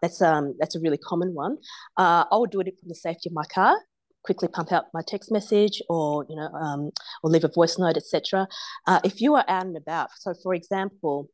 that's 0.00 0.22
um 0.22 0.54
that's 0.58 0.74
a 0.74 0.80
really 0.80 0.96
common 0.96 1.34
one. 1.34 1.58
Uh, 1.98 2.24
I 2.30 2.36
would 2.36 2.50
do 2.50 2.60
it 2.60 2.78
from 2.80 2.88
the 2.88 2.94
safety 2.94 3.28
of 3.28 3.34
my 3.34 3.44
car. 3.44 3.76
Quickly 4.24 4.48
pump 4.48 4.72
out 4.72 4.86
my 4.94 5.02
text 5.06 5.30
message, 5.30 5.82
or 5.90 6.24
you 6.28 6.36
know, 6.36 6.48
um, 6.48 6.90
or 7.22 7.30
leave 7.30 7.44
a 7.44 7.48
voice 7.48 7.78
note, 7.78 7.98
etc. 7.98 8.48
Uh, 8.86 9.00
if 9.04 9.20
you 9.20 9.34
are 9.34 9.44
out 9.46 9.66
and 9.66 9.76
about, 9.76 10.08
so 10.18 10.32
for 10.42 10.54
example, 10.54 11.28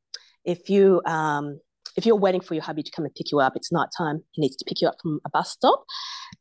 if 0.45 0.69
you 0.69 1.01
um, 1.07 1.61
if 1.97 2.07
you're 2.07 2.17
waiting 2.17 2.41
for 2.41 2.55
your 2.55 2.63
hubby 2.63 2.83
to 2.83 2.91
come 2.91 3.05
and 3.05 3.15
pick 3.15 3.31
you 3.31 3.41
up, 3.41 3.57
it's 3.57 3.73
night 3.73 3.89
time, 3.97 4.23
he 4.33 4.43
needs 4.43 4.57
to 4.57 4.65
pick 4.65 4.81
you 4.81 4.89
up 4.89 4.97
from 5.03 5.21
a 5.25 5.31
bus 5.31 5.51
stop, 5.51 5.85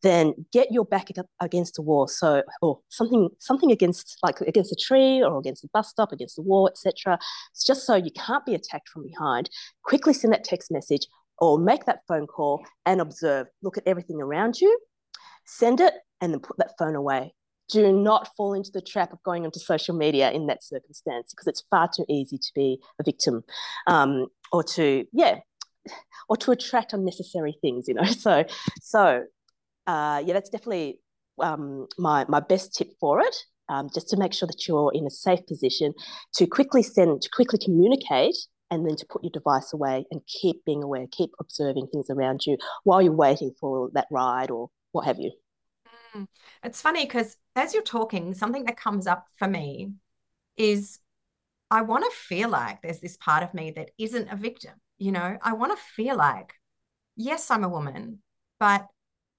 then 0.02 0.34
get 0.52 0.72
your 0.72 0.86
back 0.86 1.10
against 1.42 1.76
the 1.76 1.82
wall. 1.82 2.08
So, 2.08 2.44
or 2.62 2.80
something, 2.90 3.30
something 3.40 3.72
against, 3.72 4.18
like 4.24 4.42
against 4.42 4.72
a 4.72 4.76
tree 4.76 5.22
or 5.22 5.38
against 5.38 5.62
the 5.62 5.70
bus 5.74 5.90
stop, 5.90 6.12
against 6.12 6.36
the 6.36 6.42
wall, 6.42 6.68
etc. 6.68 7.20
It's 7.52 7.66
just 7.66 7.86
so 7.86 7.96
you 7.96 8.12
can't 8.12 8.46
be 8.46 8.56
attacked 8.56 8.90
from 8.90 9.04
behind. 9.04 9.50
Quickly 9.84 10.14
send 10.14 10.34
that 10.34 10.44
text 10.44 10.72
message 10.72 11.08
or 11.40 11.58
make 11.58 11.86
that 11.86 12.02
phone 12.08 12.28
call 12.28 12.64
and 12.86 13.02
observe. 13.02 13.48
Look 13.62 13.78
at 13.78 13.88
everything 13.88 14.22
around 14.22 14.60
you, 14.60 14.78
send 15.46 15.80
it, 15.80 15.94
and 16.22 16.34
then 16.34 16.40
put 16.40 16.58
that 16.58 16.74
phone 16.78 16.96
away. 16.96 17.34
Do 17.70 17.94
not 17.94 18.36
fall 18.36 18.54
into 18.54 18.72
the 18.72 18.82
trap 18.82 19.14
of 19.14 19.22
going 19.22 19.46
onto 19.46 19.60
social 19.60 19.96
media 19.96 20.32
in 20.32 20.48
that 20.48 20.64
circumstance 20.64 21.32
because 21.32 21.48
it's 21.48 21.64
far 21.70 21.88
too 21.88 22.06
easy 22.10 22.38
to 22.38 22.52
be 22.56 22.80
a 23.00 23.04
victim. 23.04 23.44
Um, 23.86 24.28
or 24.52 24.64
to 24.64 25.06
yeah 25.12 25.40
or 26.28 26.38
to 26.38 26.52
attract 26.52 26.94
unnecessary 26.94 27.58
things 27.62 27.88
you 27.88 27.94
know 27.94 28.04
so 28.26 28.46
so 28.82 29.24
uh, 29.88 30.22
yeah 30.26 30.34
that's 30.34 30.50
definitely 30.50 31.00
um, 31.40 31.88
my 31.98 32.26
my 32.28 32.40
best 32.40 32.76
tip 32.76 32.90
for 33.00 33.22
it 33.22 33.36
um, 33.70 33.90
just 33.94 34.10
to 34.10 34.18
make 34.18 34.34
sure 34.34 34.48
that 34.48 34.68
you're 34.68 34.92
in 34.94 35.06
a 35.06 35.12
safe 35.12 35.46
position 35.48 35.94
to 36.34 36.46
quickly 36.46 36.84
send 36.84 37.22
to 37.22 37.30
quickly 37.30 37.60
communicate 37.64 38.36
and 38.72 38.88
then 38.88 38.96
to 38.96 39.06
put 39.10 39.24
your 39.24 39.32
device 39.32 39.74
away 39.74 40.06
and 40.12 40.22
keep 40.28 40.64
being 40.66 40.84
aware 40.84 41.06
keep 41.12 41.32
observing 41.40 41.88
things 41.92 42.10
around 42.10 42.46
you 42.46 42.58
while 42.84 43.02
you're 43.02 43.14
waiting 43.14 43.52
for 43.60 43.90
that 43.94 44.08
ride 44.12 44.52
or 44.52 44.70
what 44.92 45.06
have 45.06 45.18
you 45.18 45.32
mm. 46.16 46.28
it's 46.64 46.82
funny 46.82 47.06
because 47.06 47.38
as 47.56 47.74
you're 47.74 47.84
talking 47.84 48.34
something 48.34 48.66
that 48.66 48.78
comes 48.78 49.08
up 49.08 49.28
for 49.38 49.48
me 49.48 49.94
is 50.58 51.00
I 51.72 51.82
want 51.82 52.04
to 52.06 52.18
feel 52.18 52.50
like 52.50 52.82
there's 52.82 53.00
this 53.00 53.18
part 53.18 53.44
of 53.44 53.54
me 53.54 53.72
that 53.72 53.92
isn't 53.98 54.30
a 54.30 54.36
victim. 54.36 54.74
You 54.98 55.12
know, 55.12 55.38
I 55.42 55.54
want 55.54 55.78
to 55.78 55.84
feel 55.96 56.16
like, 56.16 56.54
yes, 57.16 57.52
I'm 57.52 57.64
a 57.64 57.70
woman, 57.70 58.20
but 58.60 58.88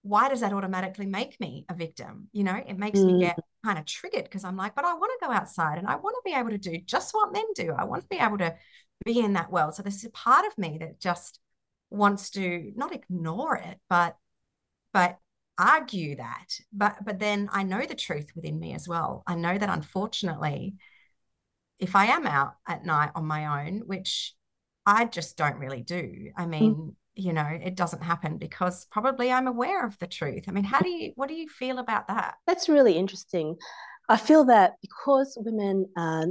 why 0.02 0.28
does 0.28 0.40
that 0.40 0.52
automatically 0.52 1.06
make 1.06 1.38
me 1.40 1.66
a 1.68 1.74
victim? 1.74 2.28
You 2.32 2.44
know, 2.44 2.54
it 2.54 2.78
makes 2.78 2.98
mm. 2.98 3.06
me 3.06 3.20
get 3.20 3.38
kind 3.64 3.78
of 3.78 3.84
triggered 3.84 4.24
because 4.24 4.44
I'm 4.44 4.56
like, 4.56 4.74
but 4.74 4.84
I 4.84 4.94
want 4.94 5.12
to 5.20 5.26
go 5.26 5.32
outside 5.32 5.78
and 5.78 5.86
I 5.86 5.96
want 5.96 6.16
to 6.16 6.22
be 6.24 6.34
able 6.34 6.50
to 6.50 6.58
do 6.58 6.78
just 6.78 7.12
what 7.12 7.32
men 7.32 7.44
do. 7.54 7.74
I 7.76 7.84
want 7.84 8.02
to 8.02 8.08
be 8.08 8.16
able 8.16 8.38
to 8.38 8.54
be 9.04 9.20
in 9.20 9.34
that 9.34 9.52
world. 9.52 9.74
So 9.74 9.82
there's 9.82 10.04
a 10.04 10.10
part 10.10 10.46
of 10.46 10.56
me 10.56 10.78
that 10.80 11.00
just 11.00 11.38
wants 11.90 12.30
to 12.30 12.72
not 12.76 12.94
ignore 12.94 13.56
it, 13.56 13.78
but 13.88 14.16
but 14.92 15.18
argue 15.58 16.16
that. 16.16 16.46
But 16.72 17.04
but 17.04 17.18
then 17.18 17.48
I 17.52 17.62
know 17.64 17.84
the 17.84 17.94
truth 17.94 18.30
within 18.34 18.58
me 18.58 18.72
as 18.72 18.88
well. 18.88 19.22
I 19.26 19.34
know 19.34 19.56
that 19.56 19.68
unfortunately 19.68 20.76
if 21.80 21.96
I 21.96 22.06
am 22.06 22.26
out 22.26 22.54
at 22.68 22.84
night 22.84 23.10
on 23.14 23.26
my 23.26 23.66
own, 23.66 23.80
which 23.80 24.34
I 24.86 25.06
just 25.06 25.36
don't 25.36 25.56
really 25.58 25.82
do. 25.82 26.30
I 26.36 26.44
mm. 26.44 26.48
mean, 26.48 26.74
mm. 26.74 26.94
you 27.14 27.32
know, 27.32 27.46
it 27.46 27.74
doesn't 27.74 28.02
happen 28.02 28.38
because 28.38 28.86
probably 28.90 29.32
I'm 29.32 29.46
aware 29.46 29.84
of 29.84 29.98
the 29.98 30.06
truth. 30.06 30.44
I 30.48 30.52
mean, 30.52 30.64
how 30.64 30.80
do 30.80 30.88
you, 30.88 31.12
what 31.16 31.28
do 31.28 31.34
you 31.34 31.48
feel 31.48 31.78
about 31.78 32.08
that? 32.08 32.34
That's 32.46 32.68
really 32.68 32.96
interesting. 32.96 33.56
I 34.08 34.16
feel 34.16 34.44
that 34.46 34.72
because 34.82 35.38
women 35.40 35.86
are 35.96 36.26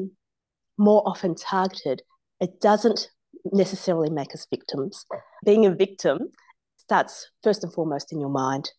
more 0.78 1.04
often 1.06 1.36
targeted, 1.36 2.02
it 2.39 2.62
doesn't 2.62 3.10
necessarily 3.52 4.10
make 4.10 4.34
us 4.34 4.47
victims. 4.50 5.06
Being 5.45 5.66
a 5.66 5.74
victim 5.74 6.30
starts 6.78 7.30
first 7.43 7.64
and 7.64 7.74
foremost 7.74 8.12
in 8.12 8.20
your 8.20 8.30
mind. 8.30 8.72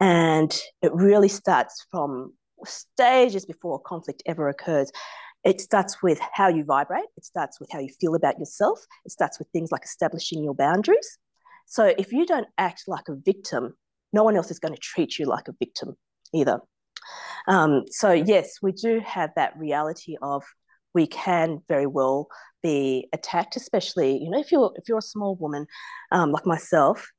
And 0.00 0.56
it 0.82 0.92
really 0.94 1.28
starts 1.28 1.84
from 1.90 2.34
stages 2.64 3.46
before 3.46 3.76
a 3.76 3.88
conflict 3.88 4.22
ever 4.26 4.48
occurs. 4.48 4.92
It 5.48 5.62
starts 5.62 6.02
with 6.02 6.20
how 6.34 6.48
you 6.48 6.62
vibrate, 6.62 7.06
it 7.16 7.24
starts 7.24 7.58
with 7.58 7.70
how 7.72 7.78
you 7.78 7.88
feel 7.98 8.14
about 8.14 8.38
yourself, 8.38 8.84
it 9.06 9.12
starts 9.12 9.38
with 9.38 9.48
things 9.48 9.72
like 9.72 9.82
establishing 9.82 10.44
your 10.44 10.54
boundaries. 10.54 11.16
So 11.64 11.94
if 11.96 12.12
you 12.12 12.26
don't 12.26 12.48
act 12.58 12.82
like 12.86 13.08
a 13.08 13.14
victim, 13.14 13.74
no 14.12 14.24
one 14.24 14.36
else 14.36 14.50
is 14.50 14.58
going 14.58 14.74
to 14.74 14.80
treat 14.80 15.18
you 15.18 15.24
like 15.24 15.48
a 15.48 15.54
victim 15.58 15.96
either. 16.34 16.60
Um, 17.46 17.84
so, 17.90 18.12
yes, 18.12 18.58
we 18.60 18.72
do 18.72 19.00
have 19.06 19.30
that 19.36 19.56
reality 19.56 20.18
of 20.20 20.44
we 20.92 21.06
can 21.06 21.60
very 21.66 21.86
well 21.86 22.28
be 22.62 23.08
attacked, 23.14 23.56
especially 23.56 24.18
you 24.18 24.28
know 24.28 24.40
if 24.40 24.52
you're 24.52 24.70
if 24.76 24.86
you're 24.86 24.98
a 24.98 25.12
small 25.16 25.34
woman 25.36 25.66
um, 26.12 26.30
like 26.30 26.44
myself. 26.44 27.10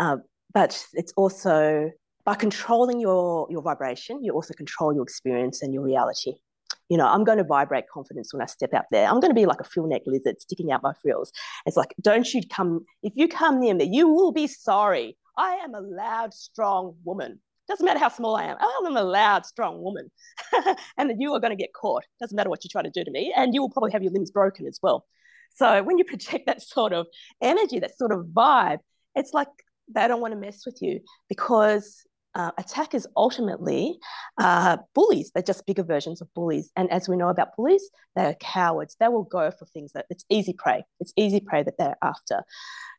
Uh, 0.00 0.16
but 0.52 0.84
it's 0.94 1.12
also 1.16 1.92
by 2.24 2.34
controlling 2.34 2.98
your 2.98 3.46
your 3.48 3.62
vibration, 3.62 4.24
you 4.24 4.32
also 4.32 4.54
control 4.54 4.92
your 4.92 5.04
experience 5.04 5.62
and 5.62 5.72
your 5.72 5.84
reality. 5.84 6.32
You 6.88 6.96
know, 6.96 7.06
I'm 7.06 7.24
going 7.24 7.38
to 7.38 7.44
vibrate 7.44 7.88
confidence 7.88 8.32
when 8.32 8.42
I 8.42 8.46
step 8.46 8.72
out 8.74 8.84
there. 8.90 9.08
I'm 9.08 9.20
going 9.20 9.30
to 9.30 9.34
be 9.34 9.46
like 9.46 9.60
a 9.60 9.64
frill 9.64 9.86
neck 9.86 10.02
lizard 10.06 10.40
sticking 10.40 10.70
out 10.70 10.82
my 10.82 10.92
frills. 11.02 11.32
It's 11.64 11.76
like, 11.76 11.94
don't 12.00 12.32
you 12.32 12.42
come, 12.48 12.84
if 13.02 13.12
you 13.16 13.28
come 13.28 13.60
near 13.60 13.74
me, 13.74 13.88
you 13.90 14.08
will 14.08 14.32
be 14.32 14.46
sorry. 14.46 15.16
I 15.36 15.54
am 15.56 15.74
a 15.74 15.80
loud, 15.80 16.32
strong 16.32 16.96
woman. 17.04 17.40
Doesn't 17.68 17.84
matter 17.84 17.98
how 17.98 18.08
small 18.08 18.36
I 18.36 18.44
am. 18.44 18.56
I 18.60 18.82
am 18.86 18.96
a 18.96 19.02
loud, 19.02 19.44
strong 19.44 19.82
woman. 19.82 20.10
and 20.96 21.20
you 21.20 21.34
are 21.34 21.40
going 21.40 21.50
to 21.50 21.60
get 21.60 21.72
caught. 21.72 22.04
Doesn't 22.20 22.36
matter 22.36 22.50
what 22.50 22.62
you 22.62 22.70
try 22.70 22.82
to 22.82 22.90
do 22.90 23.02
to 23.02 23.10
me. 23.10 23.32
And 23.36 23.54
you 23.54 23.60
will 23.60 23.70
probably 23.70 23.90
have 23.90 24.02
your 24.02 24.12
limbs 24.12 24.30
broken 24.30 24.66
as 24.66 24.78
well. 24.82 25.04
So 25.54 25.82
when 25.82 25.98
you 25.98 26.04
project 26.04 26.46
that 26.46 26.62
sort 26.62 26.92
of 26.92 27.06
energy, 27.42 27.80
that 27.80 27.96
sort 27.98 28.12
of 28.12 28.26
vibe, 28.26 28.78
it's 29.14 29.34
like 29.34 29.48
they 29.92 30.06
don't 30.06 30.20
want 30.20 30.32
to 30.32 30.38
mess 30.38 30.64
with 30.66 30.78
you 30.80 31.00
because 31.28 32.05
uh, 32.36 32.50
attackers 32.58 33.06
ultimately 33.16 33.98
are 34.38 34.84
bullies. 34.94 35.32
They're 35.32 35.42
just 35.42 35.64
bigger 35.64 35.82
versions 35.82 36.20
of 36.20 36.32
bullies. 36.34 36.70
And 36.76 36.90
as 36.92 37.08
we 37.08 37.16
know 37.16 37.30
about 37.30 37.56
bullies, 37.56 37.90
they're 38.14 38.34
cowards. 38.34 38.94
They 39.00 39.08
will 39.08 39.24
go 39.24 39.50
for 39.50 39.64
things 39.64 39.92
that 39.94 40.04
it's 40.10 40.24
easy 40.28 40.52
prey. 40.52 40.84
It's 41.00 41.14
easy 41.16 41.40
prey 41.40 41.62
that 41.62 41.78
they're 41.78 41.96
after. 42.02 42.42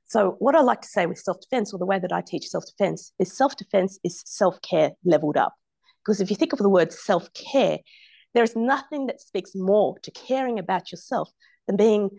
So, 0.08 0.38
what 0.40 0.56
I 0.56 0.62
like 0.62 0.82
to 0.82 0.88
say 0.88 1.06
with 1.06 1.20
self 1.20 1.38
defense, 1.40 1.72
or 1.72 1.78
the 1.78 1.86
way 1.86 2.00
that 2.00 2.12
I 2.12 2.22
teach 2.22 2.48
self 2.48 2.66
defense, 2.66 3.12
is 3.20 3.38
self 3.38 3.56
defense 3.56 4.00
is 4.04 4.24
self 4.26 4.60
care 4.64 4.94
leveled 5.06 5.38
up. 5.38 5.54
Because 6.04 6.20
if 6.20 6.32
you 6.32 6.36
think 6.36 6.54
of 6.54 6.60
the 6.60 6.70
word 6.70 6.92
self 6.92 7.32
care, 7.34 7.78
there 8.34 8.44
is 8.44 8.56
nothing 8.56 9.06
that 9.06 9.22
speaks 9.22 9.52
more 9.54 10.00
to 10.00 10.12
caring 10.12 10.58
about 10.58 10.92
yourself 10.92 11.30
than 11.68 11.78
being, 11.78 12.10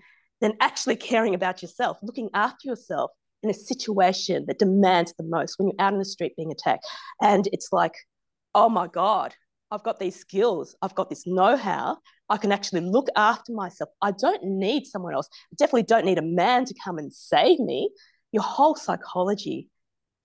than 0.40 0.52
actually 0.60 0.96
caring 0.96 1.34
about 1.34 1.62
yourself, 1.62 1.98
looking 2.00 2.30
after 2.32 2.68
yourself 2.68 3.10
in 3.42 3.50
a 3.50 3.54
situation 3.54 4.44
that 4.46 4.58
demands 4.58 5.14
the 5.16 5.24
most 5.24 5.58
when 5.58 5.68
you're 5.68 5.80
out 5.80 5.92
in 5.92 5.98
the 5.98 6.04
street 6.04 6.34
being 6.36 6.52
attacked. 6.52 6.86
And 7.22 7.48
it's 7.52 7.72
like, 7.72 7.94
oh 8.54 8.68
my 8.68 8.86
God, 8.86 9.34
I've 9.70 9.84
got 9.84 10.00
these 10.00 10.16
skills, 10.16 10.74
I've 10.82 10.94
got 10.94 11.10
this 11.10 11.26
know 11.26 11.56
how, 11.56 11.98
I 12.28 12.36
can 12.36 12.52
actually 12.52 12.80
look 12.80 13.08
after 13.16 13.52
myself. 13.52 13.90
I 14.02 14.12
don't 14.12 14.42
need 14.42 14.86
someone 14.86 15.14
else. 15.14 15.28
I 15.52 15.56
definitely 15.58 15.84
don't 15.84 16.04
need 16.04 16.18
a 16.18 16.22
man 16.22 16.64
to 16.66 16.74
come 16.82 16.98
and 16.98 17.12
save 17.12 17.58
me. 17.58 17.90
Your 18.32 18.42
whole 18.42 18.74
psychology 18.74 19.68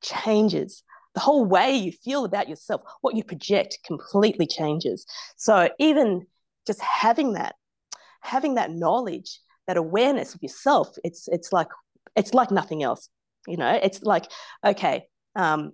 changes. 0.01 0.83
The 1.13 1.21
whole 1.21 1.45
way 1.45 1.75
you 1.75 1.91
feel 1.91 2.25
about 2.25 2.49
yourself, 2.49 2.81
what 3.01 3.15
you 3.15 3.23
project 3.23 3.79
completely 3.85 4.47
changes. 4.47 5.05
So 5.37 5.69
even 5.79 6.25
just 6.65 6.81
having 6.81 7.33
that, 7.33 7.55
having 8.21 8.55
that 8.55 8.71
knowledge, 8.71 9.39
that 9.67 9.77
awareness 9.77 10.33
of 10.33 10.41
yourself, 10.41 10.89
it's 11.03 11.27
it's 11.27 11.53
like 11.53 11.67
it's 12.15 12.33
like 12.33 12.51
nothing 12.51 12.83
else. 12.83 13.09
You 13.47 13.57
know, 13.57 13.79
it's 13.81 14.01
like, 14.03 14.31
okay, 14.65 15.05
um, 15.35 15.73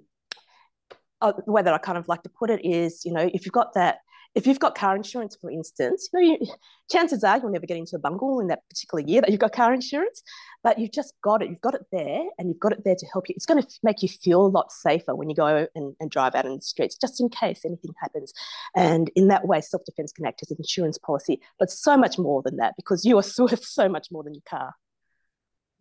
uh, 1.21 1.33
the 1.45 1.51
way 1.51 1.61
that 1.61 1.73
I 1.73 1.77
kind 1.77 1.97
of 1.97 2.07
like 2.07 2.23
to 2.23 2.29
put 2.29 2.49
it 2.49 2.65
is, 2.65 3.03
you 3.05 3.13
know, 3.13 3.29
if 3.33 3.45
you've 3.45 3.53
got 3.53 3.73
that, 3.73 3.99
if 4.35 4.45
you've 4.45 4.59
got 4.59 4.75
car 4.75 4.95
insurance, 4.95 5.35
for 5.39 5.49
instance, 5.49 6.07
you 6.13 6.19
know, 6.21 6.37
you, 6.39 6.47
chances 6.91 7.23
are 7.23 7.37
you'll 7.39 7.51
never 7.51 7.65
get 7.65 7.77
into 7.77 7.95
a 7.95 7.99
bungle 7.99 8.39
in 8.39 8.47
that 8.47 8.61
particular 8.69 9.03
year 9.03 9.21
that 9.21 9.31
you've 9.31 9.39
got 9.39 9.51
car 9.53 9.73
insurance, 9.73 10.21
but 10.63 10.77
you've 10.77 10.91
just 10.91 11.13
got 11.23 11.41
it. 11.41 11.49
You've 11.49 11.61
got 11.61 11.73
it 11.73 11.85
there, 11.91 12.21
and 12.37 12.47
you've 12.47 12.59
got 12.59 12.71
it 12.71 12.83
there 12.85 12.95
to 12.95 13.05
help 13.11 13.27
you. 13.27 13.33
It's 13.35 13.47
going 13.47 13.61
to 13.61 13.67
make 13.81 14.03
you 14.03 14.07
feel 14.07 14.45
a 14.45 14.47
lot 14.47 14.71
safer 14.71 15.15
when 15.15 15.29
you 15.29 15.35
go 15.35 15.67
and, 15.75 15.95
and 15.99 16.11
drive 16.11 16.35
out 16.35 16.45
in 16.45 16.55
the 16.55 16.61
streets, 16.61 16.95
just 16.95 17.19
in 17.19 17.29
case 17.29 17.65
anything 17.65 17.91
happens. 17.99 18.31
And 18.75 19.09
in 19.15 19.29
that 19.29 19.47
way, 19.47 19.61
self 19.61 19.83
defense 19.83 20.11
can 20.11 20.25
act 20.25 20.43
as 20.43 20.51
an 20.51 20.57
insurance 20.59 20.99
policy, 20.99 21.41
but 21.57 21.71
so 21.71 21.97
much 21.97 22.19
more 22.19 22.43
than 22.43 22.57
that 22.57 22.75
because 22.77 23.05
you 23.05 23.17
are 23.17 23.23
worth 23.39 23.65
so 23.65 23.89
much 23.89 24.07
more 24.11 24.23
than 24.23 24.35
your 24.35 24.43
car. 24.47 24.75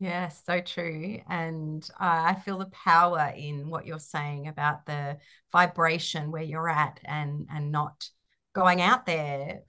Yeah, 0.00 0.28
so 0.28 0.60
true. 0.60 1.20
And 1.28 1.88
uh, 2.00 2.34
I 2.34 2.34
feel 2.34 2.58
the 2.58 2.66
power 2.66 3.32
in 3.36 3.68
what 3.68 3.84
you're 3.84 3.98
saying 3.98 4.46
about 4.46 4.86
the 4.86 5.18
vibration 5.50 6.30
where 6.30 6.42
you're 6.42 6.68
at 6.68 7.00
and 7.04 7.48
and 7.52 7.72
not 7.72 8.08
going 8.54 8.80
out 8.80 9.06
there 9.06 9.60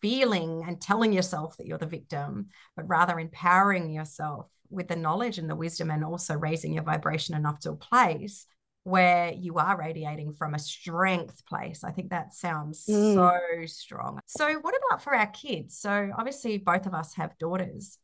feeling 0.00 0.64
and 0.66 0.80
telling 0.80 1.12
yourself 1.12 1.56
that 1.56 1.66
you're 1.66 1.78
the 1.78 1.86
victim, 1.86 2.48
but 2.76 2.88
rather 2.88 3.18
empowering 3.18 3.90
yourself 3.90 4.48
with 4.70 4.88
the 4.88 4.96
knowledge 4.96 5.38
and 5.38 5.48
the 5.48 5.56
wisdom 5.56 5.90
and 5.90 6.04
also 6.04 6.34
raising 6.34 6.72
your 6.72 6.84
vibration 6.84 7.34
enough 7.34 7.58
to 7.60 7.70
a 7.70 7.76
place 7.76 8.46
where 8.84 9.32
you 9.32 9.56
are 9.58 9.78
radiating 9.78 10.32
from 10.32 10.54
a 10.54 10.58
strength 10.58 11.44
place. 11.46 11.84
I 11.84 11.90
think 11.90 12.10
that 12.10 12.32
sounds 12.32 12.86
mm. 12.88 13.14
so 13.14 13.66
strong. 13.66 14.20
So, 14.26 14.54
what 14.60 14.74
about 14.86 15.02
for 15.02 15.14
our 15.14 15.26
kids? 15.26 15.78
So, 15.78 16.10
obviously, 16.16 16.58
both 16.58 16.86
of 16.86 16.94
us 16.94 17.14
have 17.14 17.36
daughters 17.38 17.98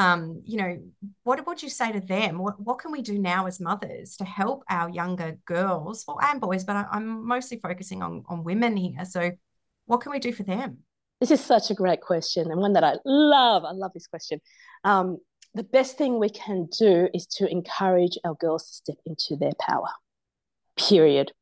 um, 0.00 0.40
you 0.46 0.56
know, 0.56 0.78
what 1.24 1.46
would 1.46 1.62
you 1.62 1.68
say 1.68 1.92
to 1.92 2.00
them? 2.00 2.38
What, 2.38 2.58
what 2.58 2.78
can 2.78 2.90
we 2.90 3.02
do 3.02 3.18
now 3.18 3.46
as 3.46 3.60
mothers 3.60 4.16
to 4.16 4.24
help 4.24 4.64
our 4.70 4.88
younger 4.88 5.36
girls, 5.44 6.04
well, 6.08 6.18
and 6.22 6.40
boys, 6.40 6.64
but 6.64 6.74
I, 6.74 6.86
I'm 6.90 7.26
mostly 7.26 7.60
focusing 7.62 8.02
on, 8.02 8.24
on 8.26 8.42
women 8.42 8.78
here. 8.78 9.04
So, 9.04 9.32
what 9.84 10.00
can 10.00 10.10
we 10.10 10.18
do 10.18 10.32
for 10.32 10.42
them? 10.42 10.78
This 11.20 11.30
is 11.30 11.44
such 11.44 11.70
a 11.70 11.74
great 11.74 12.00
question 12.00 12.50
and 12.50 12.62
one 12.62 12.72
that 12.72 12.84
I 12.84 12.94
love. 13.04 13.64
I 13.66 13.72
love 13.72 13.92
this 13.92 14.06
question. 14.06 14.40
Um, 14.84 15.18
the 15.52 15.64
best 15.64 15.98
thing 15.98 16.18
we 16.18 16.30
can 16.30 16.68
do 16.78 17.10
is 17.12 17.26
to 17.36 17.46
encourage 17.50 18.16
our 18.24 18.36
girls 18.36 18.68
to 18.68 18.72
step 18.72 18.96
into 19.04 19.36
their 19.36 19.52
power, 19.60 19.90
period. 20.78 21.32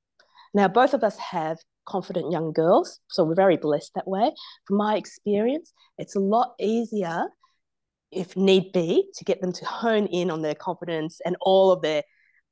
Now, 0.52 0.66
both 0.66 0.94
of 0.94 1.04
us 1.04 1.16
have 1.18 1.58
confident 1.86 2.32
young 2.32 2.52
girls, 2.52 2.98
so 3.08 3.22
we're 3.22 3.36
very 3.36 3.56
blessed 3.56 3.92
that 3.94 4.08
way. 4.08 4.32
From 4.66 4.78
my 4.78 4.96
experience, 4.96 5.72
it's 5.96 6.16
a 6.16 6.20
lot 6.20 6.54
easier 6.58 7.28
if 8.10 8.36
need 8.36 8.72
be, 8.72 9.08
to 9.16 9.24
get 9.24 9.40
them 9.40 9.52
to 9.52 9.64
hone 9.64 10.06
in 10.06 10.30
on 10.30 10.42
their 10.42 10.54
confidence 10.54 11.20
and 11.24 11.36
all 11.40 11.70
of 11.70 11.82
their 11.82 12.02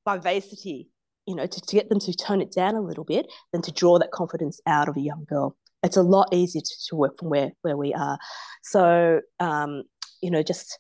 vivacity, 0.09 0.89
you 1.27 1.35
know, 1.35 1.47
to, 1.47 1.61
to 1.61 1.77
get 1.77 1.89
them 1.89 2.01
to 2.01 2.13
tone 2.15 2.41
it 2.41 2.53
down 2.53 2.75
a 2.75 2.81
little 2.81 3.05
bit 3.05 3.27
than 3.53 3.63
to 3.63 3.73
draw 3.73 3.99
that 3.99 4.11
confidence 4.11 4.61
out 4.67 4.89
of 4.89 4.97
a 4.97 5.01
young 5.01 5.25
girl. 5.29 5.57
It's 5.83 5.97
a 5.97 6.03
lot 6.03 6.29
easier 6.33 6.63
to, 6.63 6.75
to 6.89 6.97
work 6.97 7.19
from 7.19 7.31
where, 7.31 7.53
where 7.63 7.77
we 7.77 7.95
are. 7.95 8.19
So, 8.63 9.21
um, 9.41 9.83
you 10.23 10.31
know, 10.31 10.43
just 10.43 10.79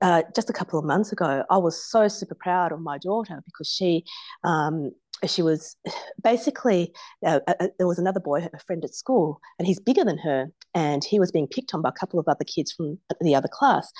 uh, 0.00 0.22
just 0.34 0.50
a 0.50 0.52
couple 0.52 0.78
of 0.78 0.84
months 0.84 1.12
ago, 1.12 1.44
I 1.50 1.58
was 1.58 1.82
so 1.82 2.08
super 2.08 2.34
proud 2.34 2.72
of 2.72 2.80
my 2.80 2.98
daughter 2.98 3.42
because 3.44 3.68
she 3.68 4.04
um, 4.44 4.92
she 5.26 5.42
was 5.42 5.76
basically 6.22 6.92
uh, 7.26 7.40
uh, 7.48 7.54
uh, 7.60 7.68
there 7.78 7.86
was 7.86 7.98
another 7.98 8.20
boy, 8.20 8.48
a 8.52 8.58
friend 8.60 8.84
at 8.84 8.94
school, 8.94 9.40
and 9.58 9.66
he's 9.66 9.80
bigger 9.80 10.04
than 10.04 10.18
her, 10.18 10.46
and 10.74 11.04
he 11.04 11.18
was 11.18 11.32
being 11.32 11.48
picked 11.48 11.74
on 11.74 11.82
by 11.82 11.88
a 11.88 12.00
couple 12.00 12.20
of 12.20 12.28
other 12.28 12.44
kids 12.44 12.72
from 12.72 12.98
the 13.20 13.34
other 13.34 13.48
class, 13.50 13.92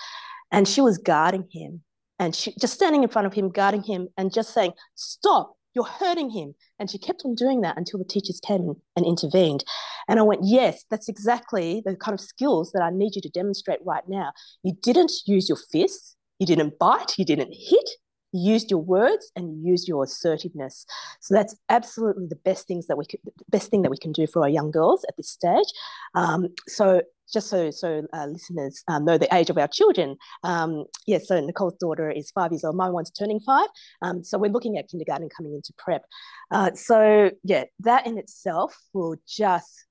and 0.52 0.68
she 0.68 0.80
was 0.80 0.98
guarding 0.98 1.48
him, 1.50 1.82
and 2.18 2.34
she 2.34 2.54
just 2.60 2.74
standing 2.74 3.02
in 3.02 3.08
front 3.08 3.26
of 3.26 3.34
him, 3.34 3.50
guarding 3.50 3.82
him, 3.82 4.08
and 4.16 4.32
just 4.32 4.54
saying, 4.54 4.72
"Stop! 4.94 5.57
You're 5.74 5.84
hurting 5.84 6.30
him." 6.30 6.54
And 6.78 6.90
she 6.90 6.98
kept 6.98 7.22
on 7.24 7.34
doing 7.34 7.60
that 7.62 7.76
until 7.76 7.98
the 7.98 8.04
teachers 8.04 8.40
came 8.40 8.74
and 8.96 9.06
intervened. 9.06 9.64
And 10.08 10.18
I 10.18 10.22
went, 10.22 10.42
"Yes, 10.44 10.84
that's 10.90 11.08
exactly 11.08 11.82
the 11.84 11.96
kind 11.96 12.14
of 12.14 12.20
skills 12.20 12.72
that 12.72 12.82
I 12.82 12.90
need 12.90 13.14
you 13.14 13.22
to 13.22 13.28
demonstrate 13.28 13.80
right 13.84 14.08
now. 14.08 14.32
You 14.62 14.74
didn't 14.82 15.12
use 15.26 15.48
your 15.48 15.58
fists." 15.58 16.16
You 16.40 16.46
didn't 16.46 16.78
bite, 16.78 17.18
you 17.18 17.24
didn't 17.24 17.52
hit, 17.52 17.90
used 18.32 18.70
your 18.70 18.80
words 18.80 19.30
and 19.36 19.64
used 19.64 19.88
your 19.88 20.04
assertiveness. 20.04 20.86
So 21.20 21.34
that's 21.34 21.56
absolutely 21.68 22.26
the 22.26 22.36
best 22.36 22.66
things 22.66 22.86
that 22.86 22.98
we 22.98 23.06
could, 23.06 23.20
best 23.48 23.70
thing 23.70 23.82
that 23.82 23.90
we 23.90 23.96
can 23.96 24.12
do 24.12 24.26
for 24.26 24.42
our 24.42 24.48
young 24.48 24.70
girls 24.70 25.04
at 25.08 25.16
this 25.16 25.30
stage. 25.30 25.66
Um, 26.14 26.48
so 26.66 27.02
just 27.32 27.48
so 27.48 27.70
so 27.70 28.06
uh, 28.12 28.26
listeners 28.26 28.82
um, 28.88 29.04
know 29.04 29.18
the 29.18 29.32
age 29.34 29.50
of 29.50 29.58
our 29.58 29.68
children. 29.68 30.16
Um, 30.44 30.84
yeah, 31.06 31.18
so 31.22 31.40
Nicole's 31.40 31.74
daughter 31.74 32.10
is 32.10 32.30
five 32.30 32.52
years 32.52 32.64
old. 32.64 32.76
My 32.76 32.88
one's 32.88 33.10
turning 33.10 33.40
five. 33.40 33.68
Um, 34.02 34.22
so 34.22 34.38
we're 34.38 34.50
looking 34.50 34.78
at 34.78 34.88
kindergarten 34.88 35.28
coming 35.36 35.54
into 35.54 35.72
prep. 35.76 36.04
Uh, 36.50 36.72
so 36.74 37.30
yeah, 37.44 37.64
that 37.80 38.06
in 38.06 38.18
itself 38.18 38.78
will 38.92 39.16
just 39.26 39.86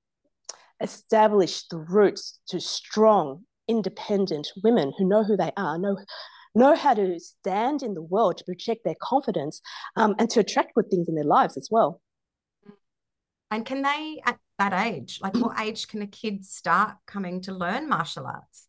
establish 0.81 1.67
the 1.67 1.77
roots 1.77 2.39
to 2.49 2.59
strong, 2.59 3.43
independent 3.67 4.47
women 4.63 4.93
who 4.97 5.07
know 5.07 5.23
who 5.23 5.37
they 5.37 5.51
are, 5.57 5.77
know 5.77 5.97
know 6.57 6.75
how 6.75 6.93
to 6.93 7.19
stand 7.19 7.83
in 7.83 7.93
the 7.93 8.01
world 8.01 8.37
to 8.37 8.43
project 8.43 8.83
their 8.83 8.95
confidence 9.01 9.61
um, 9.95 10.15
and 10.19 10.29
to 10.31 10.39
attract 10.39 10.75
good 10.75 10.89
things 10.89 11.07
in 11.07 11.15
their 11.15 11.23
lives 11.23 11.57
as 11.57 11.69
well. 11.71 12.01
And 13.49 13.65
can 13.65 13.81
they, 13.81 14.21
at 14.25 14.37
that 14.59 14.73
age, 14.73 15.19
like 15.21 15.35
what 15.35 15.59
age 15.61 15.87
can 15.87 16.01
a 16.01 16.07
kid 16.07 16.45
start 16.45 16.95
coming 17.05 17.41
to 17.41 17.53
learn 17.53 17.87
martial 17.87 18.25
arts? 18.25 18.67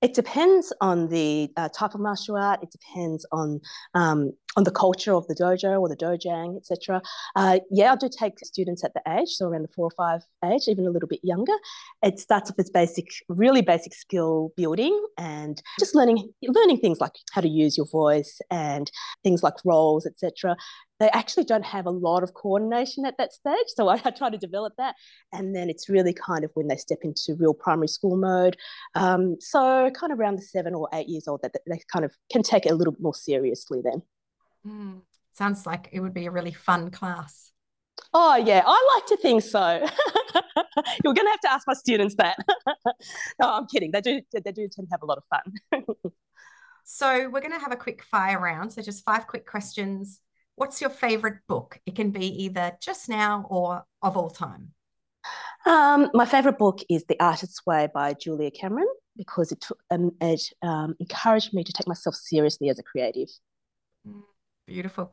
It 0.00 0.14
depends 0.14 0.72
on 0.80 1.08
the 1.08 1.50
uh, 1.56 1.68
type 1.68 1.94
of 1.94 2.00
martial 2.00 2.36
art. 2.36 2.62
It 2.62 2.70
depends 2.70 3.26
on 3.32 3.60
um, 3.94 4.32
on 4.56 4.64
the 4.64 4.70
culture 4.70 5.14
of 5.14 5.26
the 5.28 5.34
dojo 5.34 5.80
or 5.80 5.88
the 5.88 5.96
dojang, 5.96 6.56
etc. 6.56 7.00
Uh, 7.36 7.60
yeah, 7.70 7.92
I 7.92 7.96
do 7.96 8.08
take 8.08 8.38
students 8.40 8.82
at 8.84 8.94
the 8.94 9.02
age, 9.08 9.28
so 9.30 9.46
around 9.46 9.62
the 9.62 9.68
four 9.68 9.86
or 9.86 9.90
five 9.90 10.22
age, 10.44 10.62
even 10.66 10.86
a 10.86 10.90
little 10.90 11.08
bit 11.08 11.20
younger. 11.22 11.52
It 12.02 12.18
starts 12.18 12.50
off 12.50 12.58
as 12.58 12.70
basic, 12.70 13.06
really 13.28 13.62
basic 13.62 13.94
skill 13.94 14.52
building 14.56 14.98
and 15.16 15.62
just 15.78 15.94
learning 15.94 16.32
learning 16.42 16.78
things 16.78 17.00
like 17.00 17.12
how 17.32 17.40
to 17.40 17.48
use 17.48 17.76
your 17.76 17.86
voice 17.86 18.40
and 18.50 18.90
things 19.22 19.42
like 19.42 19.54
rolls, 19.64 20.04
etc. 20.06 20.56
They 20.98 21.08
actually 21.10 21.44
don't 21.44 21.64
have 21.64 21.86
a 21.86 21.90
lot 21.90 22.22
of 22.22 22.34
coordination 22.34 23.06
at 23.06 23.16
that 23.18 23.32
stage, 23.32 23.68
so 23.68 23.88
I, 23.88 24.00
I, 24.04 24.10
try 24.10 24.28
to 24.28 24.36
develop 24.36 24.74
that. 24.76 24.96
And 25.32 25.56
then 25.56 25.70
it's 25.70 25.88
really 25.88 26.12
kind 26.12 26.44
of 26.44 26.50
when 26.54 26.68
they 26.68 26.76
step 26.76 26.98
into 27.02 27.34
real 27.38 27.54
primary 27.54 27.88
school 27.88 28.16
mode. 28.16 28.56
Um, 28.94 29.36
so 29.40 29.90
kind 29.98 30.12
of 30.12 30.18
around 30.20 30.36
the 30.36 30.42
seven 30.42 30.74
or 30.74 30.88
eight 30.92 31.08
years 31.08 31.26
old 31.26 31.40
that 31.42 31.54
they 31.66 31.80
kind 31.90 32.04
of 32.04 32.12
can 32.30 32.42
take 32.42 32.66
it 32.66 32.72
a 32.72 32.74
little 32.74 32.92
bit 32.92 33.00
more 33.00 33.14
seriously 33.14 33.80
then. 33.82 34.02
Mm, 34.66 35.02
sounds 35.32 35.66
like 35.66 35.88
it 35.92 36.00
would 36.00 36.14
be 36.14 36.26
a 36.26 36.30
really 36.30 36.52
fun 36.52 36.90
class. 36.90 37.52
Oh 38.12 38.36
yeah, 38.36 38.62
I 38.66 38.96
like 38.96 39.06
to 39.06 39.16
think 39.16 39.42
so. 39.42 39.60
You're 41.04 41.14
going 41.14 41.26
to 41.26 41.30
have 41.30 41.40
to 41.40 41.52
ask 41.52 41.66
my 41.66 41.74
students 41.74 42.14
that. 42.16 42.36
no, 43.40 43.52
I'm 43.52 43.66
kidding. 43.66 43.90
They 43.92 44.00
do. 44.00 44.20
They 44.32 44.52
do 44.52 44.68
tend 44.68 44.88
to 44.88 44.92
have 44.92 45.02
a 45.02 45.06
lot 45.06 45.18
of 45.18 45.24
fun. 45.30 45.82
so 46.84 47.28
we're 47.28 47.40
going 47.40 47.52
to 47.52 47.58
have 47.58 47.72
a 47.72 47.76
quick 47.76 48.02
fire 48.02 48.40
round. 48.40 48.72
So 48.72 48.82
just 48.82 49.04
five 49.04 49.26
quick 49.26 49.46
questions. 49.46 50.20
What's 50.56 50.80
your 50.80 50.90
favorite 50.90 51.38
book? 51.46 51.80
It 51.86 51.94
can 51.94 52.10
be 52.10 52.44
either 52.44 52.72
just 52.80 53.08
now 53.08 53.46
or 53.48 53.84
of 54.02 54.16
all 54.16 54.30
time. 54.30 54.72
Um, 55.66 56.10
my 56.14 56.24
favorite 56.24 56.58
book 56.58 56.80
is 56.88 57.04
The 57.04 57.20
Artist's 57.20 57.64
Way 57.66 57.88
by 57.92 58.14
Julia 58.14 58.50
Cameron 58.50 58.88
because 59.16 59.52
it, 59.52 59.64
um, 59.90 60.12
it 60.20 60.42
um, 60.62 60.96
encouraged 60.98 61.52
me 61.52 61.62
to 61.62 61.72
take 61.72 61.86
myself 61.86 62.14
seriously 62.14 62.70
as 62.70 62.78
a 62.78 62.82
creative. 62.82 63.28
Mm. 64.06 64.22
Beautiful. 64.70 65.12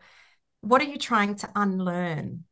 What 0.62 0.84
are 0.84 0.86
you 0.86 1.00
trying 1.00 1.34
to 1.38 1.50
unlearn? 1.56 2.44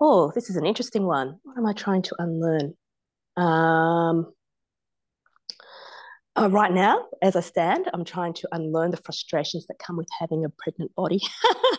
Oh, 0.00 0.32
this 0.34 0.48
is 0.48 0.56
an 0.56 0.64
interesting 0.64 1.04
one. 1.04 1.38
What 1.42 1.58
am 1.58 1.66
I 1.66 1.74
trying 1.74 2.00
to 2.00 2.16
unlearn? 2.18 2.72
Um, 3.36 4.32
uh, 6.34 6.48
right 6.48 6.72
now, 6.72 7.04
as 7.20 7.36
I 7.36 7.40
stand, 7.40 7.90
I'm 7.92 8.06
trying 8.06 8.32
to 8.34 8.48
unlearn 8.52 8.90
the 8.90 8.96
frustrations 8.96 9.66
that 9.66 9.78
come 9.78 9.98
with 9.98 10.08
having 10.18 10.46
a 10.46 10.48
pregnant 10.48 10.94
body 10.94 11.20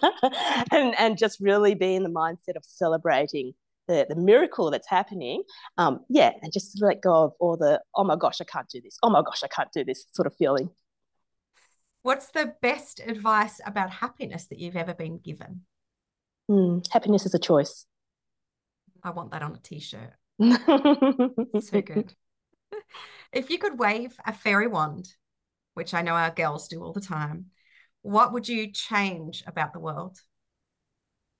and, 0.71 0.93
and 0.99 1.17
just 1.17 1.39
really 1.39 1.73
be 1.73 1.95
in 1.95 2.03
the 2.03 2.09
mindset 2.09 2.55
of 2.55 2.63
celebrating 2.63 3.53
the, 3.87 4.05
the 4.07 4.15
miracle 4.15 4.69
that's 4.69 4.87
happening. 4.87 5.41
Um, 5.79 6.01
yeah, 6.07 6.33
and 6.43 6.53
just 6.53 6.79
let 6.83 7.01
go 7.01 7.23
of 7.23 7.31
all 7.39 7.57
the, 7.57 7.81
oh 7.95 8.03
my 8.03 8.15
gosh, 8.15 8.41
I 8.41 8.45
can't 8.45 8.69
do 8.69 8.79
this. 8.79 8.99
Oh 9.01 9.09
my 9.09 9.23
gosh, 9.23 9.41
I 9.43 9.47
can't 9.47 9.71
do 9.73 9.83
this 9.83 10.05
sort 10.13 10.27
of 10.27 10.35
feeling. 10.35 10.69
What's 12.01 12.31
the 12.31 12.53
best 12.61 12.99
advice 12.99 13.59
about 13.65 13.89
happiness 13.89 14.45
that 14.47 14.59
you've 14.59 14.75
ever 14.75 14.93
been 14.93 15.17
given? 15.19 15.61
Mm, 16.49 16.85
happiness 16.91 17.25
is 17.25 17.33
a 17.33 17.39
choice. 17.39 17.85
I 19.03 19.11
want 19.11 19.31
that 19.31 19.41
on 19.41 19.55
a 19.55 19.59
t 19.59 19.79
shirt. 19.79 20.13
so 20.39 21.81
good. 21.81 22.13
If 23.31 23.49
you 23.49 23.57
could 23.57 23.77
wave 23.77 24.17
a 24.25 24.33
fairy 24.33 24.67
wand, 24.67 25.09
which 25.73 25.93
I 25.93 26.01
know 26.01 26.13
our 26.13 26.31
girls 26.31 26.67
do 26.67 26.81
all 26.81 26.93
the 26.93 27.01
time, 27.01 27.47
what 28.01 28.31
would 28.33 28.47
you 28.47 28.71
change 28.71 29.43
about 29.45 29.73
the 29.73 29.79
world? 29.79 30.17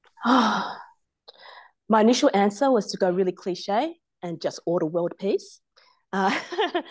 My 0.26 2.02
initial 2.02 2.30
answer 2.34 2.70
was 2.70 2.92
to 2.92 2.98
go 2.98 3.10
really 3.10 3.32
cliche 3.32 3.96
and 4.22 4.42
just 4.42 4.60
order 4.66 4.86
world 4.86 5.14
peace. 5.18 5.62
Uh, 6.12 6.38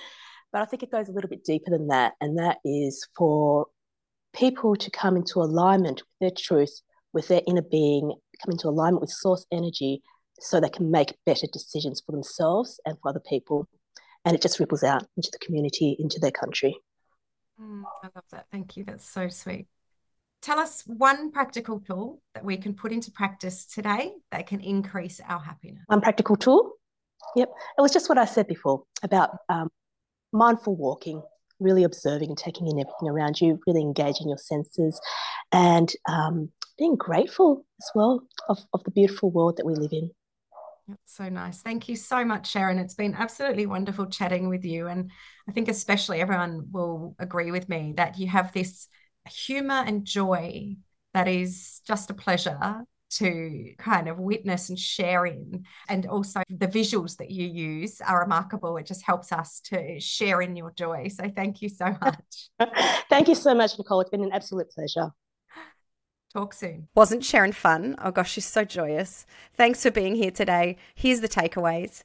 But 0.56 0.62
I 0.62 0.64
think 0.64 0.82
it 0.82 0.90
goes 0.90 1.10
a 1.10 1.12
little 1.12 1.28
bit 1.28 1.44
deeper 1.44 1.70
than 1.70 1.88
that. 1.88 2.14
And 2.18 2.38
that 2.38 2.60
is 2.64 3.06
for 3.14 3.66
people 4.32 4.74
to 4.74 4.90
come 4.90 5.14
into 5.14 5.40
alignment 5.40 6.00
with 6.00 6.18
their 6.18 6.30
truth, 6.34 6.80
with 7.12 7.28
their 7.28 7.42
inner 7.46 7.60
being, 7.60 8.14
come 8.42 8.52
into 8.52 8.68
alignment 8.68 9.02
with 9.02 9.10
source 9.10 9.44
energy 9.52 10.00
so 10.40 10.58
they 10.58 10.70
can 10.70 10.90
make 10.90 11.14
better 11.26 11.46
decisions 11.52 12.00
for 12.00 12.12
themselves 12.12 12.80
and 12.86 12.96
for 13.02 13.10
other 13.10 13.20
people. 13.20 13.68
And 14.24 14.34
it 14.34 14.40
just 14.40 14.58
ripples 14.58 14.82
out 14.82 15.06
into 15.18 15.28
the 15.30 15.38
community, 15.40 15.94
into 15.98 16.18
their 16.18 16.30
country. 16.30 16.74
Mm, 17.60 17.82
I 18.02 18.08
love 18.14 18.24
that. 18.30 18.46
Thank 18.50 18.78
you. 18.78 18.84
That's 18.84 19.06
so 19.06 19.28
sweet. 19.28 19.66
Tell 20.40 20.58
us 20.58 20.84
one 20.86 21.32
practical 21.32 21.80
tool 21.80 22.22
that 22.32 22.46
we 22.46 22.56
can 22.56 22.72
put 22.72 22.92
into 22.92 23.10
practice 23.10 23.66
today 23.66 24.14
that 24.32 24.46
can 24.46 24.60
increase 24.60 25.20
our 25.28 25.38
happiness. 25.38 25.82
One 25.88 26.00
practical 26.00 26.34
tool? 26.34 26.72
Yep. 27.34 27.50
It 27.76 27.82
was 27.82 27.92
just 27.92 28.08
what 28.08 28.16
I 28.16 28.24
said 28.24 28.46
before 28.46 28.84
about 29.02 29.36
um, 29.50 29.68
mindful 30.36 30.76
walking, 30.76 31.22
really 31.60 31.84
observing 31.84 32.28
and 32.30 32.38
taking 32.38 32.66
in 32.66 32.78
everything 32.78 33.08
around 33.08 33.40
you, 33.40 33.60
really 33.66 33.82
engaging 33.82 34.28
your 34.28 34.38
senses, 34.38 35.00
and 35.52 35.92
um, 36.08 36.50
being 36.78 36.96
grateful 36.96 37.64
as 37.80 37.90
well 37.94 38.22
of, 38.48 38.58
of 38.72 38.84
the 38.84 38.90
beautiful 38.90 39.30
world 39.30 39.56
that 39.56 39.66
we 39.66 39.74
live 39.74 39.92
in. 39.92 40.10
That's 40.88 41.16
so 41.16 41.28
nice. 41.28 41.62
Thank 41.62 41.88
you 41.88 41.96
so 41.96 42.24
much, 42.24 42.52
Sheryn. 42.52 42.78
It's 42.78 42.94
been 42.94 43.14
absolutely 43.14 43.66
wonderful 43.66 44.06
chatting 44.06 44.48
with 44.48 44.64
you. 44.64 44.86
And 44.86 45.10
I 45.48 45.52
think, 45.52 45.68
especially, 45.68 46.20
everyone 46.20 46.68
will 46.70 47.16
agree 47.18 47.50
with 47.50 47.68
me 47.68 47.94
that 47.96 48.18
you 48.18 48.28
have 48.28 48.52
this 48.52 48.86
humor 49.28 49.82
and 49.84 50.04
joy 50.04 50.76
that 51.12 51.26
is 51.26 51.80
just 51.86 52.10
a 52.10 52.14
pleasure 52.14 52.84
to 53.08 53.72
kind 53.78 54.08
of 54.08 54.18
witness 54.18 54.68
and 54.68 54.78
share 54.78 55.26
in. 55.26 55.64
And 55.88 56.06
also 56.06 56.42
the 56.48 56.68
visuals 56.68 57.16
that 57.18 57.30
you 57.30 57.46
use 57.46 58.00
are 58.00 58.20
remarkable. 58.20 58.76
It 58.76 58.86
just 58.86 59.04
helps 59.04 59.32
us 59.32 59.60
to 59.66 60.00
share 60.00 60.40
in 60.42 60.56
your 60.56 60.72
joy. 60.72 61.08
So 61.08 61.30
thank 61.34 61.62
you 61.62 61.68
so 61.68 61.96
much. 62.00 62.50
thank 63.08 63.28
you 63.28 63.34
so 63.34 63.54
much, 63.54 63.78
Nicole. 63.78 64.00
It's 64.00 64.10
been 64.10 64.24
an 64.24 64.32
absolute 64.32 64.70
pleasure. 64.70 65.10
Talk 66.32 66.52
soon. 66.52 66.88
Wasn't 66.94 67.22
Sheryn 67.22 67.54
fun? 67.54 67.96
Oh 68.02 68.10
gosh, 68.10 68.32
she's 68.32 68.46
so 68.46 68.64
joyous. 68.64 69.24
Thanks 69.54 69.82
for 69.82 69.90
being 69.90 70.16
here 70.16 70.30
today. 70.30 70.76
Here's 70.94 71.20
the 71.20 71.28
takeaways. 71.28 72.02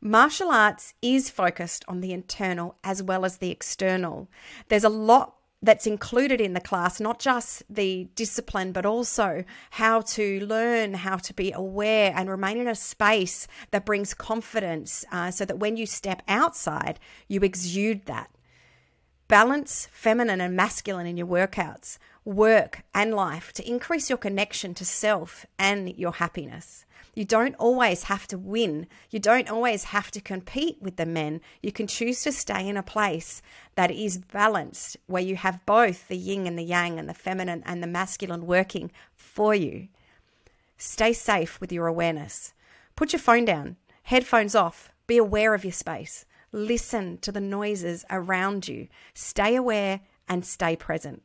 Martial 0.00 0.50
arts 0.50 0.94
is 1.00 1.30
focused 1.30 1.84
on 1.88 2.00
the 2.00 2.12
internal 2.12 2.76
as 2.84 3.02
well 3.02 3.24
as 3.24 3.38
the 3.38 3.50
external. 3.50 4.28
There's 4.68 4.84
a 4.84 4.88
lot 4.88 5.36
that's 5.62 5.86
included 5.86 6.40
in 6.40 6.54
the 6.54 6.60
class, 6.60 6.98
not 6.98 7.20
just 7.20 7.62
the 7.70 8.08
discipline, 8.16 8.72
but 8.72 8.84
also 8.84 9.44
how 9.70 10.00
to 10.00 10.44
learn 10.44 10.94
how 10.94 11.16
to 11.16 11.32
be 11.32 11.52
aware 11.52 12.12
and 12.14 12.28
remain 12.28 12.58
in 12.58 12.66
a 12.66 12.74
space 12.74 13.46
that 13.70 13.86
brings 13.86 14.12
confidence 14.12 15.04
uh, 15.12 15.30
so 15.30 15.44
that 15.44 15.58
when 15.58 15.76
you 15.76 15.86
step 15.86 16.22
outside, 16.26 16.98
you 17.28 17.40
exude 17.42 18.06
that. 18.06 18.30
Balance 19.28 19.88
feminine 19.92 20.40
and 20.40 20.56
masculine 20.56 21.06
in 21.06 21.16
your 21.16 21.26
workouts, 21.26 21.98
work, 22.24 22.82
and 22.94 23.14
life 23.14 23.52
to 23.54 23.66
increase 23.68 24.10
your 24.10 24.18
connection 24.18 24.74
to 24.74 24.84
self 24.84 25.46
and 25.58 25.96
your 25.96 26.12
happiness. 26.12 26.84
You 27.14 27.24
don't 27.26 27.54
always 27.56 28.04
have 28.04 28.26
to 28.28 28.38
win. 28.38 28.86
You 29.10 29.18
don't 29.18 29.50
always 29.50 29.84
have 29.84 30.10
to 30.12 30.20
compete 30.20 30.78
with 30.80 30.96
the 30.96 31.04
men. 31.04 31.42
You 31.60 31.70
can 31.70 31.86
choose 31.86 32.22
to 32.22 32.32
stay 32.32 32.66
in 32.66 32.76
a 32.78 32.82
place 32.82 33.42
that 33.74 33.90
is 33.90 34.18
balanced, 34.18 34.96
where 35.06 35.22
you 35.22 35.36
have 35.36 35.66
both 35.66 36.08
the 36.08 36.16
yin 36.16 36.46
and 36.46 36.58
the 36.58 36.62
yang 36.62 36.98
and 36.98 37.08
the 37.08 37.14
feminine 37.14 37.62
and 37.66 37.82
the 37.82 37.86
masculine 37.86 38.46
working 38.46 38.90
for 39.14 39.54
you. 39.54 39.88
Stay 40.78 41.12
safe 41.12 41.60
with 41.60 41.70
your 41.70 41.86
awareness. 41.86 42.54
Put 42.96 43.12
your 43.12 43.20
phone 43.20 43.44
down, 43.44 43.76
headphones 44.04 44.54
off, 44.54 44.90
be 45.06 45.18
aware 45.18 45.52
of 45.54 45.64
your 45.64 45.72
space. 45.72 46.24
Listen 46.50 47.18
to 47.18 47.30
the 47.30 47.40
noises 47.40 48.04
around 48.10 48.68
you. 48.68 48.88
Stay 49.14 49.54
aware 49.54 50.00
and 50.28 50.44
stay 50.44 50.76
present. 50.76 51.22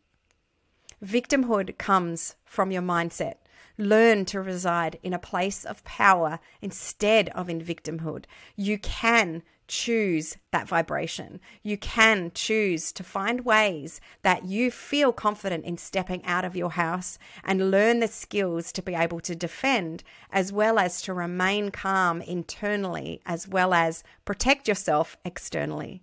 Victimhood 1.03 1.77
comes 1.77 2.35
from 2.43 2.71
your 2.71 2.81
mindset. 2.81 3.35
Learn 3.77 4.25
to 4.25 4.41
reside 4.41 4.99
in 5.03 5.13
a 5.13 5.19
place 5.19 5.63
of 5.63 5.83
power 5.83 6.39
instead 6.61 7.29
of 7.29 7.49
in 7.49 7.61
victimhood. 7.61 8.25
You 8.55 8.79
can 8.79 9.43
choose 9.67 10.37
that 10.51 10.67
vibration. 10.67 11.39
You 11.61 11.77
can 11.77 12.31
choose 12.33 12.91
to 12.93 13.03
find 13.03 13.45
ways 13.45 13.99
that 14.21 14.45
you 14.45 14.71
feel 14.71 15.11
confident 15.11 15.65
in 15.65 15.77
stepping 15.77 16.25
out 16.25 16.45
of 16.45 16.55
your 16.55 16.71
house 16.71 17.19
and 17.43 17.69
learn 17.69 17.99
the 17.99 18.07
skills 18.07 18.71
to 18.73 18.81
be 18.81 18.95
able 18.95 19.19
to 19.21 19.35
defend 19.35 20.03
as 20.31 20.51
well 20.51 20.79
as 20.79 21.01
to 21.03 21.13
remain 21.13 21.69
calm 21.69 22.21
internally 22.21 23.21
as 23.25 23.47
well 23.47 23.73
as 23.73 24.03
protect 24.25 24.67
yourself 24.67 25.17
externally. 25.25 26.01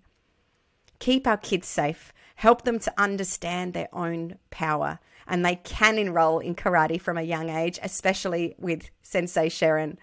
Keep 0.99 1.27
our 1.27 1.37
kids 1.37 1.67
safe. 1.67 2.13
Help 2.37 2.63
them 2.63 2.79
to 2.81 2.93
understand 2.99 3.73
their 3.73 3.89
own 3.93 4.39
power 4.51 4.99
and 5.27 5.45
they 5.45 5.57
can 5.57 5.99
enroll 5.99 6.39
in 6.39 6.55
karate 6.55 7.01
from 7.01 7.19
a 7.19 7.23
young 7.23 7.51
age, 7.51 7.79
especially 7.83 8.55
with 8.59 8.91
Sensei 9.03 9.49
Sheryn. 9.49 9.97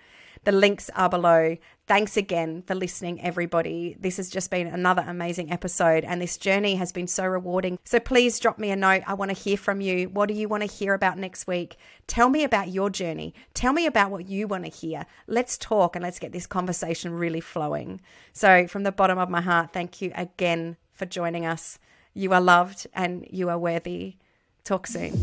The 0.43 0.51
links 0.51 0.89
are 0.95 1.09
below. 1.09 1.57
Thanks 1.85 2.17
again 2.17 2.63
for 2.65 2.73
listening, 2.73 3.21
everybody. 3.21 3.95
This 3.99 4.17
has 4.17 4.29
just 4.29 4.49
been 4.49 4.65
another 4.65 5.03
amazing 5.05 5.51
episode, 5.51 6.03
and 6.03 6.19
this 6.19 6.37
journey 6.37 6.75
has 6.75 6.91
been 6.91 7.05
so 7.05 7.25
rewarding. 7.25 7.77
So 7.83 7.99
please 7.99 8.39
drop 8.39 8.57
me 8.57 8.71
a 8.71 8.75
note. 8.75 9.03
I 9.05 9.13
want 9.13 9.29
to 9.29 9.37
hear 9.37 9.57
from 9.57 9.81
you. 9.81 10.09
What 10.09 10.29
do 10.29 10.33
you 10.33 10.47
want 10.47 10.63
to 10.63 10.73
hear 10.73 10.95
about 10.95 11.19
next 11.19 11.45
week? 11.45 11.77
Tell 12.07 12.29
me 12.29 12.43
about 12.43 12.69
your 12.69 12.89
journey. 12.89 13.35
Tell 13.53 13.71
me 13.71 13.85
about 13.85 14.09
what 14.09 14.27
you 14.27 14.47
want 14.47 14.63
to 14.63 14.71
hear. 14.71 15.05
Let's 15.27 15.59
talk 15.59 15.95
and 15.95 16.01
let's 16.01 16.17
get 16.17 16.31
this 16.31 16.47
conversation 16.47 17.13
really 17.13 17.41
flowing. 17.41 18.01
So, 18.33 18.67
from 18.67 18.81
the 18.81 18.91
bottom 18.91 19.19
of 19.19 19.29
my 19.29 19.41
heart, 19.41 19.73
thank 19.73 20.01
you 20.01 20.11
again 20.15 20.77
for 20.93 21.05
joining 21.05 21.45
us. 21.45 21.77
You 22.15 22.33
are 22.33 22.41
loved 22.41 22.87
and 22.95 23.27
you 23.29 23.49
are 23.49 23.59
worthy. 23.59 24.15
Talk 24.63 24.87
soon. 24.87 25.13